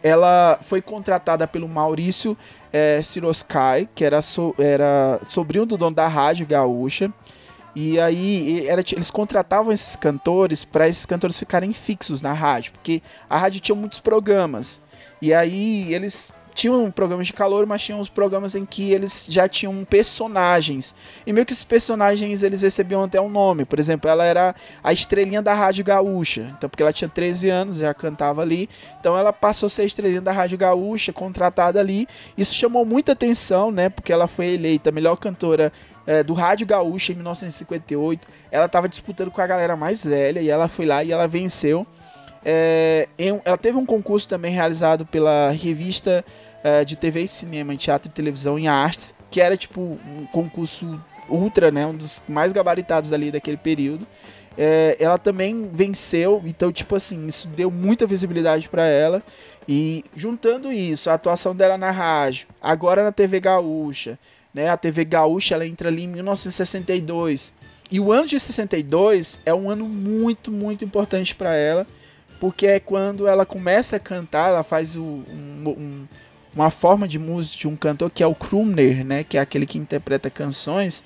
Ela 0.03 0.59
foi 0.63 0.81
contratada 0.81 1.49
pelo 1.49 1.69
Maurício 1.69 2.37
é, 2.73 3.01
Siroskai, 3.03 3.89
que 3.95 4.05
era, 4.05 4.23
so, 4.23 4.55
era 4.59 5.21
sobrinho 5.27 5.67
do 5.67 5.77
dono 5.77 5.97
da 5.97 6.07
rádio 6.07 6.47
gaúcha. 6.47 7.13
E 7.75 7.99
aí 7.99 8.67
era, 8.69 8.83
eles 8.93 9.11
contratavam 9.11 9.73
esses 9.73 9.97
cantores 9.97 10.65
para 10.65 10.89
esses 10.89 11.05
cantores 11.05 11.39
ficarem 11.39 11.73
fixos 11.73 12.23
na 12.23 12.33
rádio, 12.33 12.73
porque 12.73 13.03
a 13.29 13.37
rádio 13.37 13.61
tinha 13.61 13.75
muitos 13.75 13.99
programas. 13.99 14.81
E 15.21 15.35
aí 15.35 15.93
eles 15.93 16.33
tinham 16.57 16.91
programas 16.91 17.27
de 17.27 17.35
calor, 17.35 17.67
mas 17.67 17.83
tinham 17.83 18.01
os 18.01 18.09
programas 18.09 18.55
em 18.55 18.65
que 18.65 18.91
eles 18.91 19.27
já 19.29 19.47
tinham 19.47 19.85
personagens. 19.85 20.95
E 21.27 21.33
meio 21.33 21.45
que 21.45 21.53
esses 21.53 21.63
personagens 21.63 22.43
eles 22.43 22.63
recebiam 22.63 23.05
até 23.05 23.21
um 23.21 23.29
nome. 23.29 23.67
Por 23.67 23.79
exemplo, 23.79 24.11
ela 24.11 24.25
era 24.25 24.55
a 24.83 24.91
estrelinha 24.91 25.43
da 25.43 25.53
Rádio 25.53 25.85
Gaúcha. 25.85 26.55
Então, 26.57 26.71
porque 26.71 26.83
ela 26.83 26.95
tinha 26.95 27.11
13 27.11 27.51
anos, 27.51 27.77
já 27.77 27.93
cantava 27.93 28.41
ali. 28.41 28.71
Então, 28.99 29.19
ela 29.19 29.35
passou 29.35 29.67
a 29.67 29.71
ser 29.71 29.83
a 29.83 29.85
estrelinha 29.85 30.23
da 30.23 30.33
Rádio 30.33 30.57
Gaúcha, 30.57 31.13
contratada 31.13 31.79
ali. 31.79 32.09
Isso 32.39 32.55
chamou 32.55 32.87
muita 32.87 33.13
atenção, 33.13 33.71
né? 33.71 33.91
Porque 33.91 34.11
ela 34.11 34.27
foi 34.27 34.55
eleita 34.55 34.89
a 34.89 34.93
melhor 34.93 35.17
cantora 35.17 35.71
é, 36.07 36.23
do 36.23 36.33
Rádio 36.33 36.67
Gaúcha 36.67 37.13
em 37.13 37.17
1958. 37.17 38.27
Ela 38.51 38.65
estava 38.65 38.89
disputando 38.89 39.31
com 39.31 39.43
a 39.43 39.47
galera 39.47 39.77
mais 39.77 40.03
velha 40.03 40.41
e 40.41 40.49
ela 40.49 40.69
foi 40.69 40.87
lá 40.87 41.05
e 41.05 41.13
ela 41.13 41.29
venceu. 41.29 41.87
É, 42.49 43.09
em, 43.19 43.41
ela 43.45 43.59
teve 43.59 43.77
um 43.77 43.85
concurso 43.85 44.29
também 44.29 44.55
realizado 44.55 45.05
pela 45.05 45.51
revista 45.51 46.25
é, 46.63 46.85
de 46.85 46.97
TV 46.97 47.23
e 47.23 47.29
cinema, 47.29 47.73
em 47.73 47.77
teatro 47.77 48.09
e 48.09 48.13
televisão 48.13 48.59
em 48.59 48.69
artes, 48.69 49.15
que 49.31 49.41
era 49.41 49.57
tipo 49.57 49.81
um 49.81 50.27
concurso 50.33 51.01
ultra, 51.29 51.71
né, 51.71 51.87
um 51.87 51.95
dos 51.95 52.23
mais 52.29 52.53
gabaritados 52.53 53.13
ali 53.13 53.31
daquele 53.31 53.57
período. 53.57 54.07
É, 54.59 54.97
ela 54.99 55.19
também 55.19 55.69
venceu, 55.73 56.43
então 56.45 56.73
tipo 56.73 56.95
assim, 56.95 57.27
isso 57.27 57.47
deu 57.49 57.71
muita 57.71 58.07
visibilidade 58.07 58.69
para 58.69 58.87
ela. 58.87 59.23
E 59.69 60.05
juntando 60.17 60.73
isso, 60.73 61.11
a 61.11 61.15
atuação 61.15 61.55
dela 61.55 61.77
na 61.77 61.91
rádio, 61.91 62.47
agora 62.63 63.03
na 63.03 63.13
TV 63.13 63.41
Gaúcha, 63.41 64.19
né? 64.55 64.69
A 64.69 64.77
TV 64.77 65.05
Gaúcha 65.05 65.55
ela 65.55 65.67
entra 65.67 65.89
ali 65.89 66.05
em 66.05 66.09
1962. 66.09 67.53
E 67.91 68.01
o 68.01 68.13
ano 68.13 68.27
de 68.27 68.39
62 68.39 69.41
é 69.45 69.53
um 69.53 69.69
ano 69.69 69.89
muito, 69.89 70.51
muito 70.51 70.85
importante 70.85 71.35
para 71.35 71.55
ela 71.55 71.87
porque 72.39 72.67
é 72.67 72.81
quando 72.81 73.27
ela 73.27 73.47
começa 73.47 73.97
a 73.97 74.01
cantar, 74.01 74.49
ela 74.51 74.63
faz 74.63 74.95
o, 74.95 75.03
um, 75.03 75.65
um, 75.67 76.09
uma 76.57 76.71
forma 76.71 77.07
de 77.07 77.19
música 77.19 77.59
de 77.61 77.69
um 77.69 77.77
cantor 77.77 78.11
que 78.11 78.23
é 78.23 78.27
o 78.27 78.35
crooner, 78.35 79.05
né, 79.05 79.23
que 79.23 79.37
é 79.37 79.41
aquele 79.41 79.67
que 79.67 79.77
interpreta 79.77 80.31
canções, 80.31 81.05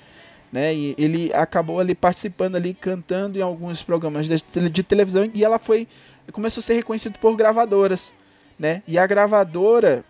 né, 0.49 0.73
e 0.73 0.95
ele 0.97 1.31
acabou 1.33 1.79
ali 1.79 1.93
participando 1.93 2.55
ali 2.55 2.73
cantando 2.73 3.37
em 3.37 3.41
alguns 3.41 3.83
programas 3.83 4.27
de, 4.27 4.69
de 4.69 4.83
televisão 4.83 5.29
e 5.33 5.43
ela 5.43 5.59
foi 5.59 5.87
começou 6.31 6.61
a 6.61 6.63
ser 6.63 6.75
reconhecido 6.75 7.19
por 7.19 7.35
gravadoras, 7.35 8.13
né? 8.57 8.81
E 8.87 8.97
a 8.97 9.05
gravadora 9.05 10.05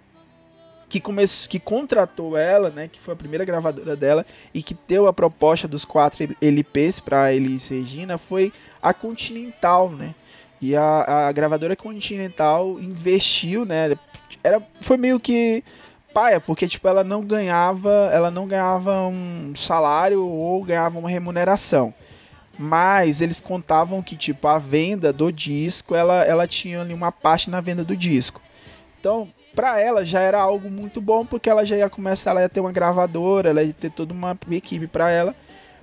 que 0.87 0.99
começou, 0.99 1.49
que 1.49 1.59
contratou 1.59 2.37
ela, 2.37 2.69
né, 2.69 2.87
que 2.87 2.99
foi 2.99 3.13
a 3.13 3.17
primeira 3.17 3.45
gravadora 3.45 3.95
dela 3.95 4.25
e 4.53 4.61
que 4.61 4.77
deu 4.87 5.07
a 5.07 5.13
proposta 5.13 5.67
dos 5.67 5.85
quatro 5.85 6.35
LPs 6.39 6.99
para 6.99 7.33
Elis 7.33 7.67
Regina 7.69 8.17
foi 8.17 8.53
a 8.81 8.93
Continental, 8.93 9.89
né? 9.89 10.13
E 10.61 10.75
a, 10.75 11.27
a 11.27 11.31
gravadora 11.31 11.75
Continental 11.75 12.79
investiu, 12.79 13.65
né? 13.65 13.97
Era, 14.43 14.61
foi 14.81 14.97
meio 14.97 15.19
que 15.19 15.63
paia, 16.13 16.39
porque 16.39 16.67
tipo 16.67 16.87
ela 16.87 17.03
não 17.03 17.21
ganhava, 17.23 18.09
ela 18.11 18.29
não 18.29 18.47
ganhava 18.47 19.07
um 19.07 19.53
salário 19.55 20.25
ou 20.25 20.63
ganhava 20.63 20.99
uma 20.99 21.09
remuneração. 21.09 21.93
Mas 22.57 23.21
eles 23.21 23.39
contavam 23.39 24.01
que 24.01 24.15
tipo 24.15 24.47
a 24.47 24.57
venda 24.57 25.11
do 25.13 25.31
disco, 25.31 25.95
ela 25.95 26.23
ela 26.25 26.47
tinha 26.47 26.81
ali 26.81 26.93
uma 26.93 27.11
parte 27.11 27.49
na 27.49 27.61
venda 27.61 27.83
do 27.83 27.95
disco. 27.95 28.41
Então, 28.99 29.29
para 29.55 29.79
ela 29.79 30.05
já 30.05 30.21
era 30.21 30.39
algo 30.39 30.69
muito 30.69 31.01
bom, 31.01 31.25
porque 31.25 31.49
ela 31.49 31.65
já 31.65 31.75
ia 31.75 31.89
começar, 31.89 32.31
ela 32.31 32.41
ia 32.41 32.49
ter 32.49 32.59
uma 32.59 32.71
gravadora, 32.71 33.49
ela 33.49 33.63
ia 33.63 33.73
ter 33.73 33.91
toda 33.91 34.13
uma 34.13 34.37
equipe 34.51 34.87
para 34.87 35.09
ela, 35.09 35.35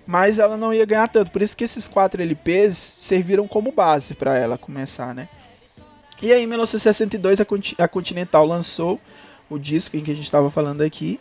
mas 0.06 0.38
ela 0.38 0.56
não 0.56 0.72
ia 0.72 0.86
ganhar 0.86 1.08
tanto. 1.08 1.30
Por 1.30 1.42
isso 1.42 1.56
que 1.56 1.64
esses 1.64 1.88
quatro 1.88 2.22
LPs 2.22 2.76
serviram 2.76 3.48
como 3.48 3.72
base 3.72 4.14
para 4.14 4.38
ela 4.38 4.56
começar, 4.56 5.14
né? 5.14 5.28
E 6.20 6.32
aí, 6.32 6.42
em 6.42 6.46
1962, 6.46 7.38
a 7.78 7.88
Continental 7.88 8.44
lançou 8.46 9.00
o 9.48 9.58
disco 9.58 9.96
em 9.96 10.00
que 10.00 10.10
a 10.10 10.14
gente 10.14 10.24
estava 10.24 10.50
falando 10.50 10.82
aqui. 10.82 11.20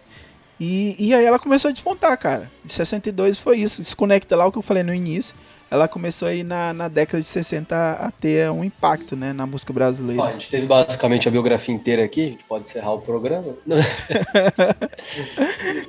E, 0.60 0.96
e 0.98 1.14
aí 1.14 1.24
ela 1.26 1.38
começou 1.38 1.70
a 1.70 1.72
despontar, 1.72 2.18
cara. 2.18 2.50
De 2.66 2.72
62 2.74 3.38
foi 3.38 3.58
isso. 3.58 3.80
Desconecta 3.82 4.36
lá 4.36 4.46
o 4.48 4.52
que 4.52 4.58
eu 4.58 4.62
falei 4.64 4.84
no 4.84 4.94
início 4.94 5.36
ela 5.70 5.86
começou 5.86 6.30
aí 6.30 6.44
na, 6.44 6.72
na 6.74 6.88
década 6.88 7.22
de 7.22 7.28
60 7.28 7.76
a 7.76 8.10
ter 8.12 8.50
um 8.50 8.64
impacto 8.64 9.18
né, 9.18 9.34
na 9.34 9.46
música 9.46 9.74
brasileira. 9.74 10.22
Ó, 10.22 10.26
a 10.28 10.32
gente 10.32 10.50
teve 10.50 10.66
basicamente 10.66 11.28
a 11.28 11.32
biografia 11.32 11.76
inteira 11.76 12.06
aqui, 12.06 12.24
a 12.24 12.28
gente 12.30 12.44
pode 12.46 12.64
encerrar 12.64 12.94
o 12.94 13.02
programa. 13.02 13.54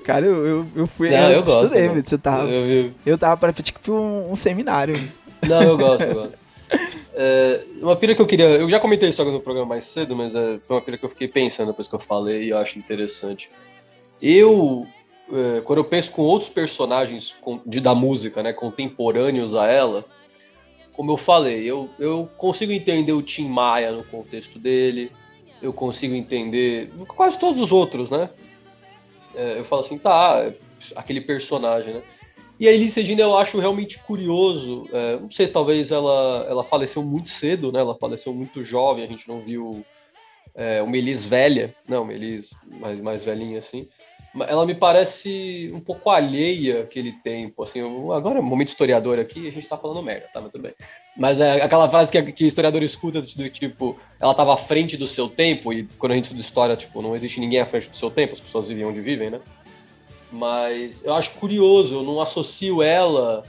Cara, 0.04 0.26
eu, 0.26 0.46
eu, 0.46 0.66
eu 0.74 0.86
fui. 0.86 1.10
Não, 1.10 1.30
eu, 1.30 1.38
eu 1.38 1.42
gosto, 1.44 1.64
estudei, 1.66 1.88
você 2.02 2.18
tava, 2.18 2.48
Eu, 2.48 2.66
eu- 2.66 2.92
eu 3.06 3.18
tava 3.18 3.36
pra 3.36 3.52
tipo 3.52 3.92
um, 3.92 4.32
um 4.32 4.36
seminário. 4.36 5.08
Não, 5.46 5.62
eu 5.62 5.76
gosto, 5.78 6.02
eu 6.02 6.14
gosto. 6.14 6.34
É, 7.20 7.64
uma 7.82 7.96
pira 7.96 8.14
que 8.14 8.22
eu 8.22 8.26
queria. 8.28 8.46
Eu 8.46 8.70
já 8.70 8.78
comentei 8.78 9.08
isso 9.08 9.24
no 9.24 9.40
programa 9.40 9.68
mais 9.70 9.84
cedo, 9.86 10.14
mas 10.14 10.36
é, 10.36 10.60
foi 10.60 10.76
uma 10.76 10.82
pira 10.82 10.96
que 10.96 11.04
eu 11.04 11.08
fiquei 11.08 11.26
pensando 11.26 11.66
depois 11.66 11.88
que 11.88 11.94
eu 11.96 11.98
falei 11.98 12.44
e 12.44 12.50
eu 12.50 12.58
acho 12.58 12.78
interessante. 12.78 13.50
Eu, 14.22 14.86
é, 15.32 15.60
quando 15.62 15.78
eu 15.80 15.84
penso 15.84 16.12
com 16.12 16.22
outros 16.22 16.48
personagens 16.48 17.34
com- 17.40 17.60
de, 17.66 17.80
da 17.80 17.92
música, 17.92 18.40
né, 18.40 18.52
contemporâneos 18.52 19.56
a 19.56 19.66
ela, 19.66 20.04
como 20.92 21.10
eu 21.10 21.16
falei, 21.16 21.64
eu, 21.64 21.90
eu 21.98 22.30
consigo 22.38 22.70
entender 22.70 23.12
o 23.12 23.22
Tim 23.22 23.48
Maia 23.48 23.90
no 23.90 24.04
contexto 24.04 24.56
dele, 24.56 25.10
eu 25.60 25.72
consigo 25.72 26.14
entender 26.14 26.88
quase 27.08 27.36
todos 27.36 27.60
os 27.60 27.72
outros, 27.72 28.10
né? 28.10 28.30
É, 29.34 29.58
eu 29.58 29.64
falo 29.64 29.80
assim, 29.82 29.98
tá, 29.98 30.44
é 30.46 30.54
aquele 30.94 31.20
personagem, 31.20 31.94
né? 31.94 32.02
E 32.60 32.66
a 32.68 32.72
Elis 32.72 32.94
Regina 32.94 33.22
eu 33.22 33.36
acho 33.36 33.58
realmente 33.58 33.98
curioso. 34.00 34.88
é, 34.92 35.18
não 35.20 35.30
sei, 35.30 35.46
talvez 35.46 35.90
ela, 35.92 36.46
ela 36.48 36.64
faleceu 36.64 37.02
muito 37.02 37.28
cedo, 37.28 37.70
né? 37.70 37.80
Ela 37.80 37.94
faleceu 37.94 38.34
muito 38.34 38.64
jovem, 38.64 39.04
a 39.04 39.06
gente 39.06 39.28
não 39.28 39.40
viu 39.40 39.84
é, 40.54 40.82
uma 40.82 40.96
Elis 40.96 41.24
velha, 41.24 41.74
não, 41.88 42.02
uma 42.02 42.12
Elis 42.12 42.50
mais, 42.80 43.00
mais 43.00 43.24
velhinha 43.24 43.60
assim. 43.60 43.86
Ela 44.46 44.66
me 44.66 44.74
parece 44.74 45.70
um 45.72 45.80
pouco 45.80 46.10
alheia 46.10 46.82
àquele 46.82 47.12
tempo, 47.12 47.62
assim. 47.62 47.78
eu- 47.80 48.12
agora, 48.12 48.42
momento 48.42 48.68
historiador 48.68 49.18
aqui, 49.18 49.48
a 49.48 49.50
gente 49.50 49.66
tá 49.66 49.76
falando 49.76 50.02
merda, 50.02 50.26
tá? 50.32 50.40
Mas 50.40 50.52
tudo 50.52 50.62
bem. 50.62 50.74
Mas 51.16 51.40
é 51.40 51.62
aquela 51.62 51.88
frase 51.88 52.12
que, 52.12 52.22
que 52.32 52.46
historiador 52.46 52.82
escuta, 52.82 53.22
do 53.22 53.48
tipo, 53.50 53.98
ela 54.20 54.34
tava 54.34 54.52
à 54.52 54.56
frente 54.56 54.96
do 54.96 55.06
seu 55.06 55.28
tempo, 55.28 55.72
e 55.72 55.84
quando 55.98 56.12
a 56.12 56.14
gente 56.14 56.24
estuda 56.26 56.40
história, 56.40 56.76
tipo, 56.76 57.00
não 57.00 57.16
existe 57.16 57.40
ninguém 57.40 57.60
à 57.60 57.66
frente 57.66 57.88
do 57.88 57.96
seu 57.96 58.10
tempo, 58.10 58.34
as 58.34 58.40
pessoas 58.40 58.68
vivem 58.68 58.84
onde 58.84 59.00
vivem, 59.00 59.30
né? 59.30 59.40
Mas 60.30 61.04
eu 61.04 61.14
acho 61.14 61.34
curioso, 61.34 61.96
eu 61.96 62.02
não 62.02 62.20
associo 62.20 62.82
ela 62.82 63.44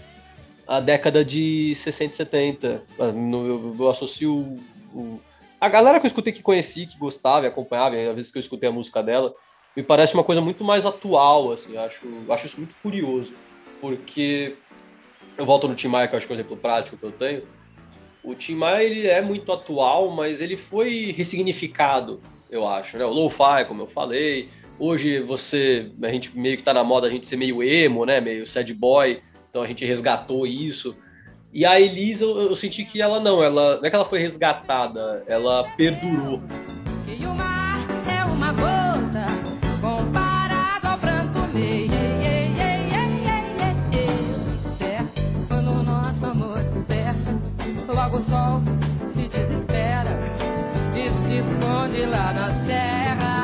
à 0.68 0.80
década 0.80 1.26
de 1.26 1.74
60 1.76 2.14
e 2.14 2.16
70. 2.18 2.84
Ah, 2.98 3.06
Eu, 3.06 3.76
eu 3.78 3.90
associo 3.90 4.58
o- 4.94 5.20
a 5.60 5.68
galera 5.68 6.00
que 6.00 6.06
eu 6.06 6.08
escutei 6.08 6.32
que 6.32 6.42
conheci, 6.42 6.86
que 6.88 6.98
gostava 6.98 7.46
e 7.46 7.50
acompanhava, 7.50 7.96
às 7.98 8.16
vezes 8.16 8.32
que 8.32 8.38
eu 8.38 8.42
escutei 8.42 8.70
a 8.70 8.72
música 8.72 9.04
dela, 9.04 9.34
me 9.76 9.84
parece 9.84 10.14
uma 10.14 10.24
coisa 10.24 10.40
muito 10.42 10.64
mais 10.64 10.86
atual, 10.86 11.52
assim, 11.52 11.76
acho, 11.76 12.08
acho 12.30 12.46
isso 12.48 12.58
muito 12.58 12.76
curioso, 12.82 13.34
porque 13.82 14.56
eu 15.38 15.46
volto 15.46 15.68
no 15.68 15.76
Tim 15.76 15.90
Maia, 15.90 16.08
que 16.08 16.16
eu 16.16 16.18
acho 16.18 16.26
que 16.28 16.32
é 16.32 16.36
um 16.36 16.40
exemplo 16.40 16.56
prático 16.58 16.98
que 16.98 17.04
eu 17.06 17.12
tenho. 17.12 17.44
O 18.24 18.34
Tim 18.36 18.56
Maia, 18.56 18.84
ele 18.84 19.08
é 19.08 19.22
muito 19.22 19.52
atual, 19.52 20.10
mas 20.12 20.40
ele 20.40 20.56
foi 20.56 21.12
ressignificado, 21.16 22.22
eu 22.50 22.66
acho, 22.68 22.98
né? 22.98 23.06
O 23.06 23.10
lo-fi, 23.12 23.66
como 23.68 23.84
eu 23.84 23.88
falei, 23.88 24.50
Hoje 24.80 25.20
você, 25.20 25.92
a 26.02 26.08
gente 26.08 26.38
meio 26.38 26.56
que 26.56 26.64
tá 26.64 26.74
na 26.74 26.86
moda 26.86 27.06
a 27.06 27.10
gente 27.10 27.28
ser 27.28 27.36
meio 27.36 27.62
emo, 27.62 28.06
né? 28.06 28.22
Meio 28.22 28.48
sad 28.48 28.74
boy. 28.74 29.20
Então 29.50 29.62
a 29.62 29.68
gente 29.68 29.86
resgatou 29.86 30.48
isso. 30.48 30.96
E 31.52 31.66
a 31.66 31.80
Elisa, 31.82 32.24
eu, 32.24 32.44
eu 32.44 32.56
senti 32.56 32.86
que 32.86 33.02
ela 33.02 33.20
não, 33.20 33.44
ela 33.44 33.78
não 33.78 33.86
é 33.86 33.90
que 33.90 33.96
ela 33.96 34.06
foi 34.06 34.20
resgatada, 34.20 35.24
ela 35.28 35.64
perdurou. 35.76 36.42
Que 37.06 37.26
o 37.26 37.34
mar 37.34 37.78
é 38.08 38.24
uma 38.24 38.54
gota 38.54 39.26
comparado 39.82 40.88
ao 40.88 40.98
pranto 40.98 41.40
ei. 41.58 41.90
Certo, 44.78 45.22
quando 45.50 45.72
o 45.72 45.84
nosso 45.84 46.26
amor 46.26 46.60
desperta, 46.60 47.42
logo 47.88 48.18
o 48.18 48.22
sol 48.22 48.62
se 49.06 49.28
desespera 49.28 50.20
e 50.96 51.10
se 51.12 51.38
esconde 51.40 52.06
lá 52.06 52.32
na 52.32 52.54
serra. 52.54 53.39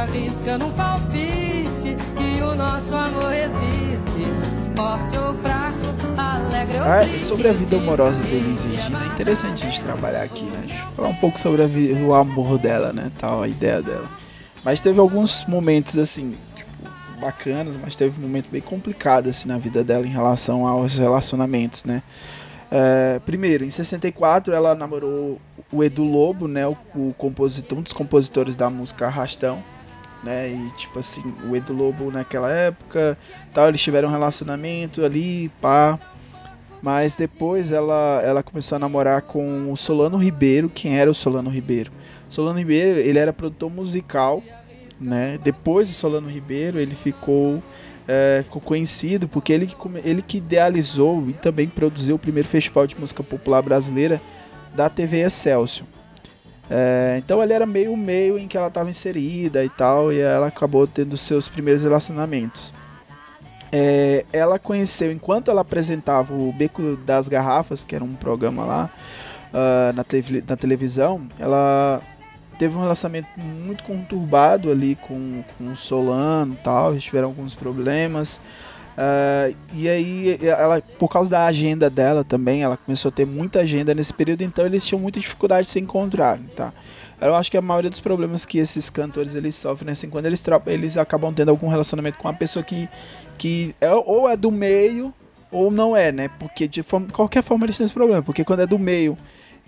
Se 0.00 0.16
arrisca 0.16 0.58
num 0.58 0.72
palpite 0.72 1.96
que 2.16 2.42
o 2.42 2.54
nosso 2.54 2.94
amor 2.94 3.32
existe, 3.32 4.24
forte 4.74 5.16
ou 5.18 5.34
fraco, 5.34 5.76
alegre 6.16 6.78
ou 6.78 6.84
Ah, 6.84 7.00
triste. 7.00 7.20
sobre 7.20 7.48
a 7.48 7.52
vida 7.52 7.76
amorosa 7.76 8.22
deles, 8.22 8.64
Regina, 8.64 9.04
é 9.04 9.06
interessante 9.08 9.62
a 9.64 9.66
gente 9.70 9.82
trabalhar 9.82 10.22
aqui, 10.22 10.44
né? 10.44 10.60
A 10.64 10.66
gente 10.66 10.94
falar 10.96 11.08
um 11.08 11.14
pouco 11.16 11.38
sobre 11.38 11.62
a 11.62 11.66
vi- 11.66 11.92
o 11.92 12.14
amor 12.14 12.58
dela, 12.58 12.92
né? 12.92 13.10
Tal, 13.18 13.42
a 13.42 13.48
ideia 13.48 13.82
dela. 13.82 14.08
Mas 14.64 14.80
teve 14.80 14.98
alguns 15.00 15.44
momentos, 15.46 15.96
assim, 15.98 16.34
tipo, 16.56 16.70
bacanas, 17.20 17.76
mas 17.76 17.94
teve 17.96 18.18
um 18.18 18.22
momento 18.22 18.48
bem 18.50 18.60
complicado, 18.62 19.28
assim, 19.28 19.48
na 19.48 19.58
vida 19.58 19.84
dela 19.84 20.06
em 20.06 20.10
relação 20.10 20.66
aos 20.66 20.98
relacionamentos, 20.98 21.84
né? 21.84 22.02
É, 22.70 23.20
primeiro, 23.26 23.64
em 23.64 23.70
64, 23.70 24.54
ela 24.54 24.74
namorou 24.74 25.40
o 25.72 25.82
Edu 25.84 26.04
Lobo, 26.04 26.46
né? 26.46 26.66
O, 26.66 26.76
o 26.94 27.14
compositor, 27.18 27.78
um 27.78 27.82
dos 27.82 27.92
compositores 27.92 28.54
da 28.56 28.70
música 28.70 29.06
Arrastão, 29.06 29.58
né? 30.22 30.50
E, 30.50 30.70
tipo 30.76 30.98
assim, 30.98 31.22
o 31.48 31.56
Edu 31.56 31.72
Lobo 31.72 32.10
naquela 32.10 32.50
época, 32.50 33.16
tal, 33.52 33.68
eles 33.68 33.80
tiveram 33.80 34.08
um 34.08 34.12
relacionamento 34.12 35.04
ali, 35.04 35.50
pá. 35.60 35.98
Mas 36.82 37.14
depois 37.14 37.72
ela, 37.72 38.22
ela 38.24 38.42
começou 38.42 38.76
a 38.76 38.78
namorar 38.78 39.22
com 39.22 39.70
o 39.70 39.76
Solano 39.76 40.16
Ribeiro. 40.16 40.70
Quem 40.70 40.98
era 40.98 41.10
o 41.10 41.14
Solano 41.14 41.50
Ribeiro? 41.50 41.92
Solano 42.28 42.58
Ribeiro, 42.58 42.98
ele 42.98 43.18
era 43.18 43.32
produtor 43.32 43.70
musical, 43.70 44.42
né? 44.98 45.38
Depois 45.42 45.88
do 45.88 45.94
Solano 45.94 46.28
Ribeiro, 46.28 46.78
ele 46.78 46.94
ficou, 46.94 47.62
é, 48.08 48.40
ficou 48.44 48.62
conhecido 48.62 49.28
porque 49.28 49.52
ele 49.52 49.66
que, 49.66 49.76
ele 50.04 50.22
que 50.22 50.38
idealizou 50.38 51.28
e 51.28 51.34
também 51.34 51.68
produziu 51.68 52.16
o 52.16 52.18
primeiro 52.18 52.48
festival 52.48 52.86
de 52.86 52.98
música 52.98 53.22
popular 53.22 53.62
brasileira 53.62 54.20
da 54.74 54.88
TV 54.88 55.20
Excelsior. 55.20 55.86
É, 56.70 57.16
então 57.18 57.42
ele 57.42 57.52
era 57.52 57.66
meio 57.66 57.96
meio 57.96 58.38
em 58.38 58.46
que 58.46 58.56
ela 58.56 58.68
estava 58.68 58.88
inserida 58.88 59.64
e 59.64 59.68
tal, 59.68 60.12
e 60.12 60.20
ela 60.20 60.46
acabou 60.46 60.86
tendo 60.86 61.16
seus 61.16 61.48
primeiros 61.48 61.82
relacionamentos. 61.82 62.72
É, 63.72 64.24
ela 64.32 64.58
conheceu, 64.58 65.12
enquanto 65.12 65.50
ela 65.50 65.60
apresentava 65.60 66.32
o 66.32 66.52
Beco 66.52 66.96
das 67.04 67.28
Garrafas, 67.28 67.84
que 67.84 67.94
era 67.94 68.04
um 68.04 68.14
programa 68.14 68.64
lá 68.64 68.90
ah, 69.52 69.92
na, 69.94 70.04
televi- 70.04 70.44
na 70.46 70.56
televisão, 70.56 71.26
ela 71.38 72.00
teve 72.58 72.76
um 72.76 72.80
relacionamento 72.80 73.28
muito 73.36 73.82
conturbado 73.84 74.70
ali 74.70 74.94
com, 74.96 75.42
com 75.56 75.72
o 75.72 75.76
Solano 75.76 76.54
e 76.54 76.62
tal, 76.62 76.92
eles 76.92 77.04
tiveram 77.04 77.28
alguns 77.28 77.54
problemas. 77.54 78.40
Uh, 79.00 79.56
e 79.72 79.88
aí, 79.88 80.38
ela, 80.42 80.82
por 80.98 81.08
causa 81.08 81.30
da 81.30 81.46
agenda 81.46 81.88
dela 81.88 82.22
também, 82.22 82.62
ela 82.62 82.76
começou 82.76 83.08
a 83.08 83.12
ter 83.12 83.24
muita 83.24 83.60
agenda 83.60 83.94
nesse 83.94 84.12
período, 84.12 84.42
então 84.42 84.66
eles 84.66 84.84
tinham 84.84 85.00
muita 85.00 85.18
dificuldade 85.18 85.66
de 85.66 85.72
se 85.72 85.80
encontrar, 85.80 86.38
tá? 86.54 86.70
Eu 87.18 87.34
acho 87.34 87.50
que 87.50 87.56
a 87.56 87.62
maioria 87.62 87.88
dos 87.88 88.00
problemas 88.00 88.44
que 88.44 88.58
esses 88.58 88.90
cantores 88.90 89.34
eles 89.34 89.54
sofrem, 89.54 89.92
assim, 89.92 90.10
quando 90.10 90.26
eles, 90.26 90.44
eles 90.66 90.98
acabam 90.98 91.32
tendo 91.32 91.48
algum 91.48 91.68
relacionamento 91.68 92.18
com 92.18 92.28
uma 92.28 92.34
pessoa 92.34 92.62
que, 92.62 92.90
que 93.38 93.74
é, 93.80 93.90
ou 93.90 94.28
é 94.28 94.36
do 94.36 94.50
meio 94.50 95.14
ou 95.50 95.70
não 95.70 95.96
é, 95.96 96.12
né? 96.12 96.28
Porque 96.38 96.68
de 96.68 96.82
forma, 96.82 97.08
qualquer 97.08 97.42
forma 97.42 97.64
eles 97.64 97.78
têm 97.78 97.84
esse 97.84 97.94
problema, 97.94 98.22
porque 98.22 98.44
quando 98.44 98.60
é 98.60 98.66
do 98.66 98.78
meio, 98.78 99.16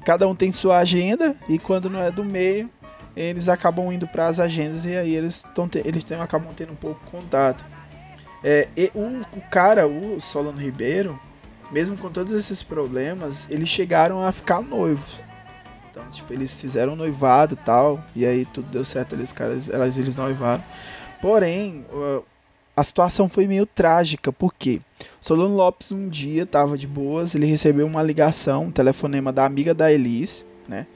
cada 0.04 0.28
um 0.28 0.34
tem 0.34 0.50
sua 0.50 0.78
agenda, 0.78 1.34
e 1.48 1.58
quando 1.58 1.88
não 1.88 2.02
é 2.02 2.10
do 2.10 2.22
meio, 2.22 2.68
eles 3.16 3.48
acabam 3.48 3.90
indo 3.90 4.06
para 4.06 4.26
as 4.28 4.38
agendas 4.38 4.84
e 4.84 4.94
aí 4.94 5.14
eles, 5.14 5.42
tão 5.54 5.70
eles 5.84 6.04
têm, 6.04 6.20
acabam 6.20 6.52
tendo 6.54 6.72
um 6.72 6.76
pouco 6.76 7.00
contato. 7.10 7.64
É, 8.44 8.68
o, 8.94 9.38
o 9.38 9.40
cara, 9.50 9.86
o 9.86 10.20
Solano 10.20 10.58
Ribeiro, 10.58 11.18
mesmo 11.70 11.96
com 11.96 12.10
todos 12.10 12.32
esses 12.32 12.62
problemas, 12.62 13.48
eles 13.50 13.68
chegaram 13.68 14.22
a 14.22 14.32
ficar 14.32 14.60
noivos. 14.60 15.20
Então, 15.90 16.04
tipo, 16.08 16.32
eles 16.32 16.60
fizeram 16.60 16.96
noivado 16.96 17.54
e 17.54 17.64
tal, 17.64 18.02
e 18.16 18.24
aí 18.24 18.46
tudo 18.46 18.68
deu 18.68 18.84
certo, 18.84 19.14
eles, 19.14 19.30
caras, 19.30 19.68
elas, 19.68 19.96
eles 19.98 20.16
noivaram. 20.16 20.64
Porém, 21.20 21.84
a 22.74 22.82
situação 22.82 23.28
foi 23.28 23.46
meio 23.46 23.66
trágica, 23.66 24.32
porque 24.32 24.80
Solano 25.20 25.54
Lopes 25.54 25.92
um 25.92 26.08
dia 26.08 26.46
tava 26.46 26.78
de 26.78 26.86
boas, 26.86 27.34
ele 27.34 27.46
recebeu 27.46 27.86
uma 27.86 28.02
ligação, 28.02 28.64
um 28.64 28.70
telefonema 28.70 29.32
da 29.32 29.44
amiga 29.44 29.74
da 29.74 29.92
Elis, 29.92 30.46
né? 30.66 30.86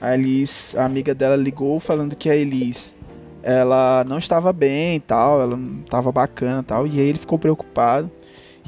A 0.00 0.14
Elis, 0.14 0.74
a 0.76 0.86
amiga 0.86 1.14
dela 1.14 1.36
ligou 1.36 1.78
falando 1.78 2.16
que 2.16 2.30
a 2.30 2.34
Elis 2.34 2.94
ela 3.42 4.04
não 4.04 4.18
estava 4.18 4.52
bem 4.52 4.96
e 4.96 5.00
tal, 5.00 5.40
ela 5.40 5.56
não 5.56 5.80
estava 5.80 6.12
bacana 6.12 6.60
e 6.60 6.64
tal, 6.64 6.86
e 6.86 7.00
aí 7.00 7.08
ele 7.08 7.18
ficou 7.18 7.38
preocupado. 7.38 8.10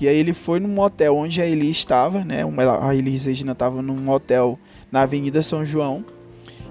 E 0.00 0.08
aí 0.08 0.16
ele 0.16 0.32
foi 0.32 0.58
num 0.58 0.68
motel 0.68 1.16
onde 1.16 1.40
a 1.40 1.46
Elis 1.46 1.76
estava, 1.76 2.24
né? 2.24 2.42
A 2.80 2.94
Elis 2.94 3.26
Regina 3.26 3.52
estava 3.52 3.80
num 3.80 3.96
motel 3.96 4.58
na 4.90 5.02
Avenida 5.02 5.42
São 5.42 5.64
João. 5.64 6.04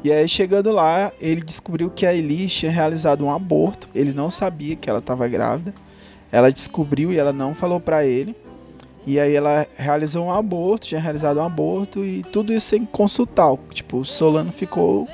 E 0.04 0.12
aí 0.12 0.28
chegando 0.28 0.72
lá, 0.72 1.14
ele 1.22 1.42
descobriu 1.42 1.90
que 1.90 2.06
a 2.06 2.14
Elis 2.14 2.52
tinha 2.52 2.72
realizado 2.72 3.24
um 3.24 3.32
aborto. 3.32 3.88
Ele 3.96 4.12
não 4.12 4.30
sabia 4.30 4.76
que 4.76 4.90
ela 4.90 5.00
estava 5.00 5.28
grávida. 5.28 5.74
Ela 6.32 6.52
descobriu 6.52 7.14
e 7.14 7.18
ela 7.18 7.32
não 7.32 7.54
falou 7.54 7.80
para 7.80 8.06
ele. 8.06 8.36
E 9.06 9.20
aí 9.20 9.34
ela 9.34 9.66
realizou 9.78 10.26
um 10.26 10.34
aborto, 10.34 10.88
tinha 10.88 11.02
realizado 11.02 11.38
um 11.38 11.46
aborto 11.46 12.04
e 12.04 12.24
tudo 12.24 12.54
isso 12.54 12.68
sem 12.68 12.86
consultar. 12.86 13.56
Tipo, 13.72 13.98
o 13.98 14.06
Solano 14.06 14.52
ficou 14.52 15.08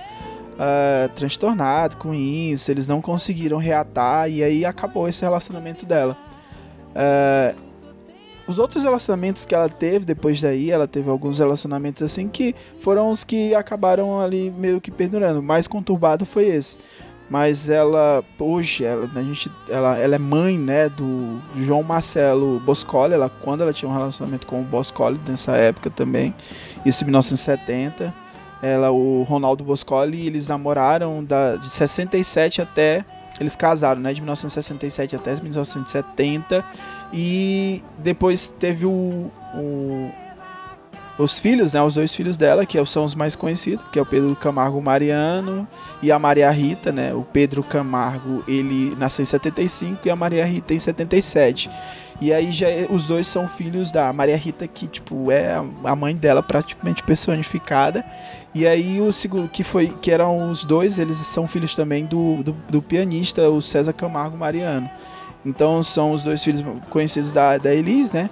uh, 0.57 1.09
transtornado 1.15 1.97
com 1.97 2.13
isso, 2.13 2.69
eles 2.71 2.87
não 2.87 3.01
conseguiram 3.01 3.57
reatar 3.57 4.29
e 4.29 4.43
aí 4.43 4.65
acabou 4.65 5.07
esse 5.07 5.21
relacionamento 5.21 5.85
dela. 5.85 6.17
Uh, 6.91 7.67
os 8.47 8.59
outros 8.59 8.83
relacionamentos 8.83 9.45
que 9.45 9.53
ela 9.53 9.67
teve 9.67 10.05
depois 10.05 10.39
daí, 10.39 10.71
ela 10.71 10.87
teve 10.87 11.09
alguns 11.09 11.39
relacionamentos 11.39 12.01
assim 12.01 12.29
que 12.29 12.55
foram 12.79 13.11
os 13.11 13.23
que 13.23 13.53
acabaram 13.53 14.21
ali 14.21 14.49
meio 14.49 14.79
que 14.79 14.89
perdurando. 14.89 15.41
O 15.41 15.43
mais 15.43 15.67
conturbado 15.67 16.25
foi 16.25 16.45
esse. 16.47 16.77
Mas 17.29 17.67
ela, 17.67 18.23
hoje, 18.39 18.85
ela, 18.85 19.09
a 19.13 19.21
gente, 19.21 19.51
ela, 19.67 19.97
ela 19.97 20.15
é 20.15 20.17
mãe, 20.17 20.57
né, 20.57 20.87
do 20.87 21.41
João 21.57 21.83
Marcelo 21.83 22.57
Boscoli. 22.61 23.13
Ela, 23.13 23.29
quando 23.29 23.63
ela 23.63 23.73
tinha 23.73 23.89
um 23.89 23.93
relacionamento 23.93 24.47
com 24.47 24.61
o 24.61 24.63
Boscoli 24.63 25.19
nessa 25.27 25.57
época 25.57 25.89
também, 25.89 26.33
isso 26.85 27.03
em 27.03 27.07
1970 27.07 28.13
ela, 28.61 28.91
o 28.91 29.23
Ronaldo 29.23 29.63
Boscoli, 29.63 30.25
eles 30.25 30.47
namoraram 30.47 31.23
da, 31.23 31.55
de 31.55 31.69
67 31.69 32.61
até. 32.61 33.05
Eles 33.39 33.55
casaram, 33.55 34.01
né? 34.01 34.13
De 34.13 34.21
1967 34.21 35.15
até 35.15 35.35
1970. 35.35 36.65
E 37.13 37.83
depois 37.99 38.47
teve 38.47 38.85
o, 38.85 39.31
o, 39.53 40.11
os 41.17 41.37
filhos, 41.39 41.71
né? 41.71 41.81
Os 41.81 41.95
dois 41.95 42.15
filhos 42.15 42.35
dela, 42.35 42.65
que 42.65 42.83
são 42.85 43.03
os 43.03 43.15
mais 43.15 43.35
conhecidos, 43.35 43.85
que 43.91 43.99
é 43.99 44.01
o 44.01 44.05
Pedro 44.05 44.35
Camargo 44.35 44.81
Mariano 44.81 45.67
e 46.01 46.11
a 46.11 46.17
Maria 46.17 46.49
Rita, 46.49 46.91
né? 46.91 47.13
O 47.13 47.23
Pedro 47.23 47.63
Camargo, 47.63 48.43
ele 48.47 48.95
nasceu 48.95 49.23
em 49.23 49.25
75 49.25 50.07
e 50.07 50.09
a 50.09 50.15
Maria 50.15 50.45
Rita 50.45 50.73
em 50.73 50.79
77. 50.79 51.69
E 52.19 52.33
aí 52.33 52.51
já 52.51 52.67
é, 52.67 52.87
os 52.89 53.05
dois 53.05 53.27
são 53.27 53.47
filhos 53.47 53.91
da 53.91 54.11
Maria 54.11 54.37
Rita, 54.37 54.67
que 54.67 54.87
tipo 54.87 55.31
é 55.31 55.55
a 55.83 55.95
mãe 55.95 56.15
dela 56.15 56.41
praticamente 56.41 57.03
personificada. 57.03 58.03
E 58.53 58.65
aí 58.65 58.99
o 59.01 59.11
segundo 59.11 59.49
que 59.49 59.63
foi 59.63 59.89
que 60.01 60.11
eram 60.11 60.49
os 60.49 60.63
dois, 60.63 60.97
eles 60.97 61.17
são 61.17 61.47
filhos 61.47 61.75
também 61.75 62.05
do, 62.05 62.41
do, 62.43 62.51
do 62.69 62.81
pianista, 62.81 63.49
o 63.49 63.61
César 63.61 63.93
Camargo 63.93 64.37
Mariano. 64.37 64.89
Então 65.45 65.81
são 65.83 66.11
os 66.11 66.23
dois 66.23 66.43
filhos 66.43 66.63
conhecidos 66.89 67.31
da, 67.31 67.57
da 67.57 67.73
Elis, 67.73 68.11
né? 68.11 68.29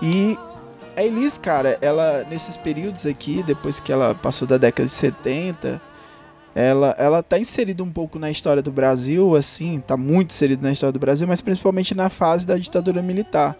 E 0.00 0.38
a 0.96 1.02
Elis, 1.02 1.36
cara, 1.36 1.78
ela 1.80 2.24
nesses 2.30 2.56
períodos 2.56 3.04
aqui, 3.04 3.42
depois 3.42 3.80
que 3.80 3.92
ela 3.92 4.14
passou 4.14 4.46
da 4.46 4.56
década 4.56 4.88
de 4.88 4.94
70, 4.94 5.80
ela, 6.54 6.94
ela 6.96 7.22
tá 7.22 7.38
inserida 7.38 7.82
um 7.82 7.90
pouco 7.90 8.18
na 8.18 8.30
história 8.30 8.62
do 8.62 8.70
Brasil, 8.70 9.34
assim, 9.34 9.80
tá 9.80 9.96
muito 9.96 10.30
inserida 10.30 10.62
na 10.62 10.72
história 10.72 10.92
do 10.92 11.00
Brasil, 11.00 11.26
mas 11.26 11.40
principalmente 11.40 11.94
na 11.94 12.08
fase 12.08 12.46
da 12.46 12.56
ditadura 12.56 13.02
militar. 13.02 13.56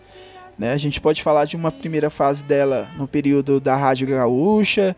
Né? 0.56 0.72
A 0.72 0.78
gente 0.78 1.00
pode 1.00 1.22
falar 1.22 1.44
de 1.44 1.56
uma 1.56 1.72
primeira 1.72 2.08
fase 2.08 2.44
dela 2.44 2.88
no 2.96 3.08
período 3.08 3.58
da 3.58 3.74
Rádio 3.74 4.06
Gaúcha, 4.06 4.94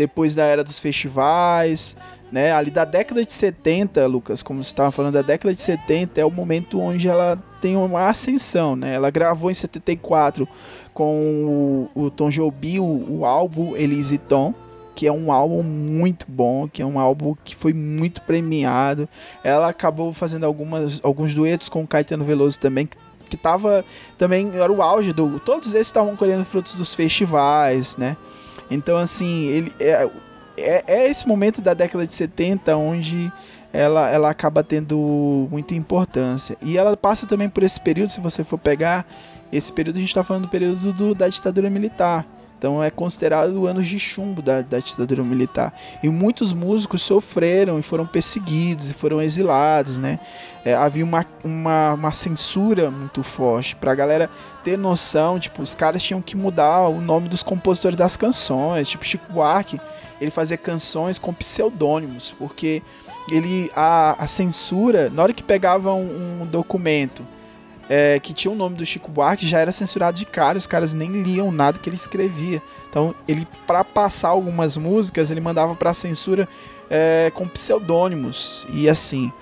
depois 0.00 0.34
da 0.34 0.44
era 0.44 0.64
dos 0.64 0.78
festivais, 0.78 1.94
né? 2.32 2.52
Ali 2.52 2.70
da 2.70 2.86
década 2.86 3.22
de 3.24 3.32
70, 3.32 4.06
Lucas, 4.06 4.42
como 4.42 4.62
você 4.62 4.70
estava 4.70 4.90
falando, 4.90 5.14
da 5.14 5.22
década 5.22 5.52
de 5.52 5.60
70 5.60 6.18
é 6.18 6.24
o 6.24 6.30
momento 6.30 6.80
onde 6.80 7.06
ela 7.06 7.38
tem 7.60 7.76
uma 7.76 8.08
ascensão, 8.08 8.74
né? 8.74 8.94
Ela 8.94 9.10
gravou 9.10 9.50
em 9.50 9.54
74 9.54 10.48
com 10.94 11.88
o, 11.94 12.04
o 12.04 12.10
Tom 12.10 12.30
Jobim 12.30 12.78
o, 12.78 13.18
o 13.18 13.26
álbum 13.26 13.76
Elise 13.76 14.16
Tom, 14.16 14.54
que 14.94 15.06
é 15.06 15.12
um 15.12 15.30
álbum 15.30 15.62
muito 15.62 16.24
bom, 16.26 16.66
que 16.66 16.80
é 16.80 16.86
um 16.86 16.98
álbum 16.98 17.36
que 17.44 17.54
foi 17.54 17.74
muito 17.74 18.22
premiado. 18.22 19.06
Ela 19.44 19.68
acabou 19.68 20.14
fazendo 20.14 20.44
algumas, 20.44 20.98
alguns 21.02 21.34
duetos 21.34 21.68
com 21.68 21.82
o 21.82 21.86
Caetano 21.86 22.24
Veloso 22.24 22.58
também, 22.58 22.86
que, 22.86 22.96
que 23.28 23.36
tava 23.36 23.84
também 24.16 24.50
era 24.54 24.72
o 24.72 24.80
auge 24.80 25.12
do. 25.12 25.38
Todos 25.40 25.74
esses 25.74 25.88
estavam 25.88 26.16
colhendo 26.16 26.44
frutos 26.44 26.74
dos 26.74 26.94
festivais, 26.94 27.98
né? 27.98 28.16
Então 28.70 28.96
assim, 28.96 29.46
ele 29.46 29.72
é, 29.80 30.08
é, 30.56 30.84
é 30.86 31.10
esse 31.10 31.26
momento 31.26 31.60
da 31.60 31.74
década 31.74 32.06
de 32.06 32.14
70 32.14 32.76
onde 32.76 33.32
ela, 33.72 34.08
ela 34.10 34.30
acaba 34.30 34.62
tendo 34.62 35.48
muita 35.50 35.74
importância. 35.74 36.56
E 36.62 36.76
ela 36.76 36.96
passa 36.96 37.26
também 37.26 37.48
por 37.48 37.62
esse 37.62 37.80
período, 37.80 38.10
se 38.10 38.20
você 38.20 38.44
for 38.44 38.58
pegar, 38.58 39.06
esse 39.52 39.72
período 39.72 39.96
a 39.96 40.00
gente 40.00 40.08
está 40.08 40.22
falando 40.22 40.44
do 40.44 40.48
período 40.48 40.92
do, 40.92 41.14
da 41.14 41.28
ditadura 41.28 41.70
militar. 41.70 42.26
Então 42.60 42.84
é 42.84 42.90
considerado 42.90 43.66
anos 43.66 43.86
de 43.88 43.98
chumbo 43.98 44.42
da, 44.42 44.60
da 44.60 44.80
ditadura 44.80 45.24
militar. 45.24 45.72
E 46.02 46.10
muitos 46.10 46.52
músicos 46.52 47.00
sofreram 47.00 47.78
e 47.78 47.82
foram 47.82 48.06
perseguidos 48.06 48.90
e 48.90 48.92
foram 48.92 49.22
exilados, 49.22 49.96
né? 49.96 50.20
É, 50.62 50.74
havia 50.74 51.02
uma, 51.02 51.24
uma, 51.42 51.94
uma 51.94 52.12
censura 52.12 52.90
muito 52.90 53.22
forte. 53.22 53.74
Pra 53.74 53.94
galera 53.94 54.28
ter 54.62 54.76
noção, 54.76 55.40
tipo, 55.40 55.62
os 55.62 55.74
caras 55.74 56.02
tinham 56.02 56.20
que 56.20 56.36
mudar 56.36 56.86
o 56.88 57.00
nome 57.00 57.30
dos 57.30 57.42
compositores 57.42 57.96
das 57.96 58.14
canções. 58.14 58.88
Tipo, 58.88 59.06
Chico 59.06 59.32
Buarque, 59.32 59.80
ele 60.20 60.30
fazia 60.30 60.58
canções 60.58 61.18
com 61.18 61.32
pseudônimos, 61.32 62.34
porque 62.38 62.82
ele 63.32 63.70
a, 63.74 64.22
a 64.22 64.26
censura, 64.26 65.08
na 65.08 65.22
hora 65.22 65.32
que 65.32 65.42
pegava 65.42 65.94
um, 65.94 66.42
um 66.42 66.46
documento 66.46 67.26
é, 67.92 68.20
que 68.20 68.32
tinha 68.32 68.52
o 68.52 68.54
nome 68.54 68.76
do 68.76 68.86
Chico 68.86 69.10
Buarque 69.10 69.48
já 69.48 69.58
era 69.58 69.72
censurado 69.72 70.16
de 70.16 70.24
cara, 70.24 70.56
os 70.56 70.64
caras 70.64 70.92
nem 70.92 71.10
liam 71.22 71.50
nada 71.50 71.76
que 71.76 71.88
ele 71.88 71.96
escrevia. 71.96 72.62
Então, 72.88 73.12
ele 73.26 73.48
para 73.66 73.82
passar 73.82 74.28
algumas 74.28 74.76
músicas, 74.76 75.28
ele 75.28 75.40
mandava 75.40 75.74
para 75.74 75.92
censura 75.92 76.48
é, 76.88 77.32
com 77.34 77.48
pseudônimos 77.48 78.64
e 78.72 78.88
assim. 78.88 79.32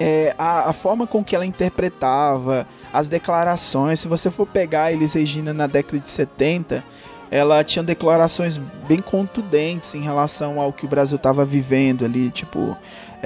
É, 0.00 0.34
a, 0.38 0.70
a, 0.70 0.72
forma 0.72 1.06
com 1.06 1.22
que 1.22 1.36
ela 1.36 1.46
interpretava 1.46 2.66
as 2.92 3.08
declarações, 3.08 4.00
se 4.00 4.08
você 4.08 4.28
for 4.28 4.46
pegar 4.46 4.90
Elis 4.90 5.12
Regina 5.12 5.52
na 5.52 5.68
década 5.68 6.00
de 6.00 6.10
70, 6.10 6.82
ela 7.30 7.62
tinha 7.62 7.82
declarações 7.82 8.58
bem 8.88 9.00
contundentes 9.00 9.94
em 9.94 10.00
relação 10.00 10.60
ao 10.60 10.72
que 10.72 10.84
o 10.84 10.88
Brasil 10.88 11.16
estava 11.16 11.44
vivendo 11.44 12.04
ali, 12.04 12.30
tipo, 12.30 12.76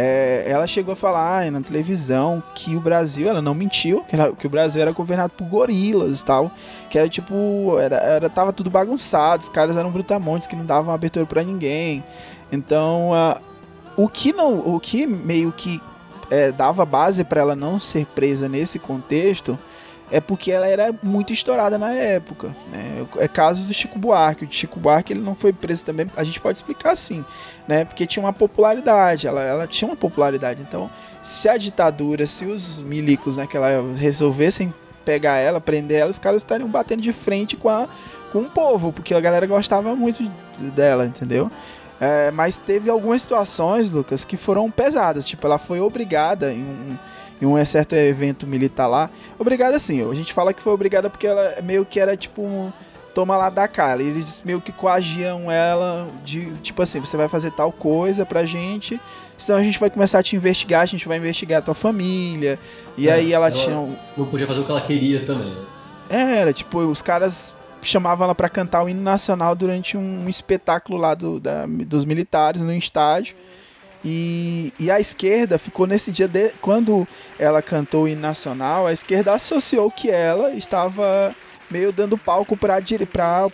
é, 0.01 0.45
ela 0.47 0.65
chegou 0.65 0.93
a 0.93 0.97
falar 0.97 1.51
na 1.51 1.61
televisão 1.61 2.41
que 2.55 2.77
o 2.77 2.81
Brasil, 2.81 3.29
ela 3.29 3.43
não 3.43 3.53
mentiu, 3.53 4.05
que, 4.05 4.15
ela, 4.15 4.33
que, 4.33 4.47
o 4.47 4.51
Brasil 4.51 4.81
era 4.81 4.93
governado 4.93 5.33
por 5.37 5.45
gorilas 5.49 6.21
e 6.21 6.25
tal, 6.25 6.53
que 6.89 6.97
era 6.97 7.09
tipo, 7.09 7.77
era, 7.81 7.97
era, 7.97 8.31
tava 8.31 8.53
tudo 8.53 8.71
bagunçado, 8.71 9.43
os 9.43 9.49
caras 9.49 9.77
eram 9.77 9.91
brutamontes 9.91 10.47
que 10.47 10.55
não 10.55 10.65
davam 10.65 10.95
abertura 10.95 11.27
para 11.27 11.43
ninguém. 11.43 12.05
Então, 12.53 13.11
uh, 13.11 13.43
o 13.97 14.09
que 14.09 14.33
não, 14.33 14.61
o 14.73 14.79
que 14.79 15.05
meio 15.05 15.51
que 15.51 15.83
é, 16.31 16.53
dava 16.53 16.85
base 16.85 17.25
para 17.25 17.41
ela 17.41 17.57
não 17.57 17.81
ser 17.81 18.07
presa 18.07 18.49
nesse 18.49 18.79
contexto 18.79 19.59
é 20.11 20.21
porque 20.21 20.51
ela 20.51 20.67
era 20.67 20.95
muito 21.03 21.33
estourada 21.33 21.79
na 21.79 21.93
época. 21.93 22.55
Né? 22.73 23.07
É 23.19 23.29
caso 23.29 23.65
do 23.65 23.75
Chico 23.75 23.99
Buarque. 23.99 24.45
O 24.45 24.53
Chico 24.53 24.81
Buarque 24.81 25.13
ele 25.13 25.21
não 25.21 25.35
foi 25.35 25.53
preso 25.53 25.85
também. 25.85 26.11
A 26.17 26.25
gente 26.25 26.41
pode 26.41 26.59
explicar 26.59 26.93
assim, 26.93 27.25
né? 27.67 27.85
Porque 27.85 28.07
tinha 28.07 28.25
uma 28.25 28.33
popularidade. 28.33 29.27
Ela, 29.27 29.43
ela 29.43 29.67
tinha 29.67 29.89
uma 29.89 29.97
popularidade. 29.97 30.63
Então, 30.63 30.91
se 31.23 31.49
a 31.49 31.57
ditadura, 31.57 32.27
se 32.27 32.47
os 32.47 32.81
milicos 32.81 33.37
naquela 33.37 33.83
né, 33.83 33.95
resolvessem 33.97 34.73
pegar 35.05 35.37
ela, 35.37 35.61
prender 35.61 36.01
ela, 36.01 36.11
os 36.11 36.19
caras 36.19 36.43
estariam 36.43 36.69
batendo 36.69 37.03
de 37.03 37.13
frente 37.13 37.57
com, 37.57 37.69
a, 37.69 37.89
com 38.31 38.41
o 38.41 38.51
povo, 38.51 38.93
porque 38.93 39.15
a 39.15 39.21
galera 39.21 39.47
gostava 39.47 39.95
muito 39.95 40.23
dela, 40.75 41.07
entendeu? 41.07 41.51
É, 42.01 42.31
mas 42.31 42.59
teve 42.59 42.89
algumas 42.89 43.23
situações, 43.23 43.91
Lucas, 43.91 44.25
que 44.25 44.37
foram 44.37 44.71
pesadas. 44.71 45.27
Tipo, 45.27 45.47
ela 45.47 45.59
foi 45.59 45.81
obrigada 45.81 46.53
em 46.53 46.63
um, 46.63 46.99
em 47.41 47.47
um 47.47 47.65
certo 47.65 47.95
evento 47.95 48.47
militar 48.47 48.87
lá. 48.87 49.11
Obrigada, 49.39 49.77
assim, 49.77 50.09
a 50.09 50.15
gente 50.15 50.33
fala 50.33 50.53
que 50.53 50.61
foi 50.63 50.73
obrigada 50.73 51.09
porque 51.11 51.27
ela 51.27 51.57
meio 51.63 51.85
que 51.85 51.99
era 52.01 52.17
tipo 52.17 52.43
um 52.43 52.73
toma 53.15 53.37
lá 53.37 53.51
da 53.51 53.67
cara. 53.67 54.03
Eles 54.03 54.43
meio 54.45 54.61
que 54.61 54.71
coagiam 54.73 55.51
ela 55.51 56.09
de 56.25 56.53
tipo 56.63 56.81
assim, 56.83 57.01
você 57.01 57.17
vai 57.17 57.29
fazer 57.29 57.51
tal 57.53 57.73
coisa 57.73 58.25
pra 58.27 58.45
gente, 58.45 59.01
senão 59.37 59.59
a 59.59 59.63
gente 59.63 59.79
vai 59.79 59.91
começar 59.91 60.19
a 60.19 60.23
te 60.23 60.37
investigar, 60.37 60.83
a 60.83 60.87
gente 60.87 61.07
vai 61.09 61.17
investigar 61.19 61.59
a 61.59 61.63
tua 61.63 61.75
família. 61.75 62.59
E 62.97 63.09
É, 63.09 63.13
aí 63.13 63.33
ela, 63.33 63.47
ela- 63.49 63.57
tinha. 63.65 63.99
Não 64.17 64.27
podia 64.27 64.47
fazer 64.47 64.61
o 64.61 64.65
que 64.65 64.71
ela 64.71 64.81
queria 64.81 65.25
também. 65.25 65.53
É, 66.11 66.37
era 66.39 66.53
tipo, 66.53 66.79
os 66.79 67.03
caras 67.03 67.55
chamavam 67.83 68.25
ela 68.25 68.35
pra 68.35 68.49
cantar 68.49 68.83
o 68.83 68.89
hino 68.89 69.01
nacional 69.03 69.55
durante 69.55 69.97
um 69.97 70.29
espetáculo 70.29 70.99
lá 70.99 71.15
do, 71.15 71.39
da- 71.39 71.67
dos 71.67 72.05
militares 72.05 72.61
no 72.63 72.73
estádio. 72.73 73.35
E, 74.05 74.73
e 74.79 74.91
a 74.91 75.01
esquerda 75.01 75.59
ficou 75.59 75.87
nesse 75.87 76.13
dia, 76.13 76.29
de, 76.29 76.51
quando 76.61 77.07
ela 77.39 77.61
cantou 77.61 78.05
o 78.05 78.09
hino 78.09 78.21
nacional, 78.21 78.87
a 78.87 78.93
esquerda 78.93 79.33
associou 79.33 79.91
que 79.91 80.11
ela 80.11 80.55
estava 80.55 81.35
meio 81.71 81.93
dando 81.93 82.17
palco 82.17 82.57
para 82.57 82.81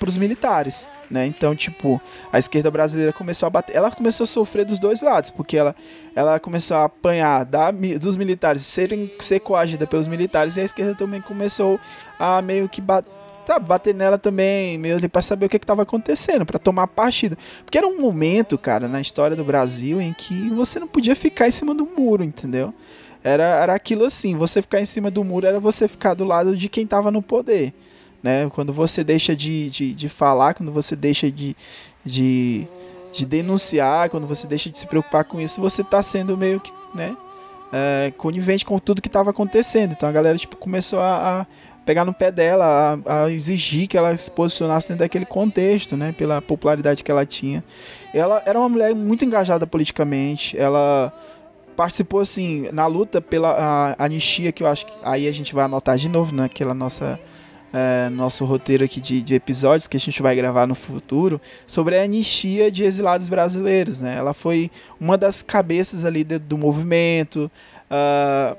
os 0.07 0.17
militares. 0.17 0.87
Né? 1.11 1.27
Então, 1.27 1.55
tipo, 1.55 2.01
a 2.33 2.39
esquerda 2.39 2.71
brasileira 2.71 3.13
começou 3.13 3.47
a 3.47 3.51
bater. 3.51 3.77
Ela 3.77 3.91
começou 3.91 4.25
a 4.25 4.27
sofrer 4.27 4.65
dos 4.65 4.79
dois 4.79 5.03
lados, 5.03 5.31
porque 5.31 5.57
ela, 5.57 5.75
ela 6.15 6.41
começou 6.41 6.77
a 6.77 6.85
apanhar 6.85 7.45
da, 7.45 7.71
dos 7.71 8.17
militares, 8.17 8.63
serem, 8.63 9.13
ser 9.21 9.41
coagida 9.41 9.87
pelos 9.87 10.09
militares, 10.09 10.57
e 10.57 10.61
a 10.61 10.65
esquerda 10.65 10.95
também 10.95 11.21
começou 11.21 11.79
a 12.19 12.41
meio 12.43 12.69
que 12.69 12.81
bater. 12.81 13.14
Tá, 13.47 13.59
bater 13.59 13.95
nela 13.95 14.19
também, 14.19 14.79
meio 14.79 14.97
ali 14.97 15.09
pra 15.09 15.21
saber 15.21 15.47
o 15.47 15.49
que 15.49 15.59
que 15.59 15.67
tava 15.67 15.83
acontecendo, 15.83 16.47
pra 16.47 16.59
tomar 16.59 16.87
partido. 16.87 17.37
Porque 17.65 17.77
era 17.77 17.87
um 17.87 18.01
momento, 18.01 18.57
cara, 18.57 18.89
na 18.89 19.01
história 19.01 19.37
do 19.37 19.45
Brasil 19.45 20.01
em 20.01 20.13
que 20.13 20.49
você 20.51 20.81
não 20.81 20.89
podia 20.89 21.15
ficar 21.15 21.49
em 21.49 21.51
cima 21.51 21.75
do 21.75 21.85
muro, 21.85 22.25
entendeu? 22.25 22.73
Era, 23.23 23.45
era 23.45 23.75
aquilo 23.75 24.05
assim, 24.05 24.37
você 24.37 24.61
ficar 24.63 24.81
em 24.81 24.85
cima 24.85 25.11
do 25.11 25.25
muro 25.25 25.47
era 25.47 25.61
você 25.61 25.89
ficar 25.89 26.15
do 26.15 26.25
lado 26.25 26.57
de 26.57 26.69
quem 26.69 26.87
tava 26.87 27.11
no 27.11 27.23
poder, 27.23 27.73
né? 28.23 28.49
Quando 28.51 28.73
você 28.73 29.05
deixa 29.05 29.35
de, 29.35 29.71
de, 29.71 29.93
de 29.93 30.09
falar, 30.09 30.55
quando 30.55 30.73
você 30.73 30.95
deixa 30.97 31.31
de, 31.31 31.57
de, 32.05 32.67
de 33.13 33.27
denunciar, 33.27 34.11
quando 34.11 34.27
você 34.27 34.47
deixa 34.47 34.71
de 34.71 34.79
se 34.79 34.87
preocupar 34.87 35.25
com 35.25 35.41
isso, 35.41 35.61
você 35.61 35.83
tá 35.83 36.03
sendo 36.03 36.37
meio 36.37 36.61
que, 36.61 36.73
né? 36.95 37.17
é, 37.75 38.13
conivente 38.17 38.65
com 38.65 38.79
tudo 38.79 39.03
que 39.03 39.09
tava 39.09 39.31
acontecendo. 39.31 39.93
Então 39.93 40.09
a 40.09 40.13
galera, 40.13 40.39
tipo, 40.39 40.57
começou 40.57 41.01
a, 41.01 41.41
a 41.41 41.47
pegar 41.85 42.05
no 42.05 42.13
pé 42.15 42.31
dela, 42.33 42.99
a, 43.07 43.25
a 43.25 43.31
exigir 43.31 43.87
que 43.87 43.97
ela 43.97 44.17
se 44.17 44.31
posicionasse 44.31 44.89
dentro 44.89 45.05
daquele 45.05 45.27
contexto, 45.27 45.97
né? 45.97 46.13
Pela 46.17 46.41
popularidade 46.41 47.05
que 47.05 47.11
ela 47.11 47.27
tinha. 47.27 47.63
Ela 48.13 48.43
era 48.47 48.59
uma 48.59 48.69
mulher 48.69 48.95
muito 48.95 49.25
engajada 49.25 49.67
politicamente, 49.67 50.57
ela 50.59 51.13
participou, 51.77 52.21
assim, 52.21 52.69
na 52.73 52.87
luta 52.87 53.21
pela 53.21 53.95
anistia, 53.99 54.53
que 54.53 54.63
eu 54.63 54.67
acho 54.69 54.87
que 54.87 54.93
aí 55.03 55.27
a 55.27 55.33
gente 55.33 55.55
vai 55.55 55.65
anotar 55.65 55.97
de 55.97 56.09
novo 56.09 56.35
naquela 56.35 56.73
nossa... 56.73 57.19
é, 57.73 58.09
nosso 58.09 58.45
roteiro 58.45 58.85
aqui 58.85 59.01
de, 59.01 59.21
de 59.21 59.35
episódios 59.35 59.89
que 59.89 59.97
a 59.97 60.01
gente 60.01 60.23
vai 60.23 60.37
gravar 60.37 60.65
no 60.69 60.77
futuro 60.77 61.41
sobre 61.67 61.99
a 61.99 62.05
anistia 62.05 62.71
de 62.71 62.85
exilados 62.85 63.29
brasileiros, 63.29 63.99
né? 63.99 64.15
Ela 64.17 64.33
foi 64.33 64.71
uma 65.01 65.19
das 65.19 65.43
cabeças 65.43 66.05
ali 66.05 66.23
de- 66.23 66.39
do 66.39 66.57
movimento, 66.57 67.51
ah, 67.91 68.57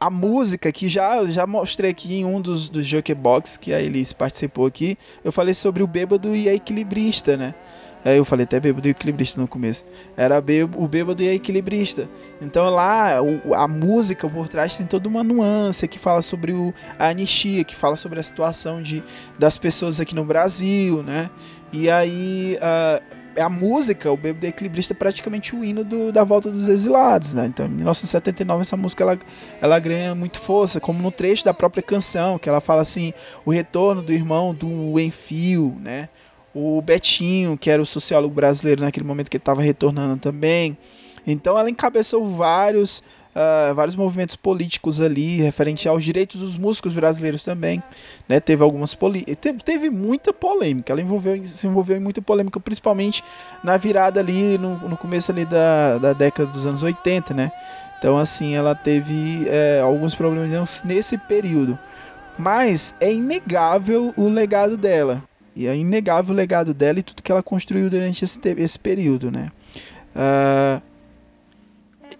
a 0.00 0.08
música 0.08 0.72
que 0.72 0.88
já 0.88 1.24
já 1.26 1.46
mostrei 1.46 1.90
aqui 1.90 2.14
em 2.14 2.24
um 2.24 2.40
dos, 2.40 2.68
dos 2.68 2.86
Jokebox 2.86 3.56
que 3.58 3.72
a 3.74 3.80
Elis 3.80 4.12
participou 4.12 4.64
aqui, 4.66 4.96
eu 5.22 5.30
falei 5.30 5.52
sobre 5.54 5.82
o 5.82 5.86
bêbado 5.86 6.34
e 6.34 6.48
a 6.48 6.54
equilibrista, 6.54 7.36
né? 7.36 7.54
Aí 8.02 8.16
eu 8.16 8.24
falei 8.24 8.44
até 8.44 8.58
bêbado 8.58 8.88
e 8.88 8.92
equilibrista 8.92 9.38
no 9.38 9.46
começo. 9.46 9.84
Era 10.16 10.40
bê- 10.40 10.62
o 10.64 10.88
bêbado 10.88 11.22
e 11.22 11.28
a 11.28 11.34
equilibrista. 11.34 12.08
Então 12.40 12.70
lá 12.70 13.20
o- 13.22 13.54
a 13.54 13.68
música 13.68 14.26
por 14.26 14.48
trás 14.48 14.74
tem 14.74 14.86
toda 14.86 15.06
uma 15.06 15.22
nuance 15.22 15.86
que 15.86 15.98
fala 15.98 16.22
sobre 16.22 16.52
o, 16.52 16.72
a 16.98 17.08
anistia, 17.08 17.62
que 17.62 17.76
fala 17.76 17.96
sobre 17.96 18.18
a 18.18 18.22
situação 18.22 18.80
de, 18.80 19.02
das 19.38 19.58
pessoas 19.58 20.00
aqui 20.00 20.14
no 20.14 20.24
Brasil, 20.24 21.02
né? 21.02 21.28
E 21.70 21.90
aí 21.90 22.58
ah, 22.62 23.02
a 23.40 23.48
música, 23.48 24.12
o 24.12 24.18
e 24.42 24.46
Equilibrista, 24.46 24.92
é 24.92 24.96
praticamente 24.96 25.54
o 25.54 25.64
hino 25.64 25.82
do- 25.84 26.12
da 26.12 26.24
volta 26.24 26.50
dos 26.50 26.68
exilados, 26.68 27.34
né? 27.34 27.46
Então, 27.46 27.66
em 27.66 27.70
1979, 27.70 28.62
essa 28.62 28.76
música 28.76 29.02
ela, 29.04 29.18
ela 29.60 29.78
ganha 29.78 30.14
muito 30.14 30.40
força, 30.40 30.80
como 30.80 31.02
no 31.02 31.10
trecho 31.10 31.44
da 31.44 31.54
própria 31.54 31.82
canção, 31.82 32.38
que 32.38 32.48
ela 32.48 32.60
fala 32.60 32.82
assim: 32.82 33.12
o 33.44 33.50
retorno 33.50 34.02
do 34.02 34.12
irmão 34.12 34.54
do 34.54 34.98
Enfio, 34.98 35.76
né? 35.80 36.08
O 36.54 36.82
Betinho, 36.82 37.56
que 37.56 37.70
era 37.70 37.80
o 37.80 37.86
sociólogo 37.86 38.34
brasileiro 38.34 38.82
naquele 38.82 39.06
momento 39.06 39.30
que 39.30 39.36
ele 39.36 39.42
estava 39.42 39.62
retornando 39.62 40.16
também. 40.16 40.76
Então, 41.26 41.58
ela 41.58 41.70
encabeçou 41.70 42.26
vários. 42.28 43.02
Ah, 43.40 43.72
vários 43.72 43.96
movimentos 43.96 44.36
políticos 44.36 45.00
ali 45.00 45.36
referente 45.40 45.88
aos 45.88 46.04
direitos 46.04 46.40
dos 46.40 46.58
músicos 46.58 46.92
brasileiros 46.92 47.42
também 47.42 47.82
né, 48.28 48.38
teve 48.38 48.62
algumas 48.62 48.94
poli 48.94 49.24
teve, 49.64 49.90
muita 49.90 50.32
polêmica, 50.32 50.92
ela 50.92 51.00
envolveu, 51.00 51.44
se 51.46 51.66
envolveu 51.66 51.96
em 51.96 52.00
muita 52.00 52.20
polêmica, 52.20 52.60
principalmente 52.60 53.24
na 53.64 53.76
virada 53.76 54.20
ali, 54.20 54.58
no, 54.58 54.76
no 54.88 54.96
começo 54.96 55.32
ali 55.32 55.44
da, 55.44 55.98
da 55.98 56.12
década 56.12 56.50
dos 56.50 56.66
anos 56.66 56.82
80, 56.82 57.34
né, 57.34 57.50
então 57.98 58.18
assim, 58.18 58.54
ela 58.54 58.74
teve 58.74 59.46
é, 59.48 59.80
alguns 59.82 60.14
problemas 60.14 60.82
nesse 60.84 61.16
período, 61.16 61.78
mas 62.38 62.94
é 63.00 63.12
inegável 63.12 64.12
o 64.16 64.28
legado 64.28 64.76
dela, 64.76 65.22
e 65.56 65.66
é 65.66 65.76
inegável 65.76 66.32
o 66.34 66.36
legado 66.36 66.72
dela 66.72 66.98
e 66.98 67.02
tudo 67.02 67.22
que 67.22 67.32
ela 67.32 67.42
construiu 67.42 67.90
durante 67.90 68.24
esse, 68.24 68.38
te- 68.38 68.54
esse 68.58 68.78
período, 68.78 69.30
né, 69.30 69.48
Ah, 70.14 70.80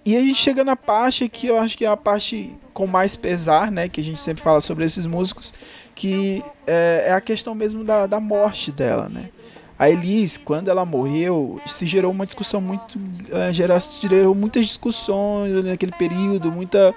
e 0.05 0.17
a 0.17 0.21
gente 0.21 0.37
chega 0.37 0.65
na 0.65 0.77
parte 0.77 1.29
que 1.29 1.47
eu 1.49 1.59
acho 1.59 1.77
que 1.77 1.85
é 1.85 1.89
a 1.89 1.97
parte 1.97 2.55
com 2.73 2.87
mais 2.87 3.17
pesar, 3.17 3.71
né? 3.71 3.89
Que 3.89 4.01
a 4.01 4.05
gente 4.05 4.23
sempre 4.23 4.43
fala 4.43 4.61
sobre 4.61 4.85
esses 4.85 5.05
músicos, 5.07 5.53
que 5.95 6.43
é, 6.67 7.05
é 7.09 7.13
a 7.13 7.21
questão 7.21 7.55
mesmo 7.55 7.85
da, 7.85 8.07
da 8.07 8.19
morte 8.21 8.73
dela, 8.73 9.09
né? 9.09 9.29
A 9.79 9.89
Elis, 9.89 10.37
quando 10.37 10.69
ela 10.69 10.85
morreu, 10.85 11.59
se 11.67 11.87
gerou 11.87 12.11
uma 12.13 12.27
discussão 12.27 12.61
muito. 12.61 12.99
eh, 13.31 13.53
gera- 13.53 13.79
gerou 13.79 14.35
muitas 14.35 14.67
discussões 14.67 15.57
ali 15.57 15.71
naquele 15.71 15.93
período, 15.93 16.53
muita, 16.53 16.95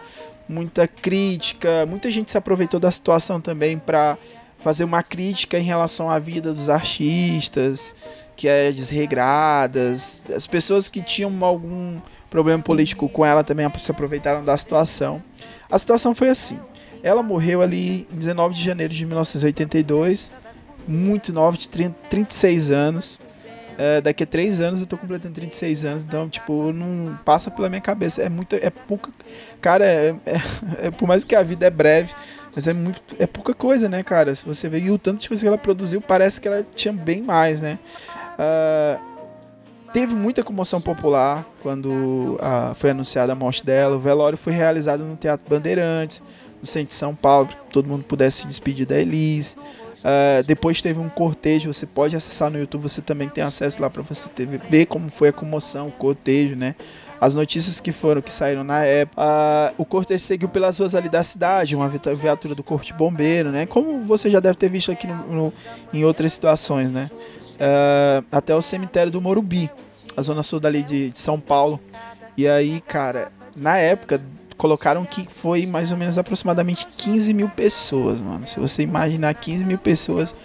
muita 0.50 0.86
crítica. 0.86 1.86
Muita 1.86 2.12
gente 2.12 2.30
se 2.32 2.38
aproveitou 2.38 2.80
da 2.82 2.92
situação 2.92 3.40
também 3.40 3.78
para 3.80 4.18
fazer 4.58 4.84
uma 4.84 5.02
crítica 5.02 5.58
em 5.58 5.64
relação 5.64 6.10
à 6.10 6.20
vida 6.20 6.54
dos 6.54 6.70
artistas, 6.70 7.96
que 8.36 8.50
é 8.50 8.70
desregradas. 8.72 10.22
As 10.36 10.46
pessoas 10.48 10.88
que 10.90 11.02
tinham 11.02 11.32
algum 11.44 12.00
problema 12.34 12.64
político 12.64 13.08
com 13.08 13.24
ela 13.24 13.44
também 13.44 13.72
se 13.78 13.92
aproveitaram 13.92 14.44
da 14.44 14.58
situação. 14.58 15.22
A 15.70 15.78
situação 15.78 16.16
foi 16.16 16.30
assim: 16.30 16.58
ela 17.04 17.22
morreu 17.22 17.62
ali 17.62 18.08
em 18.12 18.18
19 18.18 18.56
de 18.56 18.66
janeiro 18.66 18.92
de 18.92 19.06
1982, 19.06 20.32
muito 20.88 21.32
nova, 21.32 21.56
de 21.56 21.70
30, 21.70 21.96
36 22.10 22.72
anos. 22.72 23.20
É, 23.78 24.02
daqui 24.02 24.24
a 24.24 24.26
3 24.28 24.60
anos 24.60 24.82
eu 24.82 24.88
tô 24.88 24.98
completando 24.98 25.34
36 25.36 25.86
anos, 25.86 26.04
então, 26.04 26.28
tipo, 26.28 26.72
não 26.74 27.18
passa 27.24 27.52
pela 27.52 27.70
minha 27.70 27.82
cabeça. 27.82 28.24
É 28.24 28.30
muito. 28.30 28.56
É 28.56 28.72
pouca. 28.72 29.12
Cara, 29.62 29.86
é, 29.86 30.16
é- 30.26 30.88
é- 30.88 30.92
por 30.92 31.08
mais 31.08 31.24
que 31.24 31.36
a 31.36 31.44
vida 31.44 31.68
é 31.68 31.70
breve, 31.70 32.12
mas 32.56 32.68
é 32.68 32.74
muito. 32.74 33.02
É 33.20 33.28
pouca 33.28 33.54
coisa, 33.54 33.88
né, 33.88 34.02
cara? 34.02 34.34
Se 34.34 34.44
você 34.44 34.68
vê 34.68 34.80
e 34.80 34.90
o 34.90 34.98
tanto 34.98 35.22
de 35.22 35.28
coisa 35.28 35.42
que 35.44 35.48
ela 35.48 35.58
produziu, 35.58 36.02
parece 36.02 36.42
que 36.42 36.48
ela 36.48 36.66
tinha 36.76 36.94
bem 36.94 37.22
mais, 37.22 37.62
né? 37.62 37.78
Ah, 38.40 39.00
teve 39.94 40.14
muita 40.14 40.44
comoção 40.44 40.82
popular 40.82 41.46
quando 41.62 42.38
ah, 42.42 42.74
foi 42.76 42.90
anunciada 42.90 43.32
a 43.32 43.36
morte 43.36 43.66
dela. 43.66 43.96
O 43.96 44.00
velório 44.00 44.38
foi 44.38 44.52
realizado 44.54 45.04
no 45.04 45.16
Teatro 45.16 45.48
Bandeirantes, 45.50 46.22
no 46.60 46.66
centro 46.68 46.90
de 46.90 46.96
São 46.96 47.14
Paulo, 47.16 47.48
para 47.48 47.58
que 47.58 47.72
todo 47.72 47.88
mundo 47.88 48.04
pudesse 48.04 48.42
se 48.42 48.48
despedir 48.48 48.86
da 48.86 48.98
Elis. 49.00 49.56
Ah, 50.04 50.42
depois 50.46 50.82
teve 50.82 51.00
um 51.00 51.08
cortejo, 51.10 51.72
você 51.74 51.86
pode 51.86 52.16
acessar 52.16 52.50
no 52.50 52.58
YouTube, 52.60 52.82
você 52.84 53.02
também 53.02 53.30
tem 53.30 53.44
acesso 53.44 53.82
lá 53.82 53.90
para 53.90 54.02
você 54.02 54.28
ter- 54.30 54.46
ver 54.48 54.86
como 54.88 55.10
foi 55.10 55.30
a 55.30 55.34
comoção, 55.34 55.88
o 55.88 55.92
cortejo, 55.92 56.56
né? 56.56 56.76
As 57.22 57.36
notícias 57.36 57.80
que 57.80 57.94
foram, 57.94 58.22
que 58.22 58.34
saíram 58.34 58.66
na 58.66 58.84
época. 58.84 59.22
Ah, 59.22 59.74
o 59.78 59.86
cortejo 59.86 60.22
seguiu 60.26 60.50
pelas 60.50 60.78
ruas 60.80 60.94
ali 60.94 61.08
da 61.08 61.24
cidade, 61.24 61.74
uma 61.74 61.88
viatura 61.88 62.54
do 62.54 62.62
Corpo 62.62 62.84
de 62.84 62.92
Bombeiro, 62.94 63.50
né? 63.50 63.66
Como 63.66 64.02
você 64.04 64.30
já 64.30 64.42
deve 64.42 64.58
ter 64.58 64.70
visto 64.70 64.92
aqui 64.92 65.08
no- 65.08 65.28
no- 65.28 65.54
em 65.94 66.04
outras 66.04 66.34
situações, 66.34 66.92
né? 66.92 67.10
Ah, 67.66 68.22
até 68.30 68.54
o 68.54 68.62
cemitério 68.62 69.10
do 69.10 69.22
Morumbi, 69.22 69.72
a 70.18 70.22
zona 70.22 70.44
sul 70.44 70.60
dali 70.60 70.84
de, 70.84 71.12
de 71.12 71.18
São 71.20 71.40
Paulo. 71.40 71.80
E 72.36 72.46
aí, 72.46 72.82
cara, 72.82 73.32
na 73.56 73.78
época 73.78 74.22
colocaram 74.58 75.06
que 75.06 75.26
foi 75.26 75.66
mais 75.66 75.90
ou 75.92 75.98
menos 75.98 76.18
aproximadamente 76.18 76.86
15 76.98 77.34
mil 77.34 77.48
pessoas, 77.48 78.20
mano. 78.20 78.46
Se 78.46 78.60
você 78.60 78.84
imaginar 78.84 79.34
15 79.34 79.64
mil 79.64 79.78
pessoas 79.78 80.36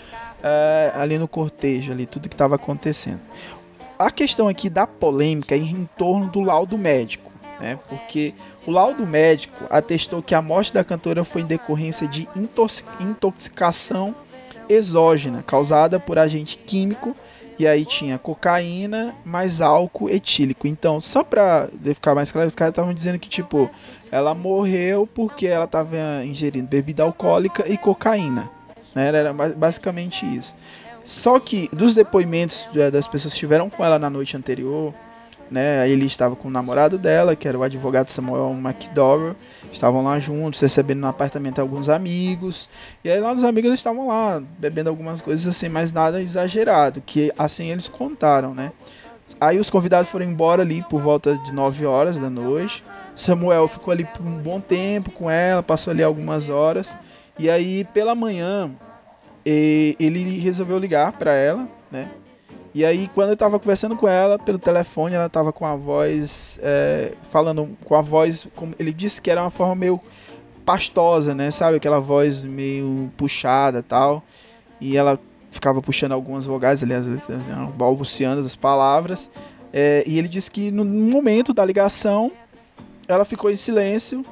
ah, 0.44 0.92
ali 1.02 1.18
no 1.18 1.26
cortejo, 1.26 1.90
ali, 1.90 2.06
tudo 2.06 2.28
que 2.28 2.34
estava 2.36 2.54
acontecendo. 2.54 3.20
A 3.98 4.12
questão 4.12 4.46
aqui 4.46 4.70
da 4.70 4.86
polêmica 4.86 5.56
é 5.56 5.58
em 5.58 5.88
torno 5.98 6.28
do 6.30 6.40
laudo 6.40 6.78
médico, 6.78 7.32
né? 7.58 7.80
Porque 7.88 8.32
o 8.64 8.70
laudo 8.70 9.04
médico 9.04 9.64
atestou 9.68 10.22
que 10.22 10.36
a 10.36 10.40
morte 10.40 10.72
da 10.72 10.84
cantora 10.84 11.24
foi 11.24 11.42
em 11.42 11.46
decorrência 11.46 12.06
de 12.06 12.28
intox- 12.36 12.84
intoxicação 13.00 14.14
exógena 14.68 15.42
causada 15.42 15.98
por 16.00 16.18
agente 16.18 16.56
químico 16.58 17.14
e 17.58 17.66
aí 17.66 17.84
tinha 17.84 18.18
cocaína 18.18 19.14
mais 19.24 19.60
álcool 19.60 20.08
etílico. 20.10 20.66
Então, 20.66 21.00
só 21.00 21.24
pra 21.24 21.68
ficar 21.82 22.14
mais 22.14 22.30
claro, 22.30 22.46
os 22.46 22.54
caras 22.54 22.72
estavam 22.72 22.94
dizendo 22.94 23.18
que 23.18 23.28
tipo 23.28 23.68
ela 24.12 24.32
morreu 24.34 25.06
porque 25.12 25.46
ela 25.46 25.64
estava 25.64 25.96
ingerindo 26.24 26.68
bebida 26.68 27.02
alcoólica 27.02 27.64
e 27.68 27.76
cocaína. 27.76 28.48
Né? 28.94 29.08
Era 29.08 29.32
ba- 29.32 29.48
basicamente 29.48 30.24
isso. 30.24 30.54
Só 31.04 31.40
que 31.40 31.68
dos 31.72 31.94
depoimentos 31.94 32.68
das 32.92 33.06
pessoas 33.06 33.32
que 33.32 33.36
estiveram 33.38 33.68
com 33.68 33.84
ela 33.84 33.98
na 33.98 34.08
noite 34.10 34.36
anterior, 34.36 34.94
né? 35.50 35.88
Ele 35.88 36.06
estava 36.06 36.36
com 36.36 36.48
o 36.48 36.50
namorado 36.50 36.98
dela, 36.98 37.34
que 37.34 37.48
era 37.48 37.58
o 37.58 37.62
advogado 37.62 38.08
Samuel 38.08 38.56
McDowell. 38.58 39.34
Estavam 39.72 40.04
lá 40.04 40.18
juntos, 40.18 40.60
recebendo 40.60 41.00
no 41.00 41.08
apartamento 41.08 41.60
alguns 41.60 41.88
amigos. 41.88 42.68
E 43.02 43.10
aí 43.10 43.20
lá 43.20 43.32
os 43.32 43.44
amigos 43.44 43.72
estavam 43.72 44.08
lá, 44.08 44.42
bebendo 44.58 44.90
algumas 44.90 45.20
coisas 45.20 45.46
assim, 45.46 45.68
mas 45.68 45.92
nada 45.92 46.20
exagerado, 46.22 47.02
que 47.04 47.32
assim 47.38 47.70
eles 47.70 47.88
contaram, 47.88 48.54
né? 48.54 48.72
Aí 49.40 49.58
os 49.58 49.68
convidados 49.68 50.10
foram 50.10 50.24
embora 50.24 50.62
ali 50.62 50.82
por 50.88 51.02
volta 51.02 51.36
de 51.36 51.52
9 51.52 51.84
horas 51.84 52.16
da 52.16 52.30
noite. 52.30 52.82
Samuel 53.14 53.68
ficou 53.68 53.92
ali 53.92 54.04
por 54.04 54.24
um 54.24 54.38
bom 54.38 54.60
tempo 54.60 55.10
com 55.10 55.30
ela, 55.30 55.62
passou 55.62 55.90
ali 55.90 56.02
algumas 56.02 56.48
horas. 56.48 56.96
E 57.38 57.50
aí 57.50 57.84
pela 57.84 58.14
manhã 58.14 58.70
ele 59.44 60.38
resolveu 60.38 60.78
ligar 60.78 61.12
pra 61.12 61.34
ela, 61.34 61.68
né? 61.90 62.08
E 62.74 62.84
aí, 62.84 63.08
quando 63.14 63.30
eu 63.30 63.36
tava 63.36 63.58
conversando 63.58 63.96
com 63.96 64.06
ela 64.06 64.38
pelo 64.38 64.58
telefone, 64.58 65.14
ela 65.14 65.28
tava 65.28 65.52
com 65.52 65.66
a 65.66 65.74
voz. 65.74 66.58
é, 66.62 67.12
falando 67.30 67.76
com 67.84 67.94
a 67.94 68.00
voz. 68.00 68.46
Como, 68.54 68.74
ele 68.78 68.92
disse 68.92 69.20
que 69.20 69.30
era 69.30 69.40
uma 69.40 69.50
forma 69.50 69.74
meio 69.74 70.00
pastosa, 70.64 71.34
né? 71.34 71.50
Sabe? 71.50 71.78
Aquela 71.78 71.98
voz 71.98 72.44
meio 72.44 73.10
puxada 73.16 73.82
tal. 73.82 74.22
E 74.80 74.96
ela 74.96 75.18
ficava 75.50 75.80
puxando 75.80 76.12
algumas 76.12 76.44
vogais, 76.44 76.82
aliás, 76.82 77.06
balbuciando 77.74 78.44
as 78.44 78.54
palavras. 78.54 79.30
É, 79.72 80.04
e 80.06 80.18
ele 80.18 80.28
disse 80.28 80.50
que 80.50 80.70
no 80.70 80.84
momento 80.84 81.52
da 81.52 81.64
ligação, 81.64 82.30
ela 83.06 83.24
ficou 83.24 83.50
em 83.50 83.56
silêncio. 83.56 84.24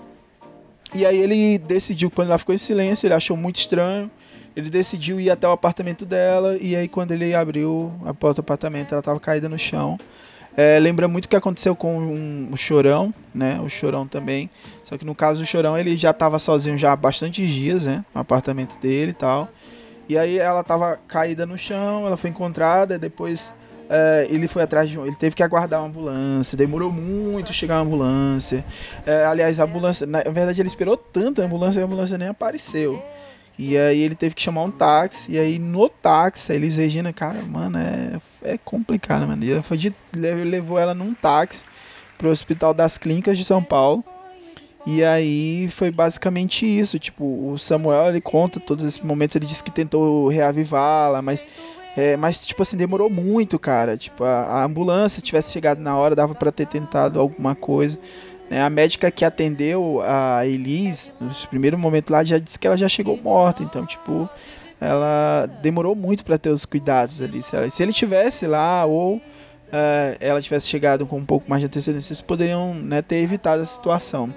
E 0.95 1.05
aí 1.05 1.16
ele 1.16 1.59
decidiu, 1.59 2.11
quando 2.11 2.28
ela 2.28 2.39
ficou 2.39 2.55
em 2.55 2.59
silêncio, 2.59 3.07
ele 3.07 3.14
achou 3.14 3.37
muito 3.37 3.57
estranho. 3.57 4.11
Ele 4.57 4.71
decidiu 4.71 5.21
ir 5.21 5.31
até 5.31 5.47
o 5.47 5.51
apartamento 5.53 6.07
dela 6.07 6.57
e 6.59 6.75
aí 6.75 6.89
quando 6.89 7.13
ele 7.13 7.35
abriu 7.35 7.93
a 8.07 8.15
porta 8.15 8.41
do 8.41 8.45
apartamento, 8.45 8.93
ela 8.93 9.01
estava 9.01 9.21
caída 9.21 9.49
no 9.49 9.59
chão. 9.59 9.99
É, 10.57 10.79
lembra 10.79 11.07
muito 11.07 11.27
o 11.27 11.29
que 11.29 11.37
aconteceu 11.37 11.77
com 11.77 11.99
um- 11.99 12.49
o 12.51 12.57
Chorão, 12.57 13.13
né? 13.35 13.61
O 13.63 13.69
Chorão 13.69 14.07
também. 14.09 14.49
Só 14.83 14.97
que 14.97 15.05
no 15.05 15.15
caso 15.15 15.41
do 15.41 15.47
Chorão, 15.47 15.77
ele 15.77 15.95
já 15.99 16.11
estava 16.13 16.39
sozinho 16.39 16.79
já 16.79 16.93
há 16.93 16.97
bastantes 16.97 17.51
dias, 17.51 17.85
né? 17.85 18.03
No 18.15 18.23
apartamento 18.23 18.79
dele 18.81 19.11
e 19.11 19.15
tal. 19.15 19.51
E 20.09 20.17
aí 20.17 20.39
ela 20.39 20.61
estava 20.63 20.99
caída 21.07 21.45
no 21.45 21.59
chão, 21.59 22.07
ela 22.07 22.17
foi 22.17 22.31
encontrada, 22.31 22.99
depois 22.99 23.53
é, 23.91 24.27
ele 24.31 24.49
foi 24.49 24.63
atrás 24.63 24.89
de 24.89 24.99
um, 24.99 25.05
ele 25.07 25.15
teve 25.17 25.37
que 25.37 25.43
aguardar 25.43 25.81
uma 25.81 25.89
ambulância, 25.89 26.57
demorou 26.57 26.91
muito 26.91 27.53
chegar 27.53 27.77
a 27.77 27.81
ambulância. 27.81 28.65
É, 29.05 29.27
aliás, 29.27 29.61
a 29.61 29.65
ambulância, 29.65 30.07
na 30.07 30.23
verdade 30.23 30.61
ele 30.63 30.69
esperou 30.69 30.97
tanto 30.97 31.43
a 31.43 31.45
ambulância, 31.45 31.83
a 31.83 31.85
ambulância 31.85 32.17
nem 32.17 32.29
apareceu. 32.29 33.03
E 33.59 33.77
aí 33.77 34.01
ele 34.01 34.15
teve 34.15 34.35
que 34.35 34.43
chamar 34.43 34.63
um 34.65 34.71
táxi. 34.71 35.33
E 35.33 35.39
aí 35.39 35.59
no 35.59 35.89
táxi, 35.89 36.53
a 36.53 36.55
Elis 36.55 36.77
Regina, 36.77 37.13
cara, 37.13 37.43
mano, 37.43 37.79
é, 37.79 38.21
é 38.43 38.59
complicado, 38.59 39.27
mano. 39.27 39.51
Ela 39.51 39.63
foi 39.63 39.79
de, 39.79 39.95
le- 40.15 40.45
levou 40.45 40.79
ela 40.79 40.95
num 40.95 41.15
táxi 41.15 41.65
pro 42.19 42.29
Hospital 42.31 42.75
das 42.75 42.99
Clínicas 42.99 43.39
de 43.39 43.45
São 43.45 43.63
Paulo. 43.63 44.05
E 44.87 45.03
aí 45.03 45.69
foi 45.71 45.91
basicamente 45.91 46.65
isso. 46.67 46.99
Tipo, 46.99 47.25
o 47.25 47.59
Samuel 47.59 48.09
ele 48.11 48.21
conta 48.21 48.61
todos 48.61 48.85
esses 48.85 49.01
momentos. 49.01 49.35
Ele 49.35 49.47
disse 49.47 49.65
que 49.65 49.71
tentou 49.71 50.29
reavivá-la, 50.29 51.21
mas. 51.23 51.47
É, 51.97 52.15
mas, 52.15 52.45
tipo 52.45 52.61
assim, 52.63 52.77
demorou 52.77 53.09
muito, 53.09 53.59
cara. 53.59 53.97
Tipo, 53.97 54.23
a, 54.23 54.43
a 54.43 54.65
ambulância 54.65 55.23
tivesse 55.23 55.51
chegado 55.51 55.81
na 55.81 55.97
hora, 55.97 56.15
dava 56.15 56.35
pra 56.35 56.53
ter 56.53 56.67
tentado 56.67 57.19
alguma 57.19 57.55
coisa. 57.55 57.99
Né? 58.51 58.62
A 58.62 58.70
médica 58.70 59.11
que 59.11 59.24
atendeu 59.24 60.01
a 60.05 60.47
Elis, 60.47 61.12
no 61.20 61.30
primeiro 61.49 61.78
momento 61.78 62.11
lá, 62.11 62.22
já 62.24 62.38
disse 62.38 62.59
que 62.59 62.66
ela 62.66 62.76
já 62.76 62.88
chegou 62.88 63.16
morta. 63.22 63.62
Então, 63.62 63.84
tipo, 63.86 64.28
ela 64.80 65.47
demorou 65.62 65.94
muito 65.94 66.24
pra 66.24 66.38
ter 66.38 66.51
os 66.51 66.64
cuidados 66.64 67.20
ali. 67.20 67.42
Se, 67.42 67.57
ela- 67.57 67.68
se 67.70 67.82
ele 67.82 67.92
tivesse 67.92 68.47
lá, 68.47 68.84
ou 68.84 69.20
eh, 69.72 70.16
ela 70.20 70.40
tivesse 70.40 70.68
chegado 70.68 71.07
com 71.07 71.16
um 71.18 71.24
pouco 71.24 71.49
mais 71.49 71.61
de 71.61 71.66
antecedência, 71.66 72.12
eles 72.12 72.20
poderiam 72.20 72.74
né, 72.74 73.03
ter 73.03 73.16
evitado 73.16 73.62
a 73.62 73.66
situação. 73.66 74.32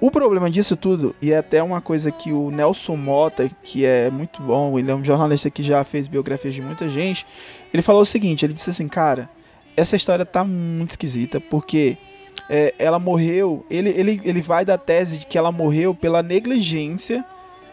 O 0.00 0.10
problema 0.10 0.50
disso 0.50 0.76
tudo, 0.76 1.14
e 1.22 1.32
é 1.32 1.38
até 1.38 1.62
uma 1.62 1.80
coisa 1.80 2.10
que 2.12 2.30
o 2.30 2.50
Nelson 2.50 2.94
Mota, 2.96 3.48
que 3.62 3.86
é 3.86 4.10
muito 4.10 4.42
bom, 4.42 4.78
ele 4.78 4.90
é 4.90 4.94
um 4.94 5.04
jornalista 5.04 5.48
que 5.48 5.62
já 5.62 5.82
fez 5.82 6.06
biografias 6.08 6.52
de 6.52 6.60
muita 6.60 6.88
gente, 6.88 7.24
ele 7.72 7.82
falou 7.82 8.02
o 8.02 8.04
seguinte, 8.04 8.44
ele 8.44 8.52
disse 8.52 8.68
assim, 8.68 8.86
cara, 8.86 9.30
essa 9.76 9.96
história 9.96 10.26
tá 10.26 10.44
muito 10.44 10.90
esquisita, 10.90 11.40
porque 11.40 11.96
é, 12.48 12.74
ela 12.78 12.98
morreu, 12.98 13.64
ele, 13.70 13.90
ele, 13.90 14.20
ele 14.24 14.40
vai 14.40 14.64
da 14.64 14.76
tese 14.76 15.18
de 15.18 15.26
que 15.26 15.38
ela 15.38 15.50
morreu 15.50 15.94
pela 15.94 16.22
negligência, 16.22 17.24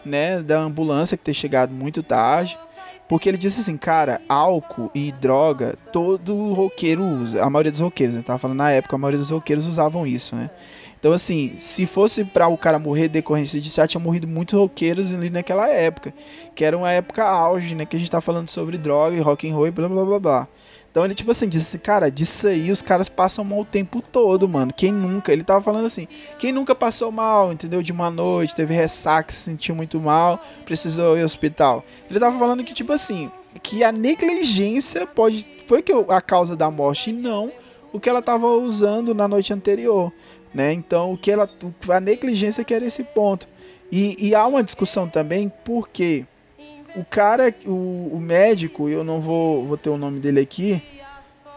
né, 0.04 0.42
da 0.42 0.60
ambulância 0.60 1.16
que 1.16 1.24
ter 1.24 1.34
chegado 1.34 1.72
muito 1.72 2.02
tarde, 2.02 2.58
porque 3.08 3.28
ele 3.28 3.38
disse 3.38 3.60
assim, 3.60 3.76
cara, 3.76 4.20
álcool 4.28 4.90
e 4.94 5.12
droga, 5.12 5.76
todo 5.92 6.52
roqueiro 6.52 7.04
usa, 7.04 7.42
a 7.42 7.50
maioria 7.50 7.70
dos 7.70 7.80
roqueiros, 7.80 8.14
né, 8.14 8.22
tava 8.24 8.38
falando 8.38 8.58
na 8.58 8.70
época, 8.70 8.96
a 8.96 8.98
maioria 8.98 9.20
dos 9.20 9.30
roqueiros 9.30 9.66
usavam 9.66 10.06
isso, 10.06 10.34
né, 10.34 10.50
então, 11.02 11.12
assim, 11.12 11.54
se 11.58 11.84
fosse 11.84 12.24
pra 12.24 12.46
o 12.46 12.56
cara 12.56 12.78
morrer 12.78 13.08
decorrência 13.08 13.60
disso, 13.60 13.74
já 13.74 13.88
tinha 13.88 14.00
morrido 14.00 14.28
muitos 14.28 14.56
roqueiros 14.56 15.12
ali 15.12 15.30
naquela 15.30 15.68
época. 15.68 16.14
Que 16.54 16.64
era 16.64 16.78
uma 16.78 16.92
época 16.92 17.24
auge, 17.24 17.74
né? 17.74 17.84
Que 17.84 17.96
a 17.96 17.98
gente 17.98 18.08
tá 18.08 18.20
falando 18.20 18.48
sobre 18.48 18.78
droga 18.78 19.16
e 19.16 19.20
rock 19.20 19.50
and 19.50 19.52
roll 19.52 19.66
e 19.66 19.72
blá 19.72 19.88
blá 19.88 20.04
blá 20.04 20.20
blá. 20.20 20.48
Então 20.92 21.04
ele, 21.04 21.14
tipo 21.14 21.30
assim, 21.30 21.48
disse, 21.48 21.78
cara, 21.78 22.10
disso 22.10 22.46
aí 22.46 22.70
os 22.70 22.82
caras 22.82 23.08
passam 23.08 23.42
mal 23.42 23.60
o 23.60 23.64
tempo 23.64 24.00
todo, 24.00 24.48
mano. 24.48 24.72
Quem 24.72 24.92
nunca? 24.92 25.32
Ele 25.32 25.42
tava 25.42 25.60
falando 25.60 25.86
assim, 25.86 26.06
quem 26.38 26.52
nunca 26.52 26.74
passou 26.74 27.10
mal, 27.10 27.52
entendeu? 27.52 27.82
De 27.82 27.90
uma 27.90 28.10
noite, 28.10 28.54
teve 28.54 28.74
ressaca, 28.74 29.32
se 29.32 29.40
sentiu 29.40 29.74
muito 29.74 29.98
mal, 29.98 30.40
precisou 30.64 31.16
ir 31.16 31.20
ao 31.20 31.26
hospital. 31.26 31.84
Ele 32.08 32.20
tava 32.20 32.38
falando 32.38 32.62
que, 32.62 32.74
tipo 32.74 32.92
assim, 32.92 33.30
que 33.62 33.82
a 33.82 33.90
negligência 33.90 35.06
pode. 35.06 35.46
Foi 35.66 35.82
que 35.82 35.92
a 35.92 36.20
causa 36.20 36.54
da 36.54 36.70
morte 36.70 37.10
e 37.10 37.12
não 37.12 37.50
o 37.90 38.00
que 38.00 38.08
ela 38.08 38.22
tava 38.22 38.46
usando 38.46 39.14
na 39.14 39.28
noite 39.28 39.52
anterior 39.52 40.12
né? 40.54 40.72
Então, 40.72 41.12
o 41.12 41.16
que 41.16 41.30
ela, 41.30 41.48
a 41.88 42.00
negligência 42.00 42.64
que 42.64 42.74
era 42.74 42.84
esse 42.84 43.02
ponto. 43.02 43.48
E, 43.90 44.16
e 44.18 44.34
há 44.34 44.46
uma 44.46 44.62
discussão 44.62 45.08
também 45.08 45.52
porque 45.64 46.24
o 46.96 47.04
cara, 47.04 47.54
o, 47.64 48.10
o 48.12 48.18
médico, 48.20 48.88
eu 48.88 49.02
não 49.04 49.20
vou, 49.20 49.64
vou 49.64 49.76
ter 49.76 49.90
o 49.90 49.96
nome 49.96 50.20
dele 50.20 50.40
aqui, 50.40 50.82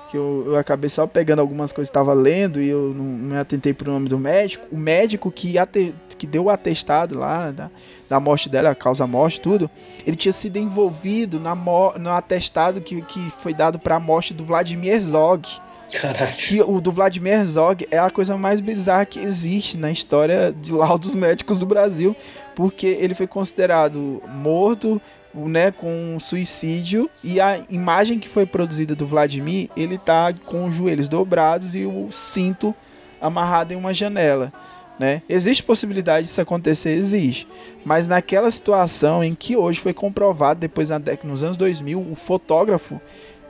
que 0.09 0.17
eu, 0.17 0.43
eu 0.47 0.57
acabei 0.57 0.89
só 0.89 1.07
pegando 1.07 1.39
algumas 1.39 1.71
coisas 1.71 1.89
que 1.89 1.97
estava 1.97 2.13
lendo 2.13 2.61
e 2.61 2.69
eu 2.69 2.93
não, 2.95 3.03
me 3.03 3.37
atentei 3.37 3.73
pro 3.73 3.91
nome 3.91 4.07
do 4.07 4.17
médico. 4.17 4.65
O 4.71 4.77
médico 4.77 5.31
que, 5.31 5.57
ate, 5.57 5.93
que 6.17 6.27
deu 6.27 6.45
o 6.45 6.49
atestado 6.49 7.17
lá 7.17 7.51
da, 7.51 7.69
da 8.09 8.19
morte 8.19 8.47
dela, 8.47 8.69
a 8.69 8.75
causa 8.75 9.05
morte, 9.07 9.41
tudo, 9.41 9.69
ele 10.05 10.15
tinha 10.15 10.31
sido 10.31 10.57
envolvido 10.57 11.39
na, 11.39 11.55
no 11.55 12.11
atestado 12.11 12.81
que, 12.81 13.01
que 13.01 13.19
foi 13.41 13.53
dado 13.53 13.79
para 13.79 13.95
a 13.95 13.99
morte 13.99 14.33
do 14.33 14.45
Vladimir 14.45 14.93
Herzog 14.93 15.47
Caralho. 15.91 16.33
que 16.33 16.61
o 16.61 16.81
do 16.81 16.91
Vladimir 16.91 17.33
Herzog 17.33 17.87
é 17.91 17.97
a 17.97 18.09
coisa 18.09 18.37
mais 18.37 18.59
bizarra 18.59 19.05
que 19.05 19.19
existe 19.19 19.77
na 19.77 19.91
história 19.91 20.51
de 20.51 20.71
laudos 20.71 21.15
médicos 21.15 21.59
do 21.59 21.65
Brasil, 21.65 22.15
porque 22.55 22.87
ele 22.87 23.13
foi 23.13 23.27
considerado 23.27 24.21
morto, 24.27 25.01
né, 25.35 25.71
com 25.71 26.17
suicídio 26.19 27.09
e 27.23 27.41
a 27.41 27.59
imagem 27.69 28.19
que 28.19 28.29
foi 28.29 28.45
produzida 28.45 28.95
do 28.95 29.05
Vladimir, 29.05 29.69
ele 29.75 29.97
tá 29.97 30.33
com 30.45 30.65
os 30.65 30.75
joelhos 30.75 31.09
dobrados 31.09 31.75
e 31.75 31.85
o 31.85 32.09
cinto 32.11 32.73
amarrado 33.19 33.73
em 33.73 33.75
uma 33.75 33.93
janela. 33.93 34.53
Né? 34.97 35.21
Existe 35.27 35.61
possibilidade 35.61 36.25
disso 36.25 36.39
acontecer? 36.39 36.91
Existe. 36.91 37.45
Mas 37.83 38.07
naquela 38.07 38.49
situação 38.49 39.23
em 39.23 39.35
que 39.35 39.57
hoje 39.57 39.79
foi 39.79 39.93
comprovado, 39.93 40.59
depois 40.59 40.89
na 40.89 40.97
década, 40.97 41.27
nos 41.27 41.43
anos 41.43 41.57
2000, 41.57 41.99
o 41.99 42.15
fotógrafo 42.15 43.01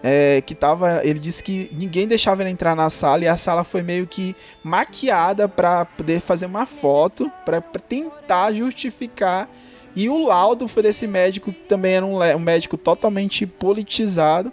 é, 0.03 0.41
que 0.45 0.53
tava, 0.53 1.01
ele 1.03 1.19
disse 1.19 1.43
que 1.43 1.69
ninguém 1.71 2.07
deixava 2.07 2.43
ele 2.43 2.49
entrar 2.49 2.75
na 2.75 2.89
sala 2.89 3.23
e 3.23 3.27
a 3.27 3.37
sala 3.37 3.63
foi 3.63 3.81
meio 3.81 4.05
que 4.05 4.35
maquiada 4.63 5.47
para 5.47 5.85
poder 5.85 6.19
fazer 6.19 6.45
uma 6.45 6.65
foto, 6.65 7.31
para 7.43 7.61
tentar 7.61 8.53
justificar. 8.53 9.49
E 9.95 10.09
o 10.09 10.17
laudo 10.25 10.67
foi 10.67 10.83
desse 10.83 11.07
médico 11.07 11.51
que 11.51 11.59
também 11.61 11.93
era 11.93 12.05
um, 12.05 12.21
um 12.21 12.39
médico 12.39 12.77
totalmente 12.77 13.45
politizado, 13.45 14.51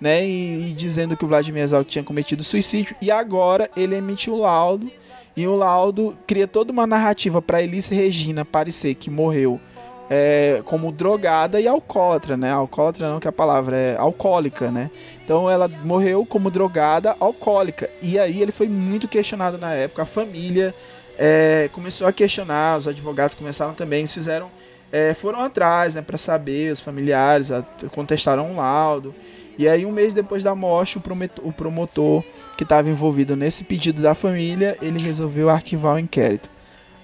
né? 0.00 0.24
E, 0.24 0.70
e 0.70 0.72
dizendo 0.72 1.16
que 1.16 1.24
o 1.24 1.28
Vladimir 1.28 1.62
Herzog 1.62 1.84
tinha 1.84 2.04
cometido 2.04 2.44
suicídio. 2.44 2.94
E 3.00 3.10
agora 3.10 3.70
ele 3.76 3.96
emitiu 3.96 4.34
o 4.34 4.40
laudo 4.40 4.90
e 5.36 5.46
o 5.46 5.56
laudo 5.56 6.16
cria 6.26 6.46
toda 6.46 6.72
uma 6.72 6.86
narrativa 6.86 7.42
para 7.42 7.62
Elis 7.62 7.88
Regina 7.88 8.44
parecer 8.44 8.94
que 8.94 9.10
morreu 9.10 9.60
é, 10.08 10.62
como 10.64 10.92
drogada 10.92 11.60
e 11.60 11.66
alcoólatra, 11.66 12.36
né? 12.36 12.52
Alcoólatra 12.52 13.08
não 13.08 13.18
que 13.18 13.28
a 13.28 13.32
palavra 13.32 13.76
é 13.76 13.96
alcoólica, 13.96 14.70
né? 14.70 14.90
Então 15.24 15.50
ela 15.50 15.66
morreu 15.66 16.24
como 16.26 16.50
drogada 16.50 17.16
alcoólica. 17.18 17.88
E 18.02 18.18
aí 18.18 18.40
ele 18.40 18.52
foi 18.52 18.68
muito 18.68 19.08
questionado 19.08 19.58
na 19.58 19.72
época. 19.74 20.02
A 20.02 20.06
família 20.06 20.74
é, 21.18 21.68
começou 21.72 22.06
a 22.06 22.12
questionar, 22.12 22.78
os 22.78 22.88
advogados 22.88 23.34
começaram 23.34 23.74
também, 23.74 24.00
eles 24.00 24.12
fizeram, 24.12 24.50
é, 24.94 25.12
foram 25.12 25.40
atrás, 25.40 25.96
né, 25.96 26.02
para 26.02 26.16
saber, 26.16 26.72
os 26.72 26.78
familiares 26.78 27.50
a, 27.50 27.64
contestaram 27.90 28.52
um 28.52 28.56
laudo. 28.58 29.12
E 29.58 29.68
aí 29.68 29.84
um 29.84 29.90
mês 29.90 30.14
depois 30.14 30.44
da 30.44 30.54
morte, 30.54 30.98
o 30.98 31.00
promotor, 31.00 31.44
o 31.44 31.52
promotor 31.52 32.22
que 32.56 32.62
estava 32.62 32.88
envolvido 32.88 33.34
nesse 33.34 33.64
pedido 33.64 34.00
da 34.00 34.14
família, 34.14 34.78
ele 34.80 35.02
resolveu 35.02 35.50
arquivar 35.50 35.96
o 35.96 35.98
inquérito. 35.98 36.48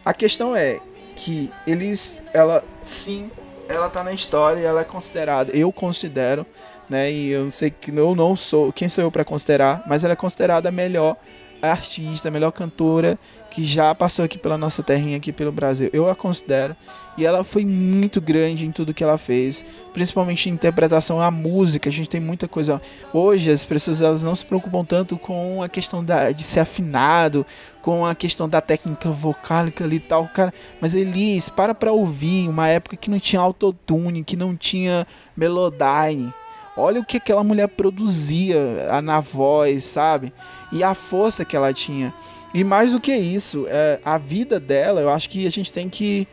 A 0.05 0.15
questão 0.15 0.55
é 0.55 0.79
que 1.17 1.51
eles, 1.67 2.17
ela, 2.33 2.63
sim, 2.81 3.29
ela 3.69 3.89
tá 3.89 4.05
na 4.05 4.13
história, 4.13 4.61
ela 4.61 4.83
é 4.83 4.85
considerada, 4.85 5.51
eu 5.51 5.73
considero, 5.73 6.47
né, 6.89 7.11
e 7.11 7.31
eu 7.31 7.51
sei 7.51 7.73
que 7.73 7.91
eu 7.91 8.15
não 8.15 8.37
sou, 8.37 8.73
quem 8.73 8.89
sou 8.89 9.03
eu 9.03 9.11
para 9.11 9.25
considerar, 9.25 9.83
mas 9.85 10.05
ela 10.05 10.13
é 10.13 10.17
considerada 10.17 10.69
a 10.69 10.73
melhor 10.73 11.17
artista, 11.63 12.31
melhor 12.31 12.53
cantora 12.53 13.19
que 13.51 13.65
já 13.65 13.95
passou 13.95 14.25
aqui 14.25 14.39
pela 14.39 14.57
nossa 14.57 14.83
terrinha, 14.83 15.17
aqui 15.17 15.33
pelo 15.33 15.51
Brasil. 15.51 15.91
Eu 15.93 16.09
a 16.09 16.15
considero. 16.15 16.75
E 17.19 17.27
ela 17.27 17.43
foi 17.43 17.67
muito 17.67 18.21
grande 18.21 18.65
em 18.65 18.71
tudo 18.71 18.95
que 18.95 19.03
ela 19.03 19.19
fez, 19.19 19.65
principalmente 19.93 20.49
em 20.49 20.53
interpretação 20.53 21.21
à 21.21 21.31
música. 21.31 21.91
A 21.91 21.93
gente 21.93 22.09
tem 22.09 22.21
muita 22.21 22.49
coisa. 22.49 22.81
Hoje 23.13 23.51
as 23.51 23.65
pessoas 23.65 24.01
elas 24.01 24.23
não 24.23 24.35
se 24.35 24.45
preocupam 24.45 24.85
tanto 24.85 25.19
com 25.19 25.63
a 25.63 25.69
questão 25.69 26.03
da, 26.03 26.31
de 26.31 26.45
ser 26.45 26.61
afinado, 26.61 27.45
com 27.83 28.07
a 28.07 28.15
questão 28.15 28.49
da 28.49 28.61
técnica 28.61 29.11
vocálica 29.11 29.85
ali 29.85 29.97
e 29.97 30.01
tal, 30.01 30.29
cara. 30.29 30.55
Mas 30.81 30.95
Elis, 30.95 31.49
para 31.49 31.75
pra 31.75 31.93
ouvir, 31.93 32.49
uma 32.49 32.69
época 32.69 32.97
que 32.97 33.11
não 33.11 33.19
tinha 33.19 33.43
autotune, 33.43 34.25
que 34.25 34.37
não 34.37 34.57
tinha 34.57 35.07
melodyne. 35.37 36.33
Olha 36.77 37.01
o 37.01 37.05
que 37.05 37.17
aquela 37.17 37.43
mulher 37.43 37.69
produzia 37.69 39.01
na 39.03 39.21
voz, 39.21 39.85
sabe? 39.85 40.33
E 40.73 40.83
a 40.83 40.95
força 40.95 41.45
que 41.45 41.57
ela 41.57 41.73
tinha. 41.73 42.15
E 42.55 42.65
mais 42.65 42.93
do 42.93 43.01
que 43.01 43.15
isso, 43.15 43.67
é, 43.69 44.01
a 44.05 44.19
vida 44.19 44.59
dela, 44.59 45.01
eu 45.01 45.11
acho 45.11 45.29
que 45.29 45.47
a 45.47 45.51
gente 45.51 45.73
tem 45.73 45.89
que. 45.89 46.27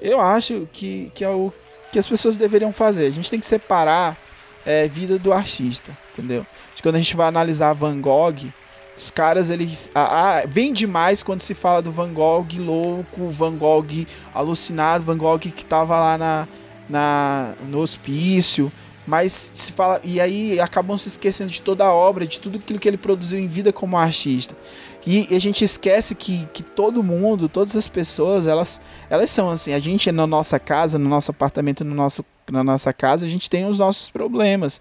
Eu 0.00 0.20
acho 0.20 0.68
que, 0.72 1.10
que 1.14 1.24
é 1.24 1.28
o 1.28 1.52
que 1.92 1.98
as 1.98 2.06
pessoas 2.06 2.36
deveriam 2.36 2.72
fazer. 2.72 3.06
A 3.06 3.10
gente 3.10 3.30
tem 3.30 3.38
que 3.38 3.46
separar 3.46 4.16
é, 4.64 4.88
vida 4.88 5.18
do 5.18 5.32
artista, 5.32 5.96
entendeu? 6.12 6.46
Quando 6.82 6.94
a 6.94 6.98
gente 6.98 7.14
vai 7.14 7.28
analisar 7.28 7.74
Van 7.74 8.00
Gogh, 8.00 8.48
os 8.96 9.10
caras, 9.10 9.50
eles. 9.50 9.90
Ah, 9.94 10.38
ah, 10.38 10.42
vem 10.46 10.72
demais 10.72 11.22
quando 11.22 11.40
se 11.42 11.54
fala 11.54 11.82
do 11.82 11.92
Van 11.92 12.12
Gogh 12.12 12.46
louco, 12.58 13.28
Van 13.30 13.54
Gogh 13.54 14.06
alucinado, 14.34 15.04
Van 15.04 15.16
Gogh 15.16 15.38
que 15.38 15.64
tava 15.64 15.98
lá 15.98 16.18
na, 16.18 16.48
na, 16.88 17.52
no 17.68 17.80
hospício. 17.80 18.72
Mas 19.10 19.50
se 19.52 19.72
fala. 19.72 20.00
E 20.04 20.20
aí 20.20 20.60
acabam 20.60 20.96
se 20.96 21.08
esquecendo 21.08 21.50
de 21.50 21.60
toda 21.60 21.84
a 21.84 21.92
obra, 21.92 22.24
de 22.24 22.38
tudo 22.38 22.58
aquilo 22.58 22.78
que 22.78 22.88
ele 22.88 22.96
produziu 22.96 23.40
em 23.40 23.48
vida 23.48 23.72
como 23.72 23.98
artista. 23.98 24.56
E 25.04 25.34
a 25.34 25.38
gente 25.40 25.64
esquece 25.64 26.14
que, 26.14 26.46
que 26.52 26.62
todo 26.62 27.02
mundo, 27.02 27.48
todas 27.48 27.74
as 27.74 27.88
pessoas, 27.88 28.46
elas, 28.46 28.80
elas 29.10 29.28
são 29.32 29.50
assim. 29.50 29.72
A 29.72 29.80
gente 29.80 30.12
na 30.12 30.28
nossa 30.28 30.60
casa, 30.60 30.96
no 30.96 31.08
nosso 31.08 31.32
apartamento, 31.32 31.84
no 31.84 31.92
nosso, 31.92 32.24
na 32.48 32.62
nossa 32.62 32.92
casa, 32.92 33.26
a 33.26 33.28
gente 33.28 33.50
tem 33.50 33.66
os 33.66 33.80
nossos 33.80 34.08
problemas, 34.08 34.80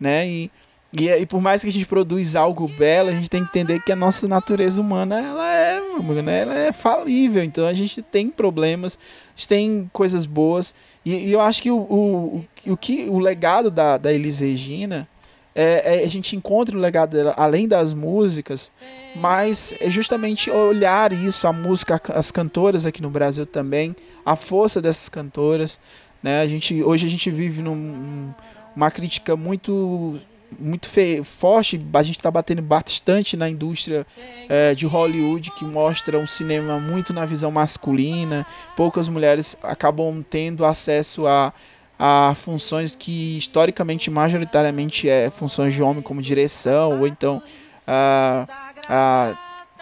né? 0.00 0.28
E, 0.28 0.50
e, 0.92 1.10
e 1.10 1.26
por 1.26 1.40
mais 1.40 1.60
que 1.60 1.68
a 1.68 1.72
gente 1.72 1.84
produz 1.84 2.34
algo 2.34 2.66
belo, 2.66 3.10
a 3.10 3.12
gente 3.12 3.28
tem 3.28 3.42
que 3.42 3.50
entender 3.50 3.82
que 3.82 3.92
a 3.92 3.96
nossa 3.96 4.26
natureza 4.26 4.80
humana 4.80 5.20
ela 5.20 5.54
é, 5.54 5.80
né, 6.22 6.40
ela 6.40 6.58
é 6.58 6.72
falível. 6.72 7.44
Então 7.44 7.66
a 7.66 7.74
gente 7.74 8.00
tem 8.00 8.30
problemas, 8.30 8.98
a 9.28 9.30
gente 9.36 9.48
tem 9.48 9.90
coisas 9.92 10.24
boas. 10.24 10.74
E, 11.04 11.14
e 11.14 11.32
eu 11.32 11.40
acho 11.40 11.62
que 11.62 11.70
o, 11.70 11.76
o, 11.76 12.44
o, 12.66 12.76
que, 12.76 13.06
o 13.08 13.18
legado 13.18 13.70
da, 13.70 13.98
da 13.98 14.12
Elis 14.12 14.40
Regina 14.40 15.06
é, 15.54 16.00
é, 16.00 16.04
a 16.04 16.08
gente 16.08 16.34
encontra 16.34 16.76
o 16.76 16.80
legado 16.80 17.10
dela 17.10 17.34
além 17.36 17.68
das 17.68 17.92
músicas, 17.92 18.72
mas 19.14 19.74
é 19.80 19.90
justamente 19.90 20.50
olhar 20.50 21.12
isso, 21.12 21.46
a 21.46 21.52
música, 21.52 22.00
as 22.14 22.30
cantoras 22.30 22.86
aqui 22.86 23.02
no 23.02 23.10
Brasil 23.10 23.44
também, 23.44 23.94
a 24.24 24.36
força 24.36 24.80
dessas 24.80 25.08
cantoras. 25.10 25.78
Né? 26.22 26.40
A 26.40 26.46
gente, 26.46 26.82
hoje 26.82 27.06
a 27.06 27.10
gente 27.10 27.30
vive 27.30 27.60
num, 27.60 28.32
uma 28.74 28.90
crítica 28.90 29.36
muito 29.36 30.18
muito 30.58 30.88
forte, 31.24 31.80
a 31.92 32.02
gente 32.02 32.16
está 32.16 32.30
batendo 32.30 32.62
bastante 32.62 33.36
na 33.36 33.48
indústria 33.48 34.06
é, 34.48 34.74
de 34.74 34.86
Hollywood, 34.86 35.50
que 35.52 35.64
mostra 35.64 36.18
um 36.18 36.26
cinema 36.26 36.78
muito 36.78 37.12
na 37.12 37.24
visão 37.24 37.50
masculina. 37.50 38.46
Poucas 38.76 39.08
mulheres 39.08 39.56
acabam 39.62 40.24
tendo 40.28 40.64
acesso 40.64 41.26
a 41.26 41.52
a 41.98 42.32
funções 42.36 42.94
que 42.94 43.36
historicamente 43.36 44.08
majoritariamente 44.08 45.08
é 45.08 45.30
funções 45.30 45.74
de 45.74 45.82
homem 45.82 46.00
como 46.00 46.22
direção 46.22 47.00
ou 47.00 47.08
então 47.08 47.42
a, 47.84 48.46
a, 48.88 49.36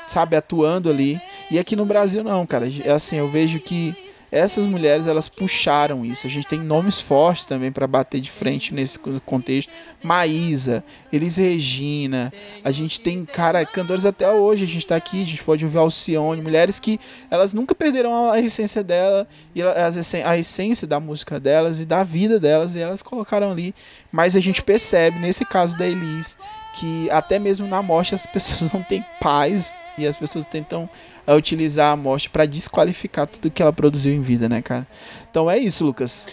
sabe 0.06 0.34
atuando 0.34 0.88
ali. 0.88 1.20
E 1.50 1.58
aqui 1.58 1.76
no 1.76 1.84
Brasil 1.84 2.24
não 2.24 2.46
cara. 2.46 2.66
É 2.84 2.90
assim 2.90 3.16
eu 3.16 3.28
vejo 3.28 3.60
que 3.60 3.94
essas 4.30 4.66
mulheres 4.66 5.06
elas 5.06 5.28
puxaram 5.28 6.04
isso. 6.04 6.26
A 6.26 6.30
gente 6.30 6.46
tem 6.46 6.58
nomes 6.58 7.00
fortes 7.00 7.46
também 7.46 7.70
para 7.70 7.86
bater 7.86 8.20
de 8.20 8.30
frente 8.30 8.74
nesse 8.74 8.98
contexto. 9.24 9.70
Maísa, 10.02 10.84
Elis 11.12 11.36
Regina, 11.36 12.32
a 12.64 12.70
gente 12.70 13.00
tem 13.00 13.24
cara 13.24 13.64
cantores 13.64 14.04
até 14.04 14.30
hoje. 14.30 14.64
A 14.64 14.66
gente 14.66 14.78
está 14.78 14.96
aqui, 14.96 15.22
a 15.22 15.26
gente 15.26 15.42
pode 15.42 15.64
ouvir 15.64 15.78
Alcione, 15.78 16.42
mulheres 16.42 16.80
que 16.80 16.98
elas 17.30 17.54
nunca 17.54 17.74
perderam 17.74 18.30
a 18.30 18.40
essência 18.40 18.82
dela 18.82 19.26
e 19.54 19.62
a 19.62 20.38
essência 20.38 20.86
da 20.86 20.98
música 20.98 21.38
delas 21.38 21.80
e 21.80 21.84
da 21.84 22.02
vida 22.02 22.40
delas 22.40 22.74
e 22.74 22.80
elas 22.80 23.02
colocaram 23.02 23.50
ali. 23.50 23.74
Mas 24.10 24.34
a 24.34 24.40
gente 24.40 24.62
percebe 24.62 25.18
nesse 25.18 25.44
caso 25.44 25.78
da 25.78 25.86
Elis 25.86 26.36
que 26.76 27.10
até 27.10 27.38
mesmo 27.38 27.66
na 27.66 27.80
morte 27.82 28.14
as 28.14 28.26
pessoas 28.26 28.70
não 28.74 28.82
têm 28.82 29.04
paz 29.20 29.72
e 29.98 30.06
as 30.06 30.16
pessoas 30.16 30.46
tentam 30.46 30.88
a 31.26 31.34
utilizar 31.34 31.92
a 31.92 31.96
morte 31.96 32.30
para 32.30 32.46
desqualificar 32.46 33.26
tudo 33.26 33.50
que 33.50 33.62
ela 33.62 33.72
produziu 33.72 34.14
em 34.14 34.20
vida, 34.20 34.48
né, 34.48 34.62
cara? 34.62 34.86
Então 35.30 35.50
é 35.50 35.58
isso, 35.58 35.84
Lucas. 35.84 36.28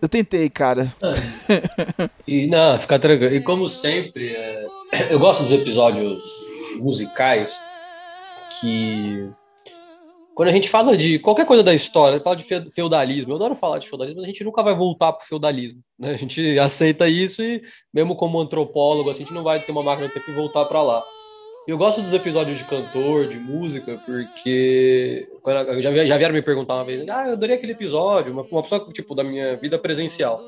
Eu 0.00 0.08
tentei, 0.08 0.48
cara. 0.48 0.92
É. 1.02 2.08
E 2.26 2.46
não, 2.46 2.78
fica 2.78 2.98
tranquilo. 2.98 3.34
E 3.34 3.40
como 3.40 3.68
sempre, 3.68 4.30
é... 4.30 4.66
eu 5.10 5.18
gosto 5.18 5.42
dos 5.42 5.52
episódios 5.52 6.24
musicais 6.78 7.60
que 8.60 9.30
quando 10.34 10.48
a 10.48 10.52
gente 10.52 10.70
fala 10.70 10.96
de 10.96 11.18
qualquer 11.18 11.44
coisa 11.44 11.62
da 11.62 11.74
história, 11.74 12.18
fala 12.18 12.36
de 12.36 12.46
feudalismo, 12.72 13.32
eu 13.32 13.36
adoro 13.36 13.54
falar 13.54 13.78
de 13.78 13.86
feudalismo, 13.88 14.20
mas 14.20 14.24
a 14.24 14.32
gente 14.32 14.42
nunca 14.42 14.62
vai 14.62 14.74
voltar 14.74 15.12
para 15.12 15.22
o 15.22 15.28
feudalismo. 15.28 15.82
Né? 15.98 16.12
A 16.12 16.16
gente 16.16 16.58
aceita 16.58 17.06
isso 17.06 17.42
e, 17.42 17.62
mesmo 17.92 18.16
como 18.16 18.40
antropólogo, 18.40 19.10
assim, 19.10 19.22
a 19.22 19.26
gente 19.26 19.34
não 19.34 19.42
vai 19.42 19.60
ter 19.60 19.70
uma 19.70 19.82
máquina 19.82 20.08
de 20.08 20.14
tempo 20.14 20.30
e 20.30 20.34
voltar 20.34 20.64
para 20.64 20.82
lá. 20.82 21.04
Eu 21.70 21.78
gosto 21.78 22.02
dos 22.02 22.12
episódios 22.12 22.58
de 22.58 22.64
cantor, 22.64 23.28
de 23.28 23.38
música, 23.38 23.96
porque 24.04 25.28
já, 25.80 26.04
já 26.04 26.18
vieram 26.18 26.34
me 26.34 26.42
perguntar 26.42 26.74
uma 26.74 26.84
vez, 26.84 27.08
ah, 27.08 27.28
eu 27.28 27.34
adorei 27.34 27.54
aquele 27.54 27.70
episódio, 27.70 28.32
uma, 28.32 28.42
uma 28.42 28.60
pessoa 28.60 28.92
tipo 28.92 29.14
da 29.14 29.22
minha 29.22 29.54
vida 29.54 29.78
presencial. 29.78 30.40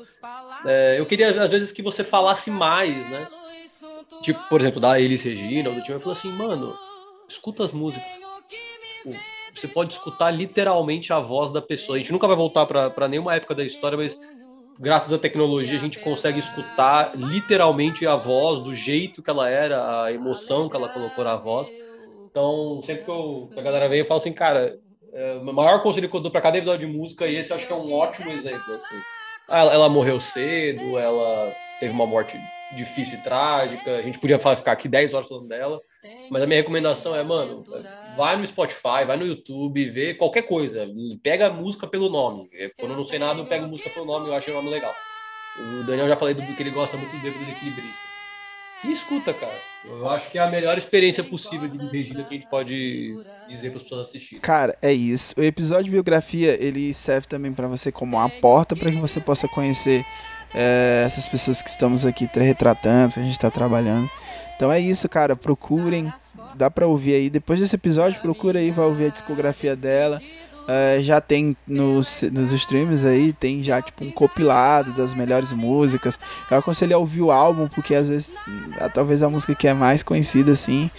É, 0.65 0.99
eu 0.99 1.05
queria 1.05 1.41
às 1.41 1.49
vezes 1.49 1.71
que 1.71 1.81
você 1.81 2.03
falasse 2.03 2.51
mais, 2.51 3.09
né? 3.09 3.25
Tipo, 4.21 4.49
por 4.49 4.59
exemplo, 4.59 4.81
da 4.81 4.99
Elis 4.99 5.23
Regina, 5.23 5.69
ou 5.69 5.75
do 5.75 5.81
time, 5.81 5.95
eu 5.95 6.01
falei 6.01 6.17
assim, 6.17 6.29
mano, 6.29 6.77
escuta 7.25 7.63
as 7.63 7.71
músicas. 7.71 8.05
Você 9.55 9.69
pode 9.69 9.93
escutar 9.93 10.29
literalmente 10.29 11.13
a 11.13 11.21
voz 11.21 11.53
da 11.53 11.61
pessoa. 11.61 11.95
A 11.95 11.99
gente 11.99 12.11
nunca 12.11 12.27
vai 12.27 12.35
voltar 12.35 12.65
para 12.65 13.07
nenhuma 13.07 13.33
época 13.33 13.55
da 13.55 13.63
história, 13.63 13.97
mas 13.97 14.19
graças 14.79 15.11
à 15.13 15.17
tecnologia, 15.17 15.77
a 15.77 15.81
gente 15.81 15.99
consegue 15.99 16.39
escutar 16.39 17.11
literalmente 17.15 18.05
a 18.05 18.15
voz, 18.15 18.59
do 18.59 18.75
jeito 18.75 19.21
que 19.21 19.29
ela 19.29 19.49
era, 19.49 20.03
a 20.03 20.11
emoção 20.11 20.69
que 20.69 20.75
ela 20.75 20.89
colocou 20.89 21.23
na 21.23 21.35
voz. 21.35 21.71
Então, 22.29 22.81
sempre 22.83 23.03
que, 23.05 23.11
eu, 23.11 23.49
que 23.53 23.59
a 23.59 23.63
galera 23.63 23.87
vem, 23.87 23.99
eu 23.99 24.05
falo 24.05 24.17
assim, 24.17 24.33
cara, 24.33 24.79
é, 25.13 25.33
o 25.35 25.53
maior 25.53 25.81
conselho 25.81 26.09
que 26.09 26.15
eu 26.15 26.19
dou 26.19 26.31
para 26.31 26.41
cada 26.41 26.57
episódio 26.57 26.87
de 26.87 26.97
música, 26.97 27.27
e 27.27 27.35
esse 27.35 27.53
acho 27.53 27.67
que 27.67 27.73
é 27.73 27.75
um 27.75 27.93
ótimo 27.93 28.31
exemplo. 28.31 28.73
Assim. 28.73 28.95
Ah, 29.47 29.59
ela, 29.59 29.73
ela 29.73 29.89
morreu 29.89 30.19
cedo, 30.19 30.97
ela 30.97 31.53
teve 31.79 31.93
uma 31.93 32.07
morte 32.07 32.39
difícil 32.75 33.19
e 33.19 33.21
trágica, 33.21 33.97
a 33.97 34.01
gente 34.01 34.17
podia 34.17 34.39
ficar 34.39 34.71
aqui 34.71 34.87
10 34.87 35.13
horas 35.13 35.27
falando 35.27 35.47
dela, 35.47 35.79
mas 36.29 36.41
a 36.41 36.45
minha 36.47 36.59
recomendação 36.59 37.15
é, 37.15 37.23
mano, 37.23 37.63
vai 38.17 38.35
no 38.35 38.45
Spotify, 38.45 39.05
vai 39.05 39.17
no 39.17 39.25
YouTube, 39.25 39.89
vê 39.89 40.13
qualquer 40.13 40.43
coisa. 40.43 40.87
Pega 41.21 41.49
música 41.49 41.87
pelo 41.87 42.09
nome. 42.09 42.49
Quando 42.77 42.91
eu 42.91 42.97
não 42.97 43.03
sei 43.03 43.19
nada, 43.19 43.39
eu 43.39 43.45
pego 43.45 43.67
música 43.67 43.89
pelo 43.89 44.05
nome, 44.05 44.27
eu 44.27 44.33
acho 44.33 44.51
o 44.51 44.53
nome 44.53 44.69
legal. 44.69 44.93
O 45.59 45.83
Daniel 45.83 46.07
já 46.07 46.17
falei 46.17 46.33
do 46.33 46.41
que 46.41 46.63
ele 46.63 46.71
gosta 46.71 46.97
muito 46.97 47.15
do 47.15 47.21
Bêbado 47.21 47.43
Equilibrista. 47.43 48.22
E 48.83 48.91
escuta, 48.91 49.33
cara. 49.33 49.57
Eu 49.85 50.09
acho 50.09 50.31
que 50.31 50.37
é 50.37 50.41
a 50.41 50.49
melhor 50.49 50.77
experiência 50.77 51.23
possível 51.23 51.67
de 51.67 51.77
Regina 51.87 52.23
que 52.23 52.33
a 52.33 52.37
gente 52.37 52.49
pode 52.49 53.17
dizer 53.47 53.69
para 53.69 53.77
as 53.77 53.83
pessoas 53.83 54.07
assistirem. 54.07 54.41
Cara, 54.41 54.77
é 54.81 54.93
isso. 54.93 55.33
O 55.37 55.43
episódio 55.43 55.85
de 55.85 55.91
biografia, 55.91 56.57
ele 56.61 56.93
serve 56.93 57.27
também 57.27 57.51
para 57.51 57.67
você 57.67 57.91
como 57.91 58.17
uma 58.17 58.29
porta 58.29 58.75
para 58.75 58.89
que 58.89 58.97
você 58.97 59.19
possa 59.19 59.47
conhecer 59.47 60.05
é, 60.53 61.03
essas 61.05 61.25
pessoas 61.25 61.61
que 61.61 61.69
estamos 61.69 62.05
aqui 62.05 62.29
retratando, 62.33 63.13
que 63.13 63.19
a 63.19 63.23
gente 63.23 63.33
está 63.33 63.51
trabalhando. 63.51 64.09
Então 64.55 64.71
é 64.71 64.79
isso, 64.79 65.09
cara. 65.09 65.35
Procurem. 65.35 66.11
Dá 66.55 66.69
pra 66.69 66.87
ouvir 66.87 67.15
aí. 67.15 67.29
Depois 67.29 67.59
desse 67.59 67.75
episódio, 67.75 68.21
procura 68.21 68.59
aí, 68.59 68.71
vai 68.71 68.85
ouvir 68.85 69.07
a 69.07 69.09
discografia 69.09 69.75
dela. 69.75 70.21
É, 70.67 70.99
já 71.01 71.19
tem 71.19 71.57
nos, 71.67 72.21
nos 72.31 72.51
streams 72.53 73.05
aí, 73.05 73.33
tem 73.33 73.61
já 73.61 73.81
tipo 73.81 74.03
um 74.05 74.11
compilado 74.11 74.91
das 74.93 75.13
melhores 75.13 75.51
músicas. 75.51 76.19
Eu 76.49 76.57
aconselho 76.57 76.95
a 76.95 76.99
ouvir 76.99 77.21
o 77.21 77.31
álbum, 77.31 77.67
porque 77.67 77.93
às 77.93 78.07
vezes, 78.07 78.37
talvez 78.93 79.21
a 79.21 79.29
música 79.29 79.53
que 79.53 79.67
é 79.67 79.73
mais 79.73 80.03
conhecida 80.03 80.51
assim. 80.53 80.89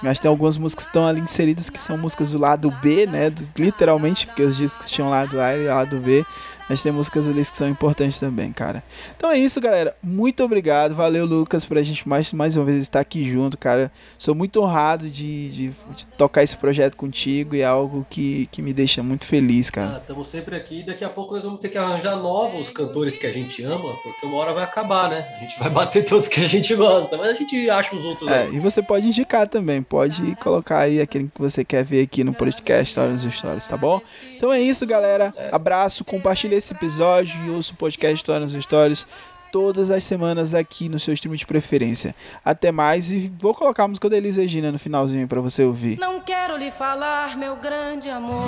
Mas 0.00 0.20
tem 0.20 0.28
algumas 0.28 0.56
músicas 0.56 0.84
que 0.84 0.90
estão 0.90 1.06
ali 1.06 1.20
inseridas 1.20 1.68
que 1.68 1.80
são 1.80 1.98
músicas 1.98 2.30
do 2.30 2.38
lado 2.38 2.70
B, 2.80 3.04
né? 3.06 3.32
literalmente, 3.58 4.26
porque 4.26 4.42
os 4.42 4.56
discos 4.56 4.88
tinham 4.88 5.10
lado 5.10 5.40
A 5.40 5.56
e 5.56 5.66
lado 5.66 5.96
B. 5.98 6.24
Mas 6.68 6.82
tem 6.82 6.92
músicas 6.92 7.26
ali 7.26 7.42
que 7.44 7.56
são 7.56 7.68
importantes 7.68 8.18
também, 8.18 8.52
cara. 8.52 8.82
Então 9.16 9.30
é 9.30 9.38
isso, 9.38 9.60
galera. 9.60 9.96
Muito 10.02 10.44
obrigado. 10.44 10.94
Valeu, 10.94 11.24
Lucas, 11.24 11.64
pra 11.64 11.82
gente 11.82 12.06
mais, 12.08 12.32
mais 12.32 12.56
uma 12.56 12.64
vez 12.66 12.78
estar 12.82 13.00
aqui 13.00 13.28
junto, 13.30 13.56
cara. 13.56 13.90
Sou 14.18 14.34
muito 14.34 14.60
honrado 14.62 15.08
de, 15.08 15.50
de, 15.50 15.68
de 15.96 16.06
tocar 16.18 16.42
esse 16.42 16.56
projeto 16.56 16.96
contigo 16.96 17.54
e 17.54 17.60
é 17.60 17.64
algo 17.64 18.06
que, 18.10 18.46
que 18.52 18.60
me 18.60 18.72
deixa 18.72 19.02
muito 19.02 19.24
feliz, 19.26 19.70
cara. 19.70 19.94
Ah, 19.96 19.98
estamos 19.98 20.28
sempre 20.28 20.56
aqui. 20.56 20.82
Daqui 20.82 21.04
a 21.04 21.08
pouco 21.08 21.34
nós 21.34 21.44
vamos 21.44 21.60
ter 21.60 21.68
que 21.70 21.78
arranjar 21.78 22.16
novos 22.16 22.68
cantores 22.70 23.16
que 23.16 23.26
a 23.26 23.32
gente 23.32 23.62
ama, 23.62 23.94
porque 24.02 24.26
uma 24.26 24.36
hora 24.36 24.52
vai 24.52 24.64
acabar, 24.64 25.08
né? 25.08 25.26
A 25.38 25.40
gente 25.40 25.58
vai 25.58 25.70
bater 25.70 26.04
todos 26.04 26.28
que 26.28 26.40
a 26.40 26.46
gente 26.46 26.74
gosta, 26.74 27.16
mas 27.16 27.30
a 27.30 27.34
gente 27.34 27.70
acha 27.70 27.96
os 27.96 28.04
outros 28.04 28.30
É, 28.30 28.42
aí. 28.42 28.56
e 28.56 28.58
você 28.60 28.82
pode 28.82 29.06
indicar 29.06 29.48
também, 29.48 29.82
pode 29.82 30.36
colocar 30.36 30.80
aí 30.80 31.00
aquele 31.00 31.28
que 31.28 31.40
você 31.40 31.64
quer 31.64 31.82
ver 31.84 32.02
aqui 32.02 32.22
no 32.22 32.34
podcast 32.34 32.90
Histórias 32.90 33.22
dos 33.22 33.34
Stories, 33.34 33.66
tá 33.66 33.76
bom? 33.76 34.00
Então 34.36 34.52
é 34.52 34.60
isso, 34.60 34.86
galera. 34.86 35.32
Abraço, 35.50 36.04
compartilha 36.04 36.57
esse 36.58 36.74
episódio 36.74 37.40
e 37.44 37.50
ouça 37.50 37.72
o 37.72 37.76
podcast 37.76 38.16
Histórias 38.16 38.52
dos 38.52 38.64
Stories 38.64 39.06
todas 39.52 39.90
as 39.90 40.04
semanas 40.04 40.54
aqui 40.54 40.88
no 40.88 40.98
seu 40.98 41.14
stream 41.14 41.34
de 41.34 41.46
preferência. 41.46 42.14
Até 42.44 42.70
mais 42.70 43.10
e 43.10 43.32
vou 43.38 43.54
colocar 43.54 43.84
a 43.84 43.88
música 43.88 44.10
da 44.10 44.16
Elis 44.16 44.36
Regina 44.36 44.70
no 44.70 44.78
finalzinho 44.78 45.26
pra 45.26 45.40
você 45.40 45.64
ouvir. 45.64 45.98
Não 45.98 46.20
quero 46.20 46.56
lhe 46.56 46.70
falar, 46.70 47.36
meu 47.36 47.56
grande 47.56 48.10
amor, 48.10 48.44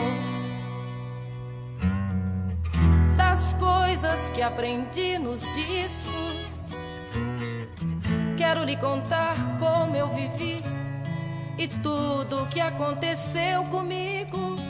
das 3.17 3.53
coisas 3.55 4.31
que 4.31 4.43
aprendi 4.43 5.17
nos 5.19 5.43
discos. 5.55 6.71
Quero 8.37 8.65
lhe 8.65 8.77
contar 8.77 9.37
como 9.59 9.95
eu 9.95 10.09
vivi 10.09 10.59
e 11.57 11.69
tudo 11.69 12.43
o 12.43 12.47
que 12.49 12.61
aconteceu 12.61 13.63
comigo. 13.65 14.70